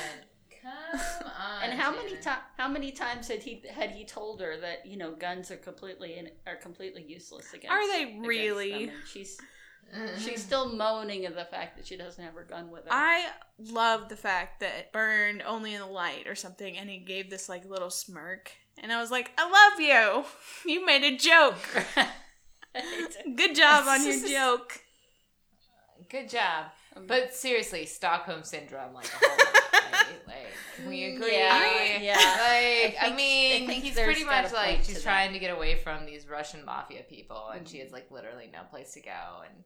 come 0.61 1.27
on. 1.39 1.63
And 1.63 1.79
how 1.79 1.91
many 1.91 2.15
times? 2.17 2.41
How 2.57 2.67
many 2.67 2.91
times 2.91 3.27
had 3.27 3.41
he 3.41 3.63
had 3.69 3.91
he 3.91 4.05
told 4.05 4.41
her 4.41 4.57
that 4.59 4.85
you 4.85 4.97
know 4.97 5.13
guns 5.13 5.49
are 5.49 5.57
completely 5.57 6.17
in, 6.17 6.29
are 6.45 6.55
completely 6.55 7.03
useless 7.03 7.53
against? 7.53 7.71
Are 7.71 7.87
they 7.91 8.19
really? 8.19 8.91
she's 9.11 9.39
mm-hmm. 9.95 10.19
she's 10.19 10.43
still 10.43 10.71
moaning 10.71 11.25
at 11.25 11.35
the 11.35 11.45
fact 11.45 11.77
that 11.77 11.87
she 11.87 11.97
doesn't 11.97 12.23
have 12.23 12.35
her 12.35 12.43
gun 12.43 12.69
with 12.69 12.83
her. 12.83 12.91
I 12.91 13.25
love 13.57 14.09
the 14.09 14.17
fact 14.17 14.59
that 14.59 14.91
burned 14.91 15.41
only 15.41 15.73
in 15.73 15.81
the 15.81 15.87
light 15.87 16.27
or 16.27 16.35
something, 16.35 16.77
and 16.77 16.89
he 16.89 16.99
gave 16.99 17.31
this 17.31 17.49
like 17.49 17.67
little 17.67 17.89
smirk, 17.89 18.51
and 18.77 18.91
I 18.91 19.01
was 19.01 19.09
like, 19.09 19.31
"I 19.37 19.49
love 19.49 19.79
you. 19.79 20.25
You 20.71 20.85
made 20.85 21.03
a 21.03 21.17
joke. 21.17 21.57
Good 23.35 23.55
job 23.55 23.87
on 23.87 24.05
your 24.05 24.27
joke." 24.27 24.79
Good 26.09 26.29
job. 26.29 26.65
But 27.07 27.33
seriously, 27.33 27.85
Stockholm 27.85 28.43
syndrome, 28.43 28.93
like 28.93 29.05
a 29.05 29.17
whole 29.25 29.29
lot, 29.37 29.53
right? 29.73 30.05
Like, 30.27 30.47
can 30.77 30.87
we 30.87 31.03
agree? 31.15 31.33
Yeah, 31.35 31.97
yeah. 31.99 32.13
Like, 32.15 32.95
I, 33.01 33.05
think- 33.05 33.15
mean, 33.15 33.69
I 33.69 33.73
he's 33.73 33.95
pretty 33.95 34.23
much 34.23 34.53
like 34.53 34.83
she's 34.83 34.97
to 34.97 35.03
trying 35.03 35.29
that. 35.31 35.33
to 35.33 35.39
get 35.39 35.55
away 35.55 35.75
from 35.83 36.05
these 36.05 36.27
Russian 36.27 36.63
mafia 36.63 37.01
people, 37.09 37.49
and 37.53 37.67
she 37.67 37.77
Mhm. 37.77 37.83
has 37.83 37.91
like 37.91 38.11
literally 38.11 38.49
no 38.53 38.61
place 38.69 38.93
to 38.93 39.01
go, 39.01 39.41
and 39.45 39.63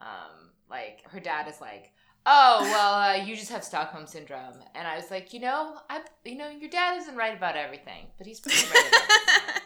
um, 0.00 0.50
like 0.70 1.02
her 1.10 1.20
dad 1.20 1.48
is 1.48 1.60
like. 1.60 1.92
Oh 2.28 2.58
well, 2.62 2.94
uh, 2.94 3.14
you 3.24 3.36
just 3.36 3.52
have 3.52 3.62
Stockholm 3.62 4.04
syndrome, 4.08 4.54
and 4.74 4.88
I 4.88 4.96
was 4.96 5.12
like, 5.12 5.32
you 5.32 5.38
know, 5.38 5.76
I, 5.88 6.00
you 6.24 6.34
know, 6.36 6.48
your 6.48 6.68
dad 6.68 6.96
isn't 6.98 7.14
right 7.14 7.36
about 7.36 7.56
everything, 7.56 8.06
but 8.18 8.26
he's 8.26 8.40
pretty 8.40 8.66
right 8.66 8.88
about 8.88 9.02
everything. 9.40 9.62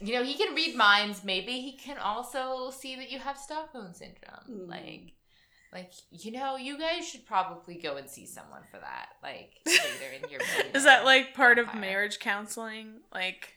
You 0.00 0.14
know, 0.14 0.22
he 0.24 0.34
can 0.34 0.54
read 0.54 0.76
minds. 0.76 1.24
Maybe 1.24 1.60
he 1.60 1.72
can 1.72 1.98
also 1.98 2.70
see 2.70 2.96
that 2.96 3.10
you 3.10 3.18
have 3.18 3.36
Stockholm 3.38 3.92
syndrome. 3.92 4.66
Mhm. 4.66 4.68
Like, 4.68 5.12
like 5.72 5.92
you 6.10 6.30
know, 6.32 6.56
you 6.56 6.78
guys 6.78 7.06
should 7.08 7.26
probably 7.26 7.74
go 7.76 7.96
and 7.96 8.08
see 8.08 8.26
someone 8.26 8.62
for 8.70 8.78
that. 8.78 9.08
Like 9.22 9.52
later 9.66 10.24
in 10.24 10.30
your. 10.30 10.40
Is 10.74 10.84
that 10.84 11.04
like 11.04 11.34
part 11.34 11.58
of 11.58 11.74
marriage 11.74 12.18
counseling? 12.20 13.00
Like 13.12 13.54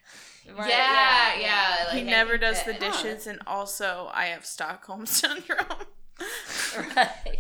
Right, 0.58 0.70
yeah, 0.70 1.36
yeah. 1.40 1.86
like, 1.90 1.98
he 1.98 2.04
never 2.04 2.38
does 2.38 2.64
that- 2.64 2.80
the 2.80 2.86
dishes, 2.86 3.28
and 3.28 3.40
also 3.46 4.10
I 4.14 4.28
have 4.28 4.46
Stockholm 4.46 5.06
syndrome. 5.20 5.66
Right. 6.96 7.40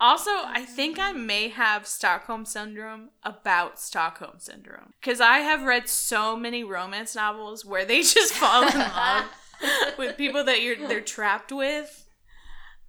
Also, 0.00 0.30
I 0.30 0.64
think 0.64 0.98
I 0.98 1.12
may 1.12 1.48
have 1.48 1.86
Stockholm 1.86 2.46
syndrome 2.46 3.10
about 3.22 3.78
Stockholm 3.78 4.38
syndrome 4.38 4.94
because 5.00 5.20
I 5.20 5.38
have 5.38 5.62
read 5.62 5.88
so 5.88 6.36
many 6.36 6.64
romance 6.64 7.14
novels 7.14 7.64
where 7.64 7.84
they 7.84 8.00
just 8.00 8.32
fall 8.34 8.66
in 8.66 8.78
love 8.78 9.24
with 9.98 10.16
people 10.16 10.42
that 10.44 10.62
you're 10.62 10.88
they're 10.88 11.02
trapped 11.02 11.52
with 11.52 12.08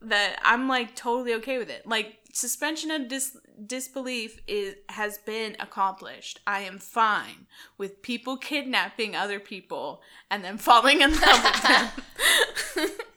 that 0.02 0.40
I'm 0.44 0.68
like 0.68 0.96
totally 0.96 1.34
okay 1.36 1.58
with 1.58 1.70
it. 1.70 1.86
Like 1.86 2.20
suspension 2.34 2.92
of 2.92 3.08
dis- 3.08 3.38
disbelief 3.68 4.40
is 4.48 4.76
has 4.90 5.18
been 5.20 5.58
accomplished. 5.60 6.40
I 6.48 6.62
am 6.62 6.80
fine 6.80 7.48
with 7.78 8.02
people 8.02 8.38
kidnapping 8.38 9.16
other 9.16 9.40
people 9.40 10.02
and 10.30 10.44
then 10.44 10.58
falling 10.58 11.02
in 11.02 11.12
love 11.12 11.44
with 11.44 11.64
them. 11.64 12.90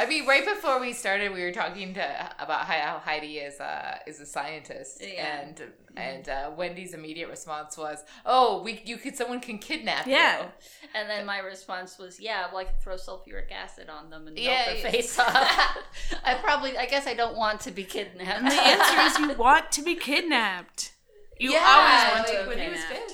I 0.00 0.06
mean, 0.06 0.26
right 0.26 0.44
before 0.44 0.80
we 0.80 0.94
started, 0.94 1.32
we 1.34 1.42
were 1.42 1.52
talking 1.52 1.92
to 1.94 2.30
about 2.38 2.62
how 2.64 2.98
Heidi 3.04 3.36
is 3.36 3.60
uh, 3.60 3.98
is 4.06 4.18
a 4.20 4.24
scientist, 4.26 5.02
Yeah. 5.06 5.40
and 5.40 5.62
and 5.94 6.26
uh, 6.28 6.50
Wendy's 6.56 6.94
immediate 6.94 7.28
response 7.28 7.76
was, 7.76 7.98
"Oh, 8.24 8.62
we 8.62 8.80
you 8.86 8.96
could 8.96 9.14
someone 9.14 9.40
can 9.40 9.58
kidnap 9.58 10.06
Yeah. 10.06 10.40
you." 10.40 10.46
And 10.94 11.08
then 11.10 11.26
my 11.26 11.40
response 11.40 11.98
was, 11.98 12.18
"Yeah, 12.18 12.46
well, 12.48 12.58
I 12.58 12.64
could 12.64 12.80
throw 12.80 12.94
sulfuric 12.96 13.52
acid 13.52 13.90
on 13.90 14.08
them 14.08 14.26
and 14.26 14.38
Yeah, 14.38 14.64
melt 14.66 14.82
their 14.82 14.90
face 14.92 15.18
off." 15.18 15.26
I 16.24 16.34
probably, 16.42 16.78
I 16.78 16.86
guess, 16.86 17.06
I 17.06 17.12
don't 17.14 17.36
want 17.36 17.60
to 17.62 17.70
be 17.70 17.84
kidnapped. 17.84 18.38
And 18.42 18.46
the 18.50 18.54
answer 18.54 19.00
is 19.02 19.18
you 19.18 19.34
want 19.48 19.70
to 19.72 19.82
be 19.82 19.96
kidnapped. 19.96 20.94
You 21.38 21.52
yeah, 21.52 21.64
always 21.66 22.14
want 22.14 22.26
to 22.28 22.32
like, 22.34 22.42
be 22.44 22.48
when 22.48 22.58
kidnapped. 22.72 23.12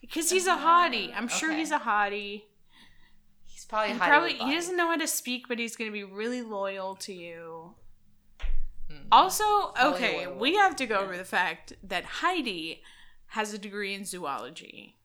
Because 0.00 0.30
he's 0.30 0.48
a 0.48 0.56
hottie. 0.56 1.12
I'm 1.14 1.28
sure 1.28 1.50
Okay. 1.50 1.58
he's 1.60 1.70
a 1.70 1.78
hottie. 1.78 2.42
Probably 3.70 3.92
He 3.92 3.98
probably 4.00 4.34
he 4.34 4.52
doesn't 4.52 4.76
know 4.76 4.88
how 4.88 4.96
to 4.96 5.06
speak, 5.06 5.46
but 5.46 5.60
he's 5.60 5.76
gonna 5.76 5.92
be 5.92 6.02
really 6.02 6.42
loyal 6.42 6.96
to 6.96 7.12
you. 7.12 7.74
Hmm. 8.90 9.06
Also, 9.12 9.44
okay, 9.80 10.26
loyal. 10.26 10.38
we 10.38 10.56
have 10.56 10.74
to 10.74 10.86
go 10.86 10.96
over 10.96 11.16
the 11.16 11.24
fact 11.24 11.74
that 11.84 12.04
Heidi 12.04 12.82
has 13.28 13.54
a 13.54 13.58
degree 13.58 13.94
in 13.94 14.04
zoology. 14.04 14.96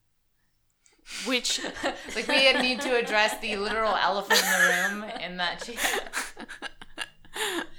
Which 1.26 1.60
like 2.16 2.26
we 2.26 2.52
need 2.54 2.80
to 2.80 2.96
address 2.96 3.38
the 3.38 3.54
literal 3.54 3.94
elephant 3.94 4.42
in 4.42 4.50
the 4.50 4.58
room 4.74 5.04
in 5.20 5.36
that 5.36 5.64
she. 5.64 5.78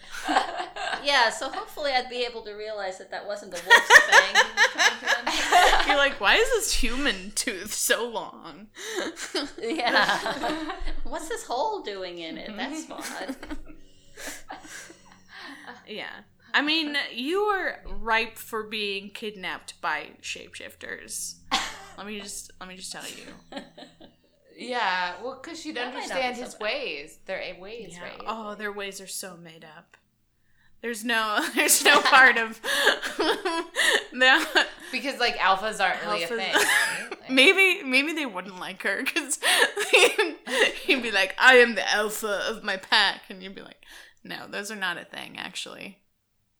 yeah, 1.07 1.29
so 1.29 1.49
hopefully 1.49 1.91
I'd 1.93 2.09
be 2.09 2.25
able 2.25 2.41
to 2.41 2.51
realize 2.53 2.97
that 2.97 3.11
that 3.11 3.25
wasn't 3.25 3.51
the 3.51 3.61
wolf's 3.65 3.99
fang 4.09 4.35
he 4.35 4.41
was 4.41 4.71
trying 4.73 4.99
to 4.99 5.19
uncover. 5.19 5.87
you're 5.87 5.97
like, 5.97 6.19
why 6.19 6.35
is 6.35 6.49
this 6.49 6.73
human 6.73 7.31
tooth 7.33 7.73
so 7.73 8.09
long? 8.09 8.67
Yeah. 9.61 10.73
What's 11.03 11.29
this 11.29 11.45
hole 11.45 11.81
doing 11.81 12.19
in 12.19 12.37
it? 12.37 12.51
That's 12.55 12.85
mm-hmm. 12.85 13.01
fun. 13.01 13.35
Yeah. 15.87 16.09
I 16.53 16.61
mean, 16.61 16.97
you 17.13 17.39
are 17.41 17.79
ripe 17.85 18.37
for 18.37 18.63
being 18.63 19.09
kidnapped 19.09 19.79
by 19.79 20.09
shapeshifters. 20.21 21.35
let 21.97 22.07
me 22.07 22.19
just 22.19 22.51
let 22.59 22.67
me 22.67 22.75
just 22.75 22.91
tell 22.91 23.05
you. 23.05 23.61
yeah, 24.57 25.13
well, 25.23 25.39
because 25.41 25.61
she'd 25.61 25.75
That 25.75 25.87
understand 25.87 26.35
be 26.35 26.41
so 26.41 26.45
his 26.45 26.59
ways. 26.59 27.19
Their 27.25 27.41
ways, 27.59 27.93
Yeah. 27.93 28.03
right? 28.03 28.21
Oh, 28.25 28.55
their 28.55 28.71
ways 28.73 28.99
are 28.99 29.07
so 29.07 29.37
made 29.37 29.63
up. 29.63 29.97
There's 30.81 31.03
no 31.03 31.43
there's 31.55 31.83
no 31.83 32.01
part 32.01 32.37
of 32.37 32.61
no 34.13 34.43
Because 34.91 35.19
like 35.19 35.37
alphas 35.37 35.81
aren't 35.83 36.01
really 36.05 36.21
Alphas- 36.21 36.31
a 36.31 36.37
thing. 36.37 36.53
Right? 36.53 37.07
Like- 37.21 37.29
maybe 37.31 37.83
maybe 37.83 38.13
they 38.13 38.25
wouldn't 38.25 38.59
like 38.59 38.83
her 38.83 39.03
because 39.03 39.39
he'd 40.85 41.03
be 41.03 41.11
like, 41.11 41.35
I 41.37 41.55
am 41.55 41.75
the 41.75 41.89
alpha 41.93 42.41
of 42.47 42.63
my 42.63 42.77
pack 42.77 43.23
and 43.29 43.43
you'd 43.43 43.55
be 43.55 43.61
like, 43.61 43.83
No, 44.23 44.47
those 44.47 44.71
are 44.71 44.75
not 44.77 44.97
a 44.97 45.03
thing 45.05 45.37
actually. 45.37 45.99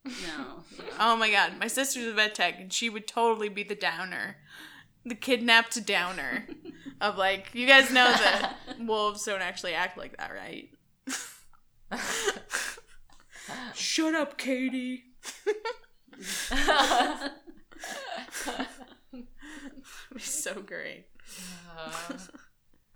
No. 0.06 0.64
Oh 1.00 1.16
my 1.16 1.30
god, 1.32 1.54
my 1.60 1.68
sister's 1.68 2.08
a 2.08 2.14
vet 2.14 2.36
tech 2.36 2.60
and 2.60 2.72
she 2.74 2.90
would 2.90 3.08
totally 3.08 3.50
be 3.50 3.64
the 3.64 3.76
downer. 3.76 4.38
The 5.06 5.16
kidnapped 5.16 5.86
downer. 5.86 6.48
of 7.00 7.18
like, 7.18 7.50
you 7.54 7.66
guys 7.68 7.92
know 7.92 8.06
that 8.12 8.56
wolves 8.80 9.24
don't 9.24 9.42
actually 9.42 9.74
act 9.74 9.98
like 9.98 10.18
that, 10.18 10.32
right? 10.34 10.70
Shut 13.74 14.16
up, 14.16 14.38
Katie. 14.38 15.04
It'd 19.14 19.26
be 20.14 20.20
so 20.20 20.62
great. 20.62 21.06
Uh, 21.78 22.14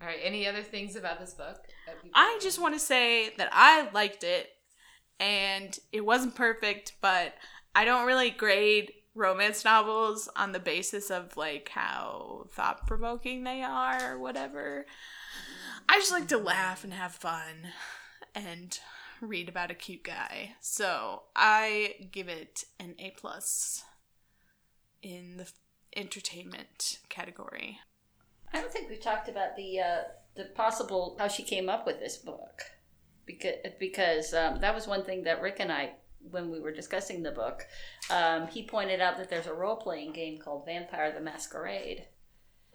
all 0.01 0.07
right. 0.07 0.19
Any 0.23 0.47
other 0.47 0.63
things 0.63 0.95
about 0.95 1.19
this 1.19 1.33
book? 1.33 1.57
I 2.13 2.39
just 2.41 2.59
want 2.59 2.73
to 2.75 2.79
say 2.79 3.33
that 3.37 3.49
I 3.51 3.89
liked 3.93 4.23
it 4.23 4.49
and 5.19 5.77
it 5.91 6.05
wasn't 6.05 6.35
perfect, 6.35 6.93
but 7.01 7.35
I 7.75 7.85
don't 7.85 8.07
really 8.07 8.31
grade 8.31 8.91
romance 9.13 9.65
novels 9.65 10.29
on 10.35 10.51
the 10.51 10.59
basis 10.59 11.11
of 11.11 11.35
like 11.37 11.69
how 11.69 12.47
thought 12.51 12.87
provoking 12.87 13.43
they 13.43 13.61
are 13.61 14.13
or 14.13 14.19
whatever. 14.19 14.85
I 15.87 15.99
just 15.99 16.11
like 16.11 16.27
to 16.29 16.37
laugh 16.37 16.83
and 16.83 16.93
have 16.93 17.13
fun 17.13 17.67
and 18.33 18.79
read 19.21 19.47
about 19.47 19.71
a 19.71 19.75
cute 19.75 20.03
guy. 20.03 20.55
So 20.59 21.23
I 21.35 22.07
give 22.11 22.27
it 22.27 22.65
an 22.79 22.95
A 22.99 23.13
plus 23.15 23.83
in 25.01 25.37
the 25.37 25.47
entertainment 25.95 26.99
category. 27.09 27.79
I 28.53 28.61
don't 28.61 28.71
think 28.71 28.89
we've 28.89 28.99
talked 28.99 29.29
about 29.29 29.55
the 29.55 29.79
uh, 29.79 30.01
the 30.35 30.45
possible 30.55 31.15
how 31.19 31.27
she 31.27 31.43
came 31.43 31.69
up 31.69 31.85
with 31.85 31.99
this 31.99 32.17
book, 32.17 32.61
because 33.25 33.55
because 33.79 34.33
um, 34.33 34.59
that 34.59 34.75
was 34.75 34.87
one 34.87 35.03
thing 35.03 35.23
that 35.23 35.41
Rick 35.41 35.57
and 35.59 35.71
I, 35.71 35.91
when 36.29 36.51
we 36.51 36.59
were 36.59 36.71
discussing 36.71 37.23
the 37.23 37.31
book, 37.31 37.65
um, 38.09 38.47
he 38.47 38.63
pointed 38.63 39.01
out 39.01 39.17
that 39.17 39.29
there's 39.29 39.47
a 39.47 39.53
role 39.53 39.77
playing 39.77 40.13
game 40.13 40.37
called 40.37 40.65
Vampire 40.65 41.11
the 41.11 41.21
Masquerade, 41.21 42.05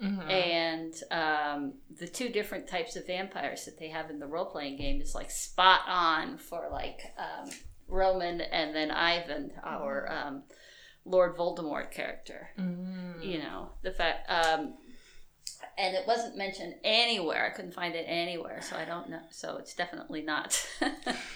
Mhm. 0.03 0.31
and 0.31 0.95
um, 1.11 1.75
the 1.99 2.07
two 2.07 2.29
different 2.29 2.69
types 2.69 2.97
of 2.97 3.07
vampires 3.07 3.65
that 3.65 3.79
they 3.79 3.89
have 3.89 4.11
in 4.11 4.19
the 4.19 4.27
role 4.27 4.45
playing 4.45 4.77
game 4.77 5.01
is 5.01 5.15
like 5.15 5.31
spot 5.31 5.81
on 5.89 6.37
for 6.39 6.69
like 6.71 7.01
um, 7.19 7.49
Roman 7.89 8.41
and 8.43 8.75
then 8.77 8.91
Ivan, 8.91 9.53
our 9.65 10.11
um, 10.13 10.43
Lord 11.07 11.37
Voldemort 11.37 11.91
character 11.93 12.51
Mm. 12.59 13.25
you 13.25 13.39
know 13.39 13.71
the 13.83 13.91
fact 13.93 14.29
um 14.31 14.75
and 15.79 15.95
it 15.95 16.07
wasn't 16.07 16.37
mentioned 16.37 16.75
anywhere 16.85 17.47
i 17.47 17.51
couldn't 17.55 17.73
find 17.73 17.95
it 17.95 18.05
anywhere 18.09 18.61
so 18.61 18.77
i 18.77 18.85
don't 18.85 19.09
know 19.09 19.21
so 19.31 19.57
it's 19.57 19.73
definitely 19.75 20.21
not 20.23 20.51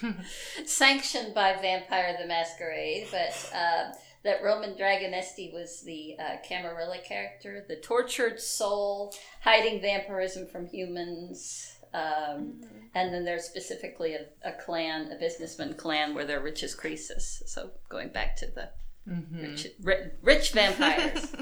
sanctioned 0.67 1.35
by 1.35 1.55
vampire 1.61 2.17
the 2.21 2.27
masquerade 2.27 3.07
but 3.11 3.53
um 3.55 3.93
that 4.23 4.43
roman 4.43 4.75
draganesti 4.75 5.53
was 5.53 5.83
the 5.83 6.16
uh, 6.18 6.37
camarilla 6.47 6.99
character 7.07 7.64
the 7.68 7.77
tortured 7.77 8.39
soul 8.41 9.14
hiding 9.43 9.81
vampirism 9.81 10.47
from 10.47 10.66
humans 10.66 11.77
um, 11.93 12.61
and 12.95 13.12
then 13.12 13.25
there's 13.25 13.45
specifically 13.45 14.14
a, 14.14 14.27
a 14.49 14.53
clan 14.64 15.11
a 15.12 15.16
businessman 15.18 15.75
clan 15.75 16.14
where 16.14 16.25
they're 16.25 16.41
rich 16.41 16.62
as 16.62 16.75
croesus 16.75 17.43
so 17.47 17.71
going 17.89 18.09
back 18.11 18.37
to 18.37 18.47
the 18.47 18.68
Mhm. 19.09 19.43
rich, 19.43 19.66
ri- 19.83 20.11
rich 20.23 20.53
vampires. 20.53 21.33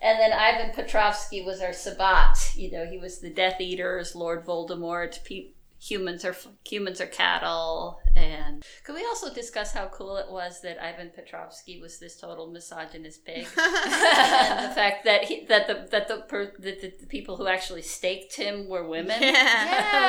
and 0.00 0.20
then 0.20 0.32
Ivan 0.32 0.70
Petrovsky 0.72 1.44
was 1.44 1.60
our 1.60 1.72
Sabbat. 1.72 2.38
You 2.54 2.70
know, 2.70 2.86
he 2.86 2.96
was 2.96 3.18
the 3.20 3.28
Death 3.28 3.60
Eaters, 3.60 4.14
Lord 4.14 4.46
Voldemort. 4.46 5.22
Pe- 5.24 5.48
humans 5.84 6.24
are 6.24 6.36
humans 6.64 7.00
are 7.00 7.06
cattle. 7.06 8.00
And 8.16 8.64
could 8.84 8.94
we 8.94 9.04
also 9.04 9.32
discuss 9.34 9.72
how 9.72 9.86
cool 9.88 10.16
it 10.16 10.30
was 10.30 10.62
that 10.62 10.82
Ivan 10.82 11.10
Petrovsky 11.14 11.80
was 11.80 11.98
this 11.98 12.16
total 12.16 12.46
misogynist 12.50 13.24
pig, 13.24 13.46
and 13.56 14.70
the 14.70 14.74
fact 14.74 15.04
that 15.04 15.24
he, 15.24 15.44
that 15.46 15.66
the 15.66 15.86
that 15.90 16.08
the, 16.08 16.18
per, 16.28 16.52
that 16.58 16.80
the, 16.80 16.92
the 17.00 17.06
people 17.06 17.36
who 17.36 17.46
actually 17.46 17.82
staked 17.82 18.36
him 18.36 18.68
were 18.68 18.88
women. 18.88 19.18
I 19.22 20.08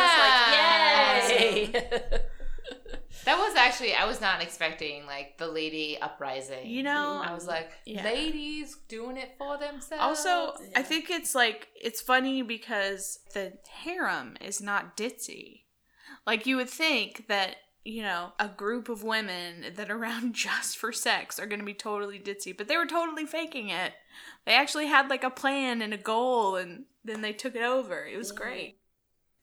was 1.72 1.72
like, 1.72 1.82
yay! 1.84 2.22
That 3.24 3.40
was 3.40 3.56
actually 3.56 3.94
I 3.96 4.06
was 4.06 4.22
not 4.22 4.44
expecting 4.44 5.06
like 5.08 5.38
the 5.38 5.48
lady 5.48 5.98
uprising. 6.00 6.68
You 6.68 6.84
know, 6.84 7.22
I 7.24 7.34
was 7.34 7.48
like, 7.48 7.72
Yeah. 7.86 8.04
ladies 8.04 8.78
doing 8.88 9.18
it 9.18 9.36
for 9.38 9.58
themselves. 9.58 10.04
Also, 10.26 10.54
I 10.76 10.84
think 10.84 11.10
it's 11.10 11.34
like 11.34 11.70
it's 11.82 12.02
funny 12.02 12.44
because 12.44 13.20
the 13.34 13.54
harem 13.68 14.38
is 14.42 14.62
not 14.62 14.96
ditzy. 14.96 15.62
Like 16.26 16.46
you 16.46 16.58
would 16.58 16.70
think 16.70 17.28
that 17.28 17.58
you 17.84 18.02
know 18.02 18.32
a 18.40 18.48
group 18.48 18.90
of 18.90 19.04
women 19.04 19.66
that 19.76 19.90
are 19.92 19.98
around 20.02 20.34
just 20.34 20.78
for 20.78 20.92
sex 20.92 21.40
are 21.40 21.46
going 21.46 21.60
to 21.60 21.66
be 21.66 21.74
totally 21.74 22.20
ditzy, 22.20 22.56
but 22.56 22.68
they 22.68 22.78
were 22.78 22.86
totally 22.86 23.26
faking 23.26 23.70
it. 23.70 23.94
They 24.46 24.54
actually 24.54 24.88
had 24.88 25.10
like 25.10 25.24
a 25.24 25.30
plan 25.30 25.82
and 25.82 25.94
a 25.94 25.98
goal, 25.98 26.56
and 26.56 26.86
then 27.04 27.22
they 27.22 27.34
took 27.34 27.56
it 27.56 27.64
over. 27.64 28.06
It 28.06 28.18
was 28.18 28.32
great. 28.32 28.78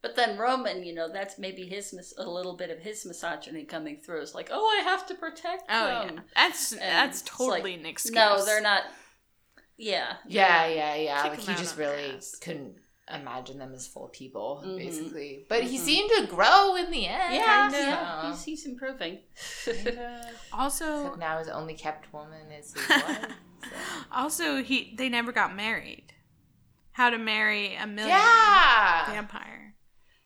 But 0.00 0.16
then 0.16 0.36
Roman, 0.36 0.82
you 0.82 0.92
know, 0.94 1.08
that's 1.12 1.38
maybe 1.38 1.64
his 1.64 1.92
mis- 1.92 2.14
a 2.18 2.28
little 2.28 2.56
bit 2.56 2.70
of 2.70 2.80
his 2.80 3.06
misogyny 3.06 3.64
coming 3.64 3.98
through. 3.98 4.22
It's 4.22 4.34
like, 4.34 4.48
oh, 4.50 4.66
I 4.80 4.82
have 4.82 5.06
to 5.06 5.14
protect 5.14 5.64
Oh 5.70 5.86
them. 6.06 6.16
yeah, 6.16 6.22
that's 6.34 6.72
And 6.72 6.80
that's 6.80 7.22
totally 7.22 7.72
like, 7.72 7.80
an 7.80 7.86
excuse. 7.86 8.14
No, 8.16 8.44
they're 8.44 8.60
not. 8.60 8.82
Yeah. 9.76 10.14
Yeah, 10.26 10.66
yeah, 10.66 10.94
yeah. 10.96 11.22
Kick 11.22 11.30
Like 11.32 11.40
he 11.40 11.54
just 11.54 11.76
really 11.78 12.20
couldn't 12.40 12.76
imagine 13.12 13.58
them 13.58 13.74
as 13.74 13.86
full 13.86 14.08
people, 14.08 14.62
Mhm. 14.64 14.78
basically. 14.78 15.46
But 15.48 15.64
he 15.64 15.76
Mhm. 15.78 15.80
seemed 15.80 16.10
to 16.18 16.26
grow 16.26 16.76
in 16.76 16.90
the 16.90 17.06
end. 17.06 17.34
Yeah, 17.34 17.68
kinda. 17.70 17.78
yeah. 17.78 18.30
He's, 18.30 18.42
he's 18.44 18.66
improving. 18.66 19.20
Also, 20.52 21.00
Except 21.06 21.18
now 21.18 21.38
his 21.38 21.48
only 21.48 21.74
kept 21.74 22.12
woman 22.12 22.50
is 22.52 22.74
his 22.74 22.88
wife. 22.88 23.26
so. 23.62 23.68
also 24.12 24.62
he 24.62 24.94
they 24.96 25.08
never 25.08 25.32
got 25.32 25.54
married. 25.54 26.12
How 26.92 27.08
to 27.10 27.18
marry 27.18 27.74
a 27.74 27.86
million 27.86 28.08
Yeah. 28.16 29.06
vampire. 29.10 29.74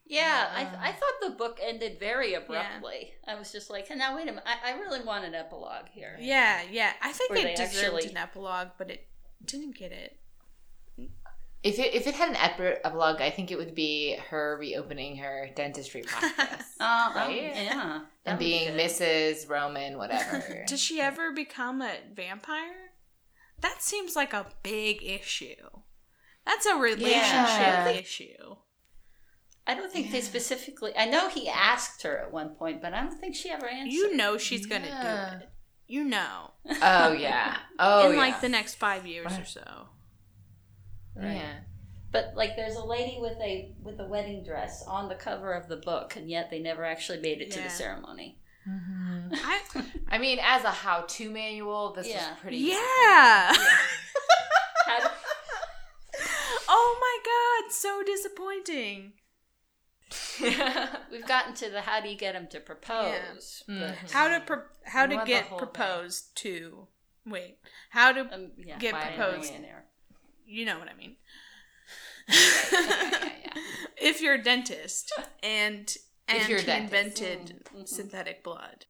yeah, 0.05 0.59
Yeah. 0.61 0.79
I, 0.83 0.89
I 0.89 0.91
thought 0.91 1.13
the 1.21 1.29
book 1.31 1.59
ended 1.61 1.97
very 1.99 2.33
abruptly. 2.33 3.13
I 3.25 3.35
was 3.35 3.51
just 3.53 3.69
like, 3.69 3.89
now 3.95 4.15
wait 4.15 4.23
a 4.23 4.31
minute, 4.31 4.43
I, 4.45 4.71
I 4.73 4.77
really 4.79 5.01
want 5.01 5.23
an 5.25 5.33
epilogue 5.33 5.87
here. 5.91 6.17
Yeah, 6.19 6.61
yeah. 6.69 6.93
I 7.01 7.11
think 7.13 7.33
they 7.33 7.51
it 7.53 7.57
deserved 7.57 7.95
actually- 7.95 8.09
an 8.11 8.17
epilogue, 8.17 8.69
but 8.77 8.89
it 8.91 9.07
didn't 9.45 9.77
get 9.77 9.91
it. 9.93 10.19
If 11.67 11.79
it, 11.79 11.93
if 11.93 12.07
it 12.07 12.15
had 12.15 12.29
an 12.29 12.35
epilogue, 12.37 13.21
I 13.21 13.29
think 13.29 13.51
it 13.51 13.57
would 13.57 13.75
be 13.75 14.15
her 14.29 14.57
reopening 14.59 15.17
her 15.17 15.49
dentistry 15.55 16.01
practice 16.07 16.65
Uh, 16.79 17.09
oh, 17.13 17.15
Right? 17.15 17.51
yeah. 17.55 18.01
And 18.25 18.37
would 18.37 18.39
be 18.39 18.59
being. 18.65 18.73
Mrs. 18.77 19.49
Roman, 19.49 19.97
whatever. 20.01 20.63
Does 20.67 20.79
she 20.81 21.01
ever 21.01 21.31
become 21.31 21.81
a 21.81 21.93
vampire? 22.13 22.91
That 23.61 23.81
seems 23.81 24.15
like 24.15 24.33
a 24.33 24.45
big 24.63 25.03
issue. 25.03 25.55
That's 26.45 26.65
a 26.65 26.75
relationship 26.75 27.11
Yeah. 27.11 27.87
issue. 27.89 28.55
I 29.69 29.75
don't 29.75 29.91
think 29.91 30.11
they 30.11 30.21
specifically. 30.21 30.93
I 30.97 31.05
know 31.05 31.27
he 31.27 31.49
asked 31.49 32.03
her 32.03 32.17
at 32.19 32.31
one 32.31 32.49
point, 32.55 32.81
but 32.81 32.93
I 32.93 33.01
don't 33.01 33.19
think 33.19 33.35
she 33.35 33.49
ever 33.49 33.67
answered. 33.67 33.91
You 33.91 34.15
know 34.15 34.37
she's 34.37 34.65
gonna 34.65 34.85
Yeah. 34.87 35.29
do 35.39 35.43
it. 35.43 35.49
You 35.89 36.03
know. 36.05 36.51
oh 36.81 37.11
yeah. 37.11 37.57
Oh 37.79 38.07
in 38.07 38.13
yeah. 38.13 38.17
like 38.19 38.39
the 38.41 38.49
next 38.49 38.75
five 38.75 39.05
years 39.05 39.33
or 39.37 39.43
Right. 41.17 41.35
yeah. 41.37 41.53
But 42.11 42.33
like, 42.35 42.55
there's 42.55 42.75
a 42.75 42.83
lady 42.85 43.17
with 43.19 43.37
a 43.41 43.73
with 43.81 43.99
a 43.99 44.05
wedding 44.05 44.43
dress 44.43 44.83
on 44.87 45.09
the 45.09 45.15
cover 45.15 45.51
of 45.53 45.67
the 45.67 45.75
book, 45.77 46.15
and 46.15 46.29
yet 46.29 46.49
they 46.49 46.59
never 46.59 46.85
actually 46.85 47.19
made 47.19 47.41
it 47.41 47.51
to 47.51 47.61
the 47.61 47.69
ceremony. 47.69 48.39
I, 48.69 49.59
I 50.09 50.17
mean, 50.17 50.39
as 50.41 50.63
a 50.63 50.71
how-to 50.71 51.29
manual, 51.29 51.93
this 51.93 52.07
Yeah. 52.07 52.29
was 52.31 52.39
pretty. 52.39 52.57
yeah. 52.57 53.53
How- 54.85 55.11
oh 56.69 56.97
my 56.99 57.63
god, 57.65 57.71
so 57.73 58.03
disappointing. 58.05 59.13
We've 61.11 61.27
gotten 61.27 61.53
to 61.55 61.69
the 61.69 61.81
how 61.81 61.99
do 61.99 62.07
you 62.09 62.17
get 62.17 62.35
him 62.35 62.47
to 62.51 62.59
propose? 62.59 63.63
Yeah. 63.67 63.93
but, 64.01 64.11
How 64.11 64.27
to 64.29 64.39
pro- 64.45 64.61
how 64.85 65.05
to 65.05 65.21
get 65.25 65.45
whole 65.45 65.59
thing. 65.59 65.67
proposed 65.67 66.35
to 66.37 66.87
wait. 67.25 67.57
How 67.89 68.11
to 68.13 68.21
um, 68.33 68.51
yeah, 68.57 68.77
Get 68.79 68.93
by 68.93 69.01
a 69.01 69.15
proposed. 69.15 69.53
You 70.47 70.65
know 70.65 70.79
what 70.79 70.87
I 70.89 70.93
mean. 70.95 71.15
yeah, 72.29 72.35
yeah, 72.71 73.29
yeah. 73.45 73.61
if 73.97 74.21
you're 74.21 74.35
a 74.35 74.43
dentist 74.43 75.11
and 75.43 75.93
and 76.27 76.41
If 76.41 76.49
you're 76.49 76.59
he 76.59 76.65
dentist. 76.65 76.93
invented 77.21 77.63
Mhm. 77.73 77.87
synthetic 77.87 78.43
blood. 78.43 78.85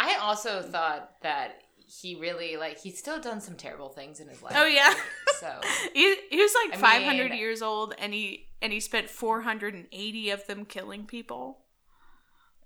I 0.00 0.14
also 0.16 0.62
thought 0.62 1.20
that 1.22 1.62
he 1.86 2.14
really 2.16 2.56
like 2.56 2.78
he's 2.78 2.98
still 2.98 3.20
done 3.20 3.40
some 3.40 3.54
terrible 3.56 3.88
things 3.90 4.20
in 4.20 4.28
his 4.28 4.42
life. 4.42 4.54
Oh, 4.56 4.66
yeah. 4.66 4.94
So 5.40 5.60
He, 5.94 6.16
he 6.30 6.42
was 6.42 6.52
like 6.68 6.80
500 6.80 7.32
years 7.32 7.62
old 7.62 7.94
and 7.96 8.12
he 8.12 8.48
and 8.60 8.72
he 8.72 8.80
spent 8.80 9.08
480 9.08 10.30
of 10.30 10.46
them 10.48 10.64
killing 10.64 11.06
people. 11.06 11.60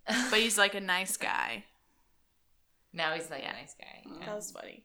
But 0.06 0.40
he's 0.40 0.56
like 0.56 0.74
a 0.74 0.80
nice 0.80 1.18
guy. 1.18 1.64
now 2.94 3.12
he's 3.14 3.30
like 3.30 3.42
Yeah. 3.42 3.50
a 3.50 3.60
nice 3.60 3.74
guy. 3.78 4.02
Yeah. 4.06 4.24
That 4.26 4.34
was 4.36 4.50
funny. 4.52 4.84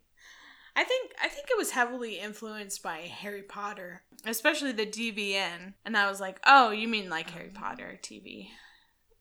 I 0.79 0.83
think 0.83 1.11
I 1.21 1.27
think 1.27 1.47
it 1.49 1.57
was 1.57 1.71
heavily 1.71 2.19
influenced 2.19 2.83
by 2.83 2.97
Harry 2.99 3.41
Potter, 3.41 4.03
especially 4.25 4.71
the 4.71 4.85
DVN. 4.85 5.73
And 5.83 5.97
I 5.97 6.07
was 6.09 6.21
like, 6.21 6.39
"Oh, 6.45 6.69
you 6.69 6.87
mean 6.87 7.09
like 7.09 7.31
Harry 7.31 7.49
Potter 7.49 7.99
TV?" 8.03 8.49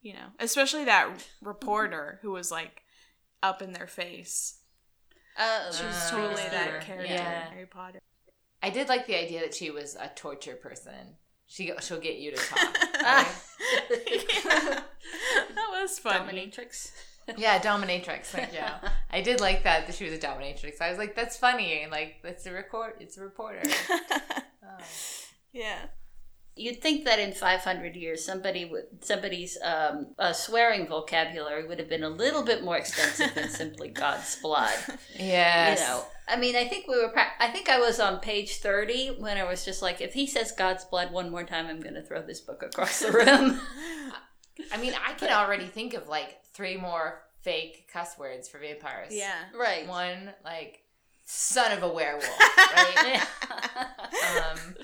You 0.03 0.13
know, 0.13 0.27
especially 0.39 0.85
that 0.85 1.27
reporter 1.41 2.19
who 2.23 2.31
was 2.33 2.51
like 2.51 2.83
up 3.43 3.63
in 3.63 3.73
their 3.73 3.87
face. 3.87 4.59
Uh, 5.39 5.73
She 5.73 5.85
was 5.85 5.97
Uh, 5.97 6.11
totally 6.11 6.43
sure. 6.43 6.51
that 6.51 6.81
character 6.83 7.13
Yeah. 7.15 7.47
in 7.47 7.53
Harry 7.53 7.67
Potter. 7.67 8.01
I 8.63 8.71
did 8.71 8.89
like 8.89 9.07
the 9.07 9.17
idea 9.19 9.41
that 9.41 9.55
she 9.55 9.71
was 9.71 9.95
a 9.97 10.09
torture 10.15 10.57
person. 10.57 11.17
She 11.47 11.73
she'll 11.81 12.01
get 12.01 12.17
you 12.19 12.33
to 12.33 12.37
talk. 12.37 12.59
Right? 13.07 13.27
that 14.45 14.85
was 15.73 15.99
funny. 16.05 16.51
Dominatrix. 16.51 16.91
Yeah, 17.37 17.59
dominatrix. 17.59 18.27
Thank 18.27 18.53
you. 18.53 18.61
I 19.11 19.21
did 19.21 19.41
like 19.41 19.65
that 19.65 19.87
that 19.87 19.97
she 19.97 20.05
was 20.05 20.13
a 20.13 20.19
dominatrix. 20.19 20.81
I 20.81 20.91
was 20.91 20.99
like, 20.99 21.15
that's 21.15 21.37
funny. 21.37 21.83
and 21.83 21.91
Like 21.91 22.17
that's 22.23 22.47
a 22.47 22.53
record. 22.53 22.95
It's 23.01 23.17
a 23.19 23.23
reporter. 23.23 23.63
Oh. 23.91 24.79
yeah. 25.53 25.79
You'd 26.59 26.81
think 26.81 27.05
that 27.05 27.19
in 27.19 27.33
500 27.33 27.97
years, 27.97 28.25
somebody 28.25 28.65
would 28.65 29.05
somebody's 29.05 29.59
um, 29.63 30.15
uh, 30.19 30.33
swearing 30.33 30.87
vocabulary 30.87 31.67
would 31.67 31.79
have 31.79 31.91
been 31.91 32.03
a 32.03 32.09
little 32.09 32.43
bit 32.43 32.65
more 32.65 32.79
extensive 32.79 33.35
than 33.35 33.51
simply 33.51 33.89
God's 33.91 34.37
blood. 34.37 34.75
Yes. 35.19 35.81
You 35.81 35.87
know, 35.87 36.05
I 36.29 36.37
mean, 36.37 36.57
I 36.57 36.67
think 36.67 36.89
we 36.89 36.97
were. 36.97 37.11
Pra- 37.11 37.33
I 37.39 37.49
think 37.49 37.69
I 37.69 37.79
was 37.79 38.01
on 38.01 38.21
page 38.21 38.57
30 38.57 39.17
when 39.19 39.37
I 39.37 39.45
was 39.45 39.67
just 39.67 39.83
like, 39.83 40.01
if 40.01 40.15
he 40.15 40.27
says 40.27 40.51
God's 40.51 40.87
blood 40.87 41.13
one 41.13 41.31
more 41.31 41.45
time, 41.45 41.67
I'm 41.67 41.81
going 41.81 41.95
to 41.95 42.03
throw 42.03 42.23
this 42.23 42.41
book 42.41 42.63
across 42.63 43.01
the 43.01 43.13
room. 43.13 43.61
I 44.73 44.79
mean, 44.79 44.95
I 45.07 45.13
can 45.13 45.31
already 45.31 45.67
think 45.67 45.93
of 45.93 46.09
like 46.09 46.39
three 46.57 46.77
more 46.77 47.23
fake 47.43 47.89
cuss 47.93 48.19
words 48.19 48.49
for 48.49 48.59
vampires. 48.59 49.13
Yeah. 49.13 49.37
right. 49.59 49.87
One 49.87 50.33
like 50.45 50.81
son 51.25 51.73
of 51.73 51.83
a 51.83 51.89
werewolf, 51.93 52.27
right? 52.59 53.21
um, 54.53 54.75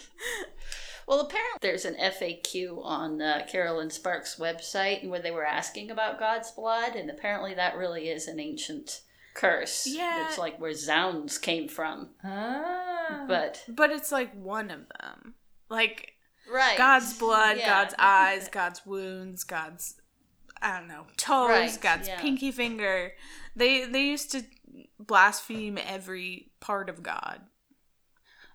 Well, 1.07 1.21
apparently 1.21 1.59
there's 1.61 1.85
an 1.85 1.97
FAQ 1.97 2.85
on 2.85 3.21
uh, 3.21 3.47
Kerrelyn 3.53 3.91
Sparks' 3.91 4.37
website 4.37 5.03
and 5.03 5.11
where 5.11 5.21
they 5.21 5.33
were 5.33 5.45
asking 5.45 5.91
about 5.91 6.19
God's 6.21 6.53
blood, 6.53 6.95
and 6.95 7.11
apparently 7.11 7.55
that 7.55 7.77
really 7.77 8.09
is 8.09 8.29
an 8.29 8.39
ancient 8.39 9.03
curse. 9.35 9.87
Yeah. 9.87 10.27
It's 10.29 10.39
like 10.39 10.61
where 10.61 10.73
Zounds 10.75 11.39
came 11.39 11.67
from. 11.69 12.11
ah. 12.25 13.25
But 13.27 13.65
But 13.69 13.91
it's 13.91 14.13
like 14.13 14.33
one 14.35 14.71
of 14.71 14.87
them. 15.01 15.35
Like 15.69 16.13
right, 16.51 16.79
God's 16.79 17.19
blood, 17.19 17.57
Yeah. 17.59 17.67
God's 17.67 17.95
eyes, 17.99 18.49
God's 18.49 18.87
wounds, 18.87 19.43
God's 19.43 19.97
I 20.63 20.79
don't 20.79 20.89
know, 20.89 21.07
toes, 21.17 21.49
Right, 21.51 21.79
God's 21.81 22.09
yeah. 22.09 22.21
pinky 22.21 22.53
finger. 22.53 23.13
They 23.57 23.85
they 23.85 24.05
used 24.05 24.31
to 24.33 24.45
blaspheme 24.99 25.77
every 25.79 26.53
part 26.61 26.89
of 26.89 27.03
God. 27.03 27.41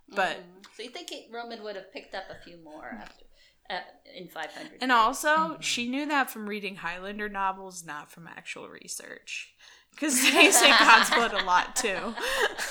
But 0.08 0.38
Mhm. 0.38 0.66
so 0.76 0.82
you 0.82 0.90
think 0.90 1.10
Roman 1.30 1.62
would 1.62 1.76
have 1.76 1.92
picked 1.92 2.14
up 2.14 2.24
a 2.30 2.42
few 2.42 2.56
more 2.64 2.98
after 3.00 3.24
uh, 3.70 3.80
in 4.14 4.28
500? 4.28 4.78
and 4.80 4.90
years. 4.90 4.90
also 4.90 5.58
she 5.60 5.86
knew 5.88 6.06
that 6.06 6.30
from 6.30 6.48
reading 6.48 6.76
Highlander 6.76 7.28
novels, 7.28 7.84
not 7.84 8.10
from 8.10 8.26
actual 8.26 8.68
research. 8.68 9.54
Because 9.90 10.20
they 10.32 10.50
say 10.50 10.70
God's 10.70 11.10
blood 11.10 11.34
a 11.34 11.44
lot 11.44 11.76
too. 11.76 12.14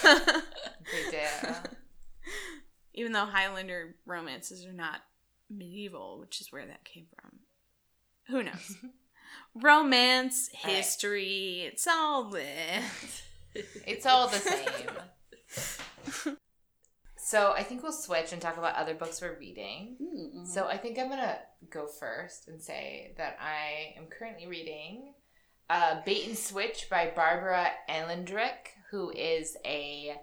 They 0.03 1.11
do. 1.11 1.53
Even 2.95 3.11
though 3.11 3.25
Highlander 3.25 3.95
romances 4.07 4.65
are 4.65 4.73
not 4.73 5.01
medieval, 5.49 6.19
which 6.19 6.41
is 6.41 6.51
where 6.51 6.65
that 6.65 6.83
came 6.83 7.05
from. 7.19 7.31
Who 8.29 8.43
knows? 8.43 8.75
Romance, 9.55 10.49
All 10.53 10.69
right. 10.69 10.77
history, 10.77 11.63
it's 11.67 11.87
all 11.87 12.25
there. 12.29 12.81
It's 13.87 14.05
all 14.05 14.27
the 14.27 14.37
same. 14.37 16.35
so 17.17 17.53
I 17.57 17.63
think 17.63 17.81
we'll 17.83 17.91
switch 17.91 18.31
and 18.31 18.41
talk 18.41 18.57
about 18.57 18.75
other 18.75 18.93
books 18.93 19.21
we're 19.21 19.37
reading. 19.39 19.97
Mm-hmm. 20.01 20.45
So 20.45 20.67
I 20.67 20.77
think 20.77 20.99
I'm 20.99 21.09
gonna 21.09 21.39
go 21.69 21.87
first 21.87 22.47
and 22.47 22.61
say 22.61 23.13
that 23.17 23.37
I 23.41 23.95
am 23.97 24.05
currently 24.07 24.47
reading 24.47 25.13
uh, 25.69 26.01
"Bait 26.05 26.27
and 26.27 26.37
Switch" 26.37 26.87
by 26.89 27.11
Barbara 27.15 27.69
Ehrenreich, 27.89 28.69
who 28.91 29.09
is 29.11 29.57
a 29.65 30.15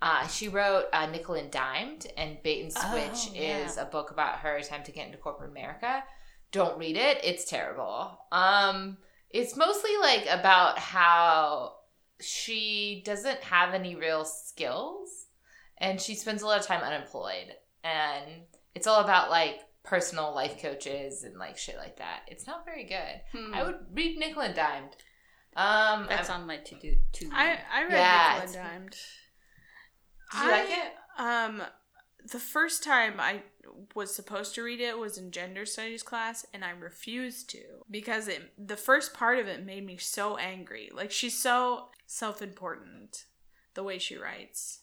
uh, 0.00 0.26
she 0.28 0.48
wrote 0.48 0.84
uh, 0.92 1.06
"Nickel 1.06 1.34
and 1.34 1.50
Dimed," 1.50 2.06
and 2.16 2.42
"Bait 2.42 2.62
and 2.62 2.72
Switch" 2.72 3.30
Oh, 3.30 3.34
yeah. 3.34 3.64
is 3.66 3.76
a 3.78 3.84
book 3.84 4.10
about 4.12 4.38
her 4.40 4.56
attempt 4.56 4.86
to 4.86 4.92
get 4.92 5.06
into 5.06 5.18
corporate 5.18 5.50
America. 5.50 6.04
Don't 6.52 6.78
read 6.78 6.96
it; 6.96 7.20
it's 7.24 7.44
terrible. 7.44 8.18
Um, 8.32 8.98
it's 9.30 9.56
mostly 9.56 9.90
like 10.00 10.26
about 10.30 10.78
how 10.78 11.74
she 12.20 13.02
doesn't 13.04 13.42
have 13.42 13.74
any 13.74 13.94
real 13.94 14.24
skills, 14.24 15.26
and 15.78 16.00
she 16.00 16.14
spends 16.14 16.42
a 16.42 16.46
lot 16.46 16.60
of 16.60 16.66
time 16.66 16.82
unemployed, 16.82 17.52
and 17.84 18.24
it's 18.74 18.86
all 18.86 19.02
about 19.02 19.30
like 19.30 19.60
personal 19.82 20.34
life 20.34 20.60
coaches 20.60 21.22
and 21.24 21.36
like 21.38 21.58
shit 21.58 21.76
like 21.76 21.98
that. 21.98 22.20
It's 22.28 22.46
not 22.46 22.64
very 22.64 22.84
good. 22.84 23.20
Hmm. 23.32 23.54
I 23.54 23.62
would 23.64 23.76
read 23.92 24.18
Nickel 24.18 24.42
and 24.42 24.54
Dimed. 24.54 24.96
Um, 25.56 26.06
That's 26.08 26.28
I'm- 26.30 26.42
on 26.42 26.46
my 26.46 26.58
to 26.58 26.74
do. 26.78 26.96
To 27.14 27.30
I, 27.32 27.58
I 27.72 27.82
read 27.84 27.92
Yeah, 27.92 28.28
Nickel 28.32 28.40
and 28.42 28.50
it's- 28.50 28.54
Dimed. 28.54 28.96
Did 30.32 30.42
you 30.42 30.50
like 30.50 30.68
it? 30.70 30.92
Um, 31.18 31.62
the 32.32 32.38
first 32.40 32.82
time 32.82 33.20
I 33.20 33.42
was 33.94 34.14
supposed 34.14 34.54
to 34.54 34.62
read 34.62 34.80
it 34.80 34.98
was 34.98 35.18
in 35.18 35.30
gender 35.30 35.66
studies 35.66 36.02
class, 36.02 36.46
and 36.52 36.64
I 36.64 36.70
refused 36.70 37.50
to 37.50 37.62
because 37.90 38.28
it 38.28 38.52
the 38.58 38.76
first 38.76 39.14
part 39.14 39.38
of 39.38 39.46
it 39.46 39.64
made 39.64 39.84
me 39.84 39.96
so 39.96 40.36
angry. 40.36 40.90
Like 40.94 41.10
she's 41.10 41.38
so 41.38 41.88
self-important, 42.06 43.24
the 43.74 43.82
way 43.82 43.98
she 43.98 44.16
writes, 44.16 44.80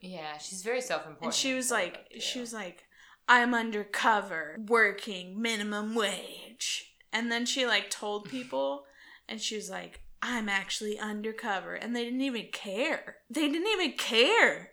Yeah, 0.00 0.38
she's 0.38 0.62
very 0.62 0.80
self-important. 0.80 1.24
and 1.24 1.34
she 1.34 1.54
was 1.54 1.70
like, 1.70 2.06
she 2.18 2.40
was 2.40 2.52
like, 2.52 2.84
I'm 3.28 3.54
undercover, 3.54 4.56
working 4.66 5.40
minimum 5.40 5.94
wage, 5.94 6.94
and 7.12 7.30
then 7.32 7.46
she 7.46 7.66
like 7.66 7.90
told 7.90 8.28
people, 8.28 8.84
and 9.28 9.40
she 9.40 9.56
was 9.56 9.70
like. 9.70 10.00
I'm 10.22 10.48
actually 10.48 10.98
undercover, 10.98 11.74
and 11.74 11.94
they 11.94 12.02
didn't 12.02 12.22
even 12.22 12.46
care. 12.50 13.16
They 13.30 13.48
didn't 13.48 13.68
even 13.68 13.92
care. 13.92 14.70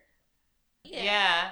yeah. 0.84 1.52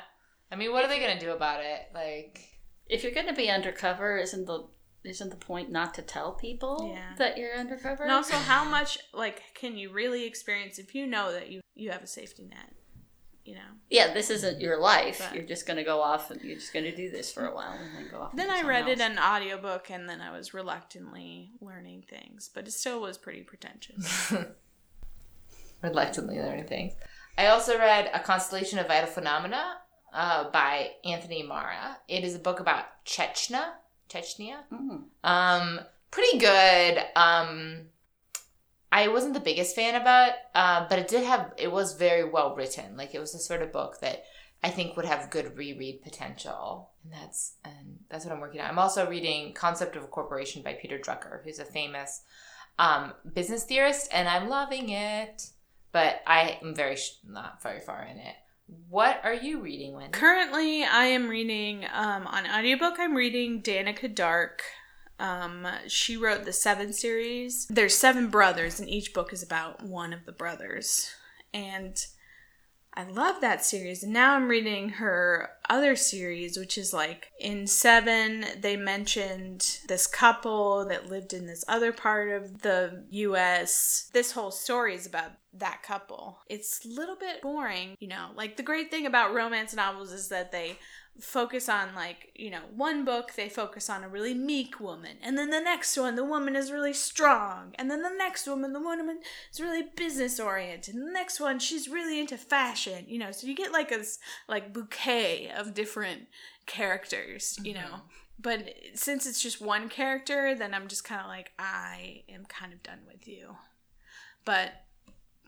I 0.52 0.56
mean, 0.56 0.72
what 0.72 0.84
are 0.84 0.88
they 0.88 1.00
gonna 1.00 1.20
do 1.20 1.32
about 1.32 1.64
it? 1.64 1.88
Like, 1.94 2.48
If 2.88 3.04
you're 3.04 3.14
going 3.14 3.28
to 3.28 3.34
be 3.34 3.50
undercover, 3.50 4.18
isn't 4.18 4.46
the 4.46 4.68
isn't 5.04 5.30
the 5.32 5.36
point 5.38 5.72
not 5.72 5.94
to 5.96 6.02
tell 6.04 6.34
people 6.34 6.92
Yeah. 6.94 7.16
that 7.18 7.38
you're 7.38 7.56
undercover? 7.56 8.04
And 8.04 8.12
also, 8.12 8.36
how 8.36 8.64
much 8.66 9.00
like 9.14 9.42
can 9.56 9.78
you 9.78 9.92
really 9.92 10.26
experience 10.26 10.78
if 10.78 10.94
you 10.94 11.08
know 11.08 11.32
that 11.32 11.50
you 11.50 11.62
you 11.74 11.90
have 11.92 12.04
a 12.04 12.08
safety 12.08 12.46
net? 12.48 12.74
you 13.44 13.56
know. 13.56 13.72
Yeah, 13.90 14.14
this 14.14 14.30
isn't 14.30 14.62
your 14.62 14.78
life. 14.80 15.18
But- 15.18 15.34
you're 15.36 15.48
just 15.48 15.66
going 15.66 15.78
to 15.78 15.84
go 15.84 16.00
off 16.00 16.30
and 16.30 16.40
you're 16.42 16.58
just 16.60 16.74
going 16.74 16.86
to 16.86 16.96
do 16.96 17.10
this 17.10 17.34
for 17.34 17.48
a 17.48 17.56
while 17.56 17.72
and 17.72 17.96
then 17.96 18.08
go 18.12 18.22
off. 18.22 18.36
Then 18.36 18.46
do 18.46 18.52
I 18.54 18.58
something 18.58 18.70
read 18.70 18.88
it 18.88 19.00
else. 19.02 19.10
an 19.12 19.18
audiobook 19.18 19.90
and 19.90 20.08
then 20.08 20.22
I 20.22 20.30
was 20.32 20.54
reluctantly 20.54 21.50
learning 21.60 22.04
things, 22.08 22.52
but 22.54 22.68
it 22.68 22.72
still 22.72 23.02
was 23.02 23.18
pretty 23.18 23.42
pretentious. 23.42 24.32
reluctantly 25.82 26.40
learning 26.40 26.68
things. 26.68 26.94
I 27.38 27.48
also 27.48 27.78
read 27.80 28.12
A 28.14 28.20
Constellation 28.20 28.78
of 28.78 28.88
Vital 28.88 29.10
Phenomena 29.10 29.78
uh, 30.14 30.50
by 30.52 30.92
Anthony 31.06 31.44
Marra. 31.44 31.98
It 32.08 32.24
is 32.24 32.36
a 32.36 32.40
book 32.40 32.60
about 32.60 32.86
Chechnya. 33.06 33.74
Chechnya? 34.10 34.60
Mm. 34.72 35.04
Um, 35.24 35.80
pretty 36.10 36.38
good. 36.38 37.04
Um, 37.16 37.88
I 38.92 39.08
wasn't 39.08 39.34
the 39.34 39.40
biggest 39.40 39.76
fan 39.76 39.96
of 39.96 40.04
it, 40.06 40.36
uh, 40.54 40.86
but 40.90 41.00
it 41.00 41.08
did 41.08 41.24
have, 41.24 41.54
it 41.58 41.72
was 41.72 41.94
very 41.94 42.30
well 42.30 42.56
written. 42.56 42.98
Like, 42.98 43.16
it 43.16 43.20
was 43.20 43.32
the 43.32 43.40
sort 43.40 43.62
of 43.62 43.72
book 43.72 44.00
that 44.02 44.26
I 44.64 44.70
think 44.70 44.96
would 44.96 45.06
have 45.06 45.30
good 45.30 45.58
reread 45.58 46.02
potential. 46.02 46.90
And 47.04 47.14
that's, 47.14 47.54
and 47.64 48.00
that's 48.10 48.26
what 48.26 48.34
I'm 48.34 48.42
working 48.42 48.60
on. 48.60 48.70
I'm 48.70 48.80
also 48.80 49.10
reading 49.10 49.54
Concept 49.54 49.96
of 49.96 50.04
a 50.04 50.08
Corporation 50.08 50.62
by 50.62 50.74
Peter 50.74 51.00
Drucker, 51.00 51.44
who's 51.44 51.60
a 51.60 51.66
famous 51.66 52.22
um, 52.78 53.14
business 53.34 53.64
theorist, 53.64 54.10
and 54.12 54.28
I'm 54.28 54.50
loving 54.50 54.90
it 54.90 55.52
but 55.92 56.22
I 56.26 56.60
am 56.62 56.74
very 56.74 56.96
sh- 56.96 57.18
not 57.28 57.62
very 57.62 57.80
far 57.80 58.04
in 58.04 58.18
it. 58.18 58.36
What 58.90 59.20
are 59.24 59.34
you 59.34 59.60
reading, 59.60 59.96
Wendy? 59.96 60.12
Currently, 60.12 60.84
I 60.84 61.06
am 61.06 61.28
reading 61.28 61.86
um, 61.94 62.26
on 62.26 62.48
audiobook. 62.48 62.96
I'm 63.00 63.16
reading 63.16 63.62
Dannika 63.62 64.14
Dark. 64.14 64.64
Um, 65.20 65.68
she 65.88 66.16
wrote 66.16 66.46
the 66.46 66.54
Seven 66.54 66.94
series. 66.94 67.68
There's 67.68 67.96
seven 67.96 68.30
brothers, 68.30 68.80
and 68.80 68.90
each 68.90 69.14
book 69.14 69.34
is 69.34 69.44
about 69.44 69.84
one 69.84 70.14
of 70.14 70.26
the 70.26 70.32
brothers. 70.32 71.12
And 71.54 71.98
I 72.94 73.04
love 73.06 73.42
that 73.42 73.64
series. 73.64 74.04
And 74.04 74.14
now 74.14 74.36
I'm 74.36 74.48
reading 74.48 74.90
her 74.90 75.52
other 75.70 75.96
series, 75.96 76.58
which 76.58 76.78
is 76.78 76.94
like 76.94 77.32
in 77.40 77.66
Seven, 77.68 78.46
they 78.60 78.76
mentioned 78.76 79.80
this 79.88 80.08
couple 80.08 80.86
that 80.90 81.10
lived 81.10 81.34
in 81.34 81.46
this 81.46 81.64
other 81.68 81.94
part 81.94 82.30
of 82.30 82.62
the 82.62 83.06
US. 83.10 84.10
This 84.14 84.34
whole 84.34 84.52
story 84.52 84.96
is 84.96 85.06
about 85.06 85.32
that 85.54 85.84
couple. 85.84 86.40
It's 86.48 86.86
a 86.86 86.90
little 86.90 87.16
bit 87.16 87.42
boring, 87.42 87.96
you 88.00 88.08
know. 88.08 88.30
Like 88.36 88.58
the 88.58 88.64
great 88.64 88.92
thing 88.92 89.06
about 89.06 89.34
romance 89.34 89.74
novels 89.74 90.12
is 90.12 90.28
that 90.30 90.52
they 90.52 90.78
focus 91.20 91.70
on 91.70 91.94
like 91.94 92.32
you 92.36 92.50
know 92.50 92.62
one 92.76 93.04
book 93.06 93.34
they 93.36 93.50
focus 93.50 93.90
on 93.90 94.04
a 94.04 94.08
really 94.08 94.34
meek 94.34 94.80
woman 94.80 95.18
and 95.22 95.38
then 95.38 95.50
the 95.50 95.60
next 95.60 95.96
one 95.98 96.16
the 96.16 96.24
woman 96.24 96.56
is 96.56 96.72
really 96.72 96.94
strong 96.94 97.74
and 97.76 97.92
then 97.92 98.02
the 98.02 98.10
next 98.18 98.48
woman 98.48 98.74
the 98.74 98.80
woman 98.80 99.20
is 99.52 99.60
really 99.60 99.84
business 99.96 100.40
oriented 100.40 100.96
and 100.96 101.08
the 101.08 101.12
next 101.12 101.40
one 101.40 101.60
she's 101.60 101.88
really 101.88 102.20
into 102.20 102.38
fashion 102.38 103.06
you 103.08 103.20
know 103.20 103.32
so 103.32 103.46
you 103.46 103.56
get 103.56 103.72
like 103.72 103.92
a 103.92 104.02
like 104.48 104.74
bouquet 104.74 105.52
of 105.56 105.74
different 105.74 106.28
characters 106.66 107.60
you 107.64 107.74
know. 107.74 107.80
Mm-hmm. 107.80 108.08
But 108.44 108.74
since 108.96 109.28
it's 109.28 109.42
just 109.42 109.62
one 109.62 109.90
character 109.90 110.56
then 110.56 110.74
i'm 110.74 110.88
just 110.88 111.04
kind 111.04 111.22
of 111.22 111.28
like 111.28 111.52
i 111.60 112.24
am 112.30 112.46
kind 112.46 112.74
of 112.74 112.82
done 112.82 113.00
with 113.06 113.28
you. 113.28 113.56
But 114.46 114.72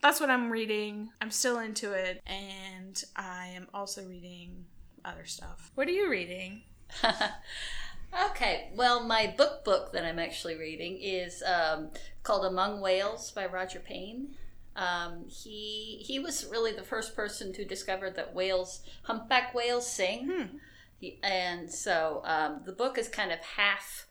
that's 0.01 0.20
what 0.20 0.30
i'm 0.30 0.51
reading. 0.51 1.09
I'm 1.20 1.32
still 1.32 1.57
into 1.57 1.93
it 1.93 2.22
and 2.28 3.01
i 3.16 3.47
am 3.47 3.68
also 3.74 4.05
reading 4.05 4.66
other 5.05 5.25
stuff 5.25 5.71
what 5.75 5.87
are 5.87 5.91
you 5.91 6.09
reading 6.09 6.61
okay, 8.31 8.69
well, 8.75 9.03
my 9.03 9.33
book 9.35 9.63
book 9.63 9.91
that 9.93 10.05
I'm 10.05 10.19
actually 10.19 10.55
reading 10.55 10.99
is 11.01 11.43
um, 11.43 11.89
called 12.23 12.45
Among 12.45 12.81
Whales 12.81 13.31
by 13.31 13.45
Roger 13.45 13.79
Payne. 13.79 14.35
Um, 14.75 15.25
he 15.27 16.03
he 16.05 16.19
was 16.19 16.47
really 16.49 16.71
the 16.71 16.83
first 16.83 17.15
person 17.15 17.53
to 17.53 17.65
discover 17.65 18.09
that 18.11 18.33
whales, 18.33 18.81
humpback 19.03 19.53
whales, 19.53 19.89
sing. 19.89 20.29
Hmm. 20.31 20.57
He, 20.99 21.19
and 21.21 21.69
so 21.69 22.21
um, 22.25 22.61
the 22.65 22.71
book 22.71 22.97
is 22.97 23.07
kind 23.07 23.31
of 23.31 23.39
half 23.39 24.07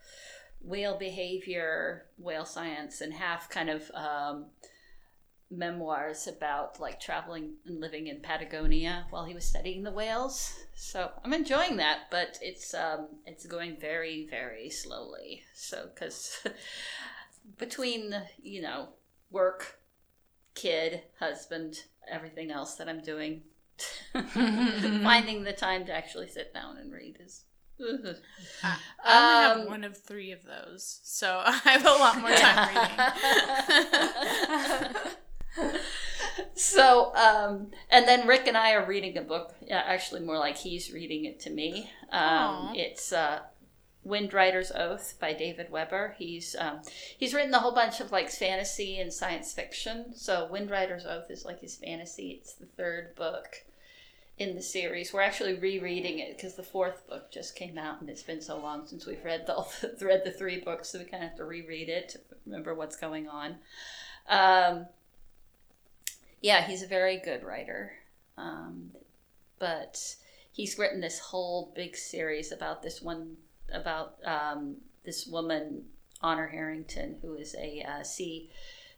whale 0.61 0.97
behavior, 0.97 2.07
whale 2.19 2.45
science, 2.45 3.01
and 3.01 3.13
half 3.13 3.49
kind 3.49 3.71
of 3.71 3.91
um, 3.95 4.47
memoirs 5.53 6.27
about 6.27 6.81
like 6.81 6.99
traveling 6.99 7.55
and 7.67 7.81
living 7.81 8.07
in 8.07 8.21
Patagonia 8.21 9.07
while 9.11 9.25
he 9.25 9.35
was 9.35 9.45
studying 9.45 9.83
the 9.83 9.93
whales. 9.93 10.53
So 10.75 11.11
I'm 11.25 11.33
enjoying 11.35 11.77
that, 11.77 12.11
but 12.11 12.39
it's 12.41 12.75
um, 12.75 13.09
it's 13.27 13.47
going 13.47 13.77
very 13.81 14.27
very 14.31 14.71
slowly. 14.71 15.43
So 15.55 15.89
because 15.95 16.45
between 17.59 18.15
you 18.43 18.63
know 18.63 18.89
work, 19.31 19.79
kid, 20.55 21.03
husband, 21.19 21.85
everything 22.11 22.51
else 22.51 22.75
that 22.77 22.89
I'm 22.89 23.03
doing, 23.03 23.43
finding 24.13 25.45
the 25.45 25.53
time 25.53 25.85
to 25.87 25.93
actually 25.93 26.29
sit 26.29 26.53
down 26.55 26.79
and 26.79 26.93
read 26.93 27.19
is. 27.21 27.45
I 27.81 27.85
only 27.85 29.49
have 29.49 29.57
Um, 29.63 29.67
one 29.67 29.83
of 29.83 29.97
three 29.97 30.31
of 30.31 30.45
those, 30.45 31.01
so 31.03 31.43
I 31.45 31.53
have 31.65 31.85
a 31.85 31.91
lot 31.91 32.21
more 32.21 32.31
time 32.31 32.69
reading. 34.95 35.13
so 36.55 37.15
um 37.15 37.71
and 37.91 38.07
then 38.07 38.27
rick 38.27 38.47
and 38.47 38.57
i 38.57 38.73
are 38.73 38.87
reading 38.87 39.17
a 39.19 39.23
book 39.23 39.55
yeah, 39.67 39.83
actually 39.87 40.21
more 40.21 40.39
like 40.39 40.57
he's 40.57 40.93
reading 40.93 41.25
it 41.25 41.41
to 41.41 41.51
me 41.51 41.91
um 42.11 42.73
it's 42.75 43.13
uh 43.13 43.41
Windrider's 44.05 44.73
Oath 44.73 45.15
by 45.21 45.33
David 45.33 45.71
Weber. 45.71 46.17
He's 46.19 46.57
um, 46.59 46.81
he's 47.17 47.35
written 47.35 47.55
a 47.55 47.61
whole 47.61 47.75
bunch 47.75 48.01
of 48.01 48.11
like 48.11 48.31
fantasy 48.31 48.99
and 48.99 49.13
science 49.13 49.53
fiction. 49.53 50.15
So 50.17 50.49
Windrider's 50.51 51.07
Oath 51.07 51.31
is 51.31 51.45
like 51.45 51.61
his 51.61 51.77
fantasy. 51.77 52.41
It's 52.41 52.55
the 52.55 52.67
third 52.67 53.15
book 53.15 53.63
in 54.39 54.57
the 54.57 54.63
series. 54.63 55.13
We're 55.13 55.23
actually 55.23 55.55
rereading 55.55 56.19
it 56.19 56.37
because 56.37 56.57
the 56.57 56.65
fourth 56.65 57.07
book 57.09 57.31
just 57.31 57.55
came 57.55 57.79
out, 57.79 58.01
and 58.01 58.11
it's 58.11 58.25
been 58.25 58.41
so 58.41 58.59
long 58.59 58.87
since 58.87 59.07
we've 59.07 59.25
read 59.25 59.47
the 59.47 59.65
read 60.05 60.23
the 60.25 60.33
three 60.33 60.61
books, 60.61 60.89
so 60.89 60.99
we 60.99 61.05
kind 61.05 61.23
of 61.23 61.31
have 61.31 61.39
to 61.39 61.45
reread 61.45 61.89
it 61.89 62.09
to 62.11 62.21
remember 62.45 62.75
what's 62.75 62.97
going 62.97 63.29
on. 63.29 63.57
Um, 64.29 64.87
yeah, 66.43 66.63
he's 66.63 66.83
a 66.83 66.87
very 66.87 67.19
good 67.19 67.43
writer. 67.43 67.93
Um, 68.37 68.91
but 69.59 70.17
he's 70.51 70.79
written 70.79 71.01
this 71.01 71.19
whole 71.19 71.73
big 71.75 71.97
series 71.97 72.53
about 72.53 72.83
this 72.83 73.01
one 73.01 73.37
about 73.73 74.17
um, 74.25 74.77
this 75.05 75.27
woman 75.27 75.85
Honor 76.21 76.49
Harrington 76.49 77.17
who 77.23 77.35
is 77.35 77.55
a 77.57 77.83
uh, 77.83 78.03
sea 78.03 78.51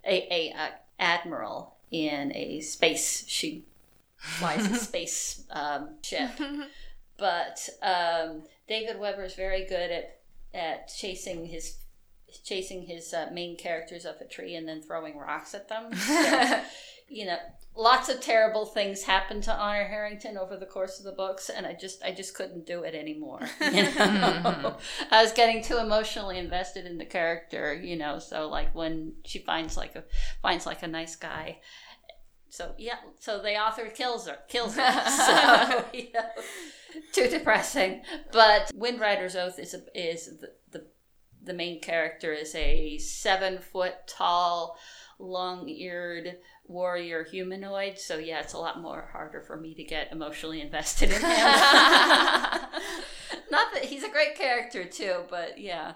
a, 0.07 0.26
a 0.32 0.55
uh, 0.59 0.68
admiral 0.99 1.76
in 1.90 2.34
a 2.34 2.61
space 2.61 3.24
she 3.28 3.64
flies 4.16 4.70
a 4.70 4.74
space 4.88 5.45
um, 5.51 5.90
ship 6.03 6.30
but 7.18 7.68
um, 7.82 8.42
David 8.68 8.99
Weber 8.99 9.24
is 9.24 9.34
very 9.34 9.66
good 9.66 9.90
at 9.90 10.18
at 10.55 10.88
chasing 10.88 11.47
his 11.47 11.76
chasing 12.42 12.86
his 12.86 13.12
uh, 13.14 13.28
main 13.32 13.57
characters 13.57 14.05
up 14.07 14.20
a 14.20 14.24
tree 14.24 14.55
and 14.55 14.66
then 14.66 14.82
throwing 14.82 15.16
rocks 15.16 15.55
at 15.55 15.68
them. 15.68 15.92
So, 16.05 16.62
you 17.09 17.27
know, 17.27 17.39
lots 17.77 18.09
of 18.09 18.21
terrible 18.21 18.65
things 18.65 19.03
happen 19.03 19.41
to 19.43 19.53
Honor 19.53 19.85
Harrington 19.85 20.39
over 20.39 20.57
the 20.57 20.67
course 20.67 20.99
of 20.99 21.05
the 21.05 21.13
books, 21.13 21.51
and 21.51 21.67
I 21.67 21.75
just 21.75 22.03
I 22.03 22.13
just 22.13 22.35
couldn't 22.35 22.67
do 22.67 22.83
it 22.83 22.95
anymore. 22.95 23.41
You 23.61 23.83
know? 23.83 24.77
I 25.11 25.23
was 25.23 25.33
getting 25.33 25.63
too 25.63 25.79
emotionally 25.79 26.39
invested 26.39 26.87
in 26.87 26.99
the 26.99 27.05
character, 27.05 27.75
you 27.75 27.97
know. 27.97 28.19
So 28.19 28.49
like 28.49 28.75
when 28.75 29.15
she 29.25 29.39
finds 29.39 29.77
like 29.77 29.97
a 29.97 30.05
finds 30.43 30.67
like 30.67 30.83
a 30.83 30.89
nice 30.89 31.17
guy. 31.17 31.59
So 32.49 32.73
yeah, 32.79 32.99
so 33.19 33.43
the 33.43 33.57
author 33.57 33.87
kills 33.87 34.29
her, 34.29 34.39
kills 34.49 34.77
her. 34.77 34.83
So 35.11 35.85
you 35.93 36.09
know, 36.15 36.29
too 37.13 37.29
depressing. 37.29 38.03
But 38.33 38.71
Windrider's 38.75 39.35
Oath 39.35 39.59
is 39.59 39.75
a, 39.75 39.83
is 39.95 40.39
the, 40.39 40.53
the 40.71 40.87
the 41.43 41.55
main 41.55 41.81
character 41.81 42.33
is 42.33 42.55
a 42.55 42.99
seven 42.99 43.59
foot 43.59 43.95
tall, 44.07 44.79
long 45.19 45.69
eared 45.69 46.39
warrior 46.67 47.25
humanoid. 47.25 47.99
So 47.99 48.19
yeah, 48.19 48.41
it's 48.41 48.53
a 48.53 48.59
lot 48.59 48.81
more 48.81 49.09
harder 49.12 49.41
for 49.41 49.57
me 49.57 49.75
to 49.75 49.85
get 49.85 50.12
emotionally 50.12 50.61
invested 50.61 51.11
in 51.11 51.17
him. 51.17 51.23
Not 53.51 53.73
that 53.73 53.85
he's 53.85 54.03
a 54.03 54.09
great 54.09 54.35
character 54.35 54.85
too, 54.85 55.23
but 55.31 55.59
yeah. 55.61 55.93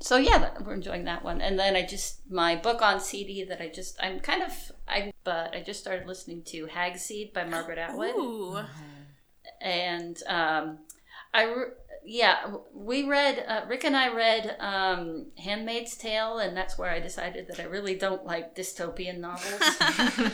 So 0.00 0.16
yeah, 0.16 0.50
we're 0.64 0.74
enjoying 0.74 1.04
that 1.04 1.24
one. 1.24 1.40
And 1.40 1.58
then 1.58 1.74
I 1.74 1.84
just 1.84 2.30
my 2.30 2.56
book 2.56 2.82
on 2.82 3.00
CD 3.00 3.44
that 3.44 3.60
I 3.60 3.68
just 3.68 3.96
I'm 4.00 4.20
kind 4.20 4.42
of 4.42 4.52
I 4.86 5.12
but 5.24 5.54
I 5.54 5.62
just 5.62 5.80
started 5.80 6.06
listening 6.06 6.42
to 6.44 6.66
Hagseed 6.66 7.32
by 7.32 7.44
Margaret 7.44 7.78
Atwood 7.78 8.14
Ooh. 8.16 8.58
and 9.60 10.22
um, 10.26 10.78
I 11.32 11.44
re- 11.44 11.72
yeah 12.04 12.54
we 12.74 13.04
read 13.04 13.44
uh, 13.46 13.62
Rick 13.68 13.84
and 13.84 13.96
I 13.96 14.12
read 14.12 14.56
um, 14.58 15.26
Handmaid's 15.38 15.96
Tale, 15.96 16.38
and 16.38 16.56
that's 16.56 16.78
where 16.78 16.90
I 16.90 16.98
decided 17.00 17.46
that 17.48 17.60
I 17.60 17.64
really 17.64 17.94
don't 17.94 18.24
like 18.24 18.54
dystopian 18.56 19.18
novels. 19.18 19.60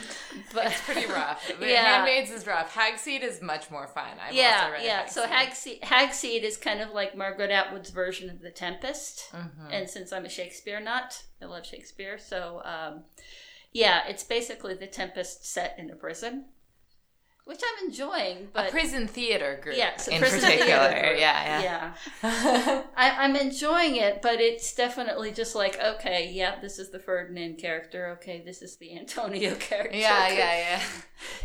but 0.53 0.67
It's 0.67 0.81
pretty 0.81 1.05
rough. 1.07 1.51
Yeah. 1.61 1.83
Handmaids 1.83 2.31
is 2.31 2.47
rough. 2.47 2.73
Hagseed 2.73 3.21
is 3.23 3.41
much 3.41 3.69
more 3.69 3.87
fun. 3.87 4.17
I've 4.25 4.33
yeah, 4.33 4.61
also 4.61 4.73
read 4.73 4.83
yeah. 4.83 5.05
So 5.07 5.25
Hagseed. 5.27 5.81
Hagseed, 5.81 5.81
Hagseed 5.81 6.43
is 6.43 6.57
kind 6.57 6.81
of 6.81 6.91
like 6.91 7.17
Margaret 7.17 7.51
Atwood's 7.51 7.89
version 7.89 8.29
of 8.29 8.41
The 8.41 8.51
Tempest. 8.51 9.31
Mhm. 9.33 9.71
And 9.71 9.89
since 9.89 10.13
I'm 10.13 10.25
a 10.25 10.29
Shakespeare 10.29 10.79
nut, 10.79 11.23
I 11.41 11.45
love 11.45 11.65
Shakespeare. 11.65 12.17
So 12.17 12.61
um, 12.63 13.03
yeah, 13.73 14.07
it's 14.07 14.23
basically 14.23 14.75
The 14.75 14.87
Tempest 14.87 15.45
set 15.45 15.75
in 15.77 15.89
a 15.89 15.95
prison. 15.95 16.45
Which 17.47 17.61
I'm 17.63 17.87
enjoying. 17.87 18.49
But 18.53 18.67
a 18.67 18.71
prison 18.71 19.07
theater 19.07 19.59
group 19.63 19.75
yes, 19.77 20.07
in 20.07 20.19
prison 20.19 20.41
particular. 20.41 20.65
theater 20.89 21.07
group. 21.07 21.19
Yeah, 21.19 21.61
yeah. 21.61 21.93
yeah. 22.23 22.81
I, 22.95 23.09
I'm 23.25 23.35
enjoying 23.35 23.95
it, 23.95 24.21
but 24.21 24.39
it's 24.39 24.73
definitely 24.75 25.31
just 25.31 25.55
like, 25.55 25.79
okay, 25.83 26.29
yeah, 26.31 26.59
this 26.61 26.77
is 26.77 26.91
the 26.91 26.99
Ferdinand 26.99 27.55
character. 27.57 28.17
Okay, 28.19 28.41
this 28.45 28.61
is 28.61 28.77
the 28.77 28.97
Antonio 28.97 29.55
character. 29.59 29.97
Yeah, 29.97 30.27
yeah, 30.29 30.57
yeah. 30.59 30.81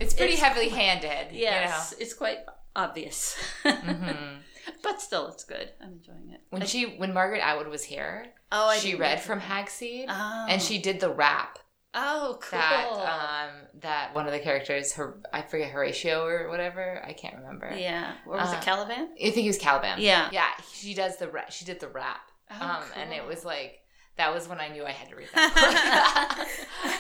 It's 0.00 0.12
pretty 0.14 0.34
It's- 0.34 0.46
heavily 0.48 0.68
handed. 0.68 1.28
Yes, 1.32 1.94
it's 1.98 2.14
quite 2.14 2.38
obvious. 2.76 3.36
You 3.64 3.70
know? 3.72 3.78
Mhm. 3.78 4.36
But 4.82 5.00
still, 5.00 5.26
it's 5.28 5.44
good. 5.44 5.70
I'm 5.82 5.92
enjoying 5.94 6.30
it. 6.32 6.40
When 6.50 6.64
she, 6.66 6.84
when 6.96 7.12
Margaret 7.12 7.40
Atwood 7.40 7.68
was 7.68 7.82
here, 7.82 8.26
oh, 8.53 8.68
I 8.68 8.78
she 8.78 8.94
read 8.94 9.20
from. 9.20 9.40
Hagseed, 9.40 10.07
Oh. 10.09 10.46
and 10.48 10.62
she 10.62 10.78
did 10.78 11.00
the 11.00 11.11
rap 11.11 11.59
Oh, 11.95 12.38
cool. 12.40 12.59
that 12.59 12.86
um 12.90 13.51
that 13.80 14.14
one 14.14 14.26
of 14.26 14.32
the 14.32 14.38
characters, 14.38 14.95
her 14.95 15.18
I 15.32 15.43
forget 15.43 15.70
Horatio 15.70 16.24
or 16.24 16.49
whatever, 16.49 17.03
I 17.07 17.12
can't 17.12 17.36
remember. 17.36 17.70
yeah. 17.76 18.14
Or 18.26 18.36
was 18.38 18.49
Uh, 18.53 18.57
it 18.57 18.62
Caliban? 18.62 19.09
I 19.14 19.24
think 19.24 19.34
he 19.36 19.49
was 19.49 19.59
Caliban. 19.59 20.01
Yeah. 20.01 20.28
yeah. 20.32 20.49
She 20.72 20.95
does 20.95 21.18
the 21.18 21.28
ra- 21.28 21.51
she 21.51 21.64
did 21.66 21.80
the 21.80 21.88
rap, 21.88 22.30
Oh, 22.51 22.64
um, 22.64 22.82
and 22.97 23.12
it 23.12 23.26
was 23.26 23.45
like 23.45 23.80
that 24.16 24.32
was 24.32 24.49
when 24.49 24.59
I 24.61 24.68
knew 24.68 24.84
I 24.84 24.90
had 24.93 25.09
to 25.11 25.16
read 25.16 25.28
that. 25.34 26.49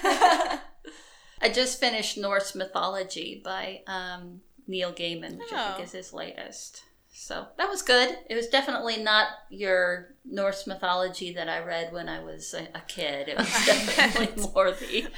I 1.42 1.48
just 1.48 1.80
finished 1.80 2.16
Norse 2.18 2.54
Mythology 2.54 3.40
by 3.44 3.80
um, 3.86 4.42
Neil 4.66 4.92
Gaiman, 4.92 5.38
which 5.38 5.52
I 5.52 5.70
Oh. 5.70 5.72
think 5.76 5.86
is 5.86 5.92
his 5.92 6.12
latest. 6.12 6.82
So 7.14 7.46
that 7.58 7.68
was 7.68 7.82
good. 7.82 8.16
It 8.30 8.34
was 8.34 8.48
definitely 8.48 8.96
not 8.96 9.28
your 9.50 10.14
Norse 10.24 10.66
mythology 10.66 11.34
that 11.34 11.46
I 11.48 11.62
read 11.62 11.92
when 11.92 12.08
I 12.08 12.24
was 12.24 12.54
a, 12.54 12.62
a 12.74 12.80
kid. 12.88 13.28
It 13.28 13.36
was 13.36 13.46
definitely 13.66 14.42
more 14.54 14.70
the 14.72 15.08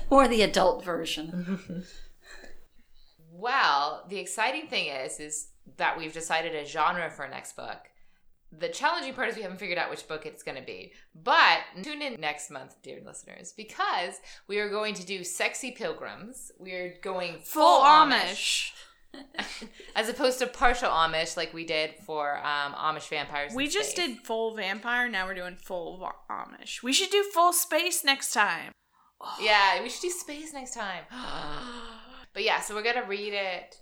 more 0.10 0.26
the 0.26 0.42
adult 0.42 0.82
version. 0.82 1.84
well, 3.30 4.06
the 4.08 4.18
exciting 4.18 4.68
thing 4.68 4.86
is 4.86 5.20
is 5.20 5.48
that 5.76 5.98
we've 5.98 6.14
decided 6.14 6.54
a 6.54 6.64
genre 6.64 7.10
for 7.10 7.24
our 7.24 7.30
next 7.30 7.56
book. 7.56 7.90
The 8.58 8.68
challenging 8.70 9.12
part 9.12 9.28
is 9.28 9.36
we 9.36 9.42
haven't 9.42 9.58
figured 9.58 9.76
out 9.76 9.90
which 9.90 10.08
book 10.08 10.24
it's 10.24 10.42
going 10.42 10.56
to 10.56 10.64
be. 10.64 10.92
But 11.14 11.58
tune 11.82 12.00
in 12.00 12.18
next 12.18 12.50
month, 12.50 12.76
dear 12.82 13.00
listeners, 13.04 13.52
because 13.54 14.14
we 14.48 14.60
are 14.60 14.70
going 14.70 14.94
to 14.94 15.04
do 15.04 15.24
Sexy 15.24 15.72
Pilgrims. 15.72 16.52
We 16.58 16.72
are 16.72 16.94
going 17.02 17.40
Full 17.40 17.82
Amish. 17.82 18.70
as 19.96 20.08
opposed 20.08 20.38
to 20.40 20.46
partial 20.46 20.90
Amish 20.90 21.36
like 21.36 21.52
we 21.54 21.64
did 21.64 21.94
for 22.04 22.36
um, 22.38 22.72
Amish 22.74 23.08
vampires. 23.08 23.52
We 23.54 23.68
just 23.68 23.92
space. 23.92 24.06
did 24.06 24.18
full 24.26 24.54
vampire. 24.54 25.08
Now 25.08 25.26
we're 25.26 25.34
doing 25.34 25.56
full 25.56 25.98
va- 25.98 26.12
Amish. 26.34 26.82
We 26.82 26.92
should 26.92 27.10
do 27.10 27.22
full 27.34 27.52
space 27.52 28.04
next 28.04 28.32
time. 28.32 28.72
Yeah, 29.40 29.82
we 29.82 29.88
should 29.88 30.02
do 30.02 30.10
space 30.10 30.52
next 30.52 30.74
time. 30.74 31.04
but 32.34 32.42
yeah, 32.44 32.60
so 32.60 32.74
we're 32.74 32.82
gonna 32.82 33.06
read 33.06 33.32
it. 33.32 33.74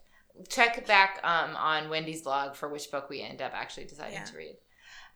Check 0.49 0.87
back 0.87 1.21
um, 1.25 1.57
on 1.57 1.91
Wendy's 1.91 2.23
blog 2.23 2.55
for 2.55 2.69
which 2.69 2.91
book 2.91 3.09
we 3.11 3.21
end 3.21 3.43
up 3.43 3.53
actually 3.55 3.85
deciding 3.87 4.15
Yeah. 4.15 4.25
to 4.25 4.37
read. 4.37 4.57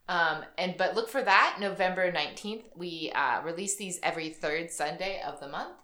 Um, 0.09 0.43
and 0.57 0.75
but 0.77 0.95
look 0.95 1.07
for 1.07 1.21
that 1.21 1.57
November 1.59 2.11
nineteenth. 2.11 2.65
We 2.75 3.11
uh, 3.15 3.41
release 3.43 3.77
these 3.77 3.99
every 4.03 4.29
third 4.29 4.71
Sunday 4.71 5.21
of 5.25 5.39
the 5.39 5.47
month. 5.47 5.75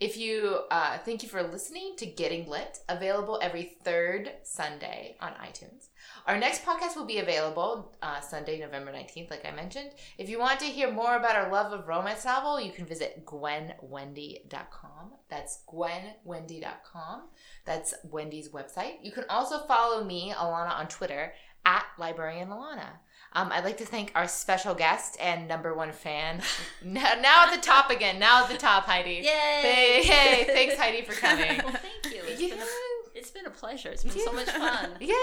If 0.00 0.16
you 0.16 0.60
uh, 0.70 0.96
thank 0.96 1.22
you 1.22 1.28
for 1.28 1.42
listening 1.42 1.92
to 1.98 2.06
Getting 2.06 2.48
Lit, 2.48 2.78
available 2.88 3.38
every 3.42 3.76
third 3.84 4.32
Sunday 4.42 5.16
on 5.20 5.32
iTunes. 5.32 5.88
Our 6.26 6.38
next 6.38 6.64
podcast 6.64 6.96
will 6.96 7.04
be 7.04 7.18
available 7.18 7.94
uh, 8.00 8.20
Sunday, 8.20 8.58
November 8.58 8.92
19th, 8.92 9.30
like 9.30 9.44
I 9.44 9.50
mentioned. 9.50 9.90
If 10.16 10.30
you 10.30 10.38
want 10.38 10.58
to 10.60 10.64
hear 10.64 10.90
more 10.90 11.16
about 11.16 11.36
our 11.36 11.52
love 11.52 11.74
of 11.74 11.86
romance 11.86 12.24
novel, 12.24 12.58
you 12.58 12.72
can 12.72 12.86
visit 12.86 13.26
gwenwendy.com. 13.26 15.12
That's 15.28 15.60
gwenwendy.com. 15.68 17.22
That's 17.66 17.94
Wendy's 18.04 18.48
website. 18.48 18.94
You 19.02 19.12
can 19.12 19.24
also 19.28 19.66
follow 19.66 20.02
me, 20.02 20.32
Alana, 20.34 20.78
on 20.78 20.88
Twitter 20.88 21.34
at 21.66 21.84
librarian 21.98 22.48
Alana. 22.48 22.88
Um, 23.32 23.50
I'd 23.52 23.64
like 23.64 23.78
to 23.78 23.86
thank 23.86 24.10
our 24.16 24.26
special 24.26 24.74
guest 24.74 25.16
and 25.20 25.46
number 25.46 25.72
one 25.72 25.92
fan. 25.92 26.42
now, 26.84 27.12
now 27.20 27.44
at 27.46 27.54
the 27.54 27.60
top 27.60 27.90
again. 27.90 28.18
Now 28.18 28.42
at 28.44 28.50
the 28.50 28.56
top, 28.58 28.84
Heidi. 28.84 29.16
Hey, 29.24 29.98
Yay! 29.98 30.02
hey, 30.04 30.44
thanks, 30.44 30.76
Heidi, 30.76 31.02
for 31.02 31.12
coming. 31.12 31.58
Well, 31.64 31.72
thank 31.74 32.14
you. 32.14 32.22
It's, 32.26 32.40
Yeah. 32.40 32.48
been 32.50 32.58
a, 32.60 32.66
it's 33.14 33.30
been 33.30 33.46
a 33.46 33.50
pleasure. 33.50 33.90
It's 33.90 34.02
been 34.02 34.18
so 34.18 34.32
much 34.32 34.48
fun. 34.50 34.90
Yeah, 35.00 35.14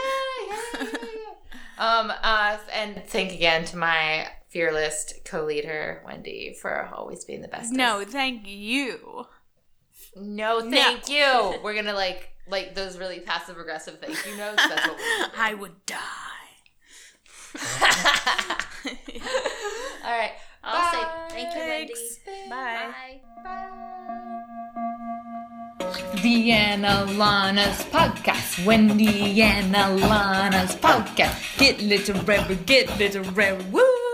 yeah, 0.48 0.56
yeah, 0.80 0.88
yeah. 0.94 2.00
um, 2.00 2.14
uh, 2.24 2.58
and 2.74 3.04
thank 3.08 3.34
again 3.34 3.66
to 3.66 3.78
my 3.78 4.28
fearless 4.50 5.14
co-leader 5.26 6.02
Wendy 6.06 6.56
for 6.62 6.90
always 6.94 7.26
being 7.26 7.42
the 7.42 7.48
best. 7.50 7.74
No, 7.74 8.06
thank 8.08 8.48
you. 8.48 9.26
no, 10.16 10.62
thank 10.70 11.10
you. 11.10 11.56
We're 11.64 11.76
gonna 11.76 11.94
like 11.94 12.30
like 12.48 12.74
those 12.76 12.98
really 12.98 13.20
passive 13.20 13.58
aggressive 13.58 14.00
thank 14.00 14.18
you 14.26 14.38
notes. 14.38 14.66
That's 14.68 14.88
what 14.88 14.98
we're. 14.98 15.30
I 15.42 15.54
would 15.54 15.86
die. 15.86 15.98
All 20.04 20.18
right. 20.18 20.32
I'll 20.64 20.92
say 20.92 21.04
Bye. 21.04 21.28
thank 21.30 21.56
you, 21.56 21.62
Wendy. 21.62 21.94
Thanks. 22.26 22.50
Bye. 22.50 23.22
Bye. 23.44 23.68
The 26.22 26.52
Anna 26.52 27.06
Lana's 27.14 27.84
podcast. 27.86 28.66
Wendy 28.66 29.42
and 29.42 29.74
Alana's 29.74 30.76
podcast. 30.76 31.58
Get 31.58 31.82
literary, 31.82 32.56
get 32.66 32.98
literary. 33.00 33.64
Woo! 33.72 34.07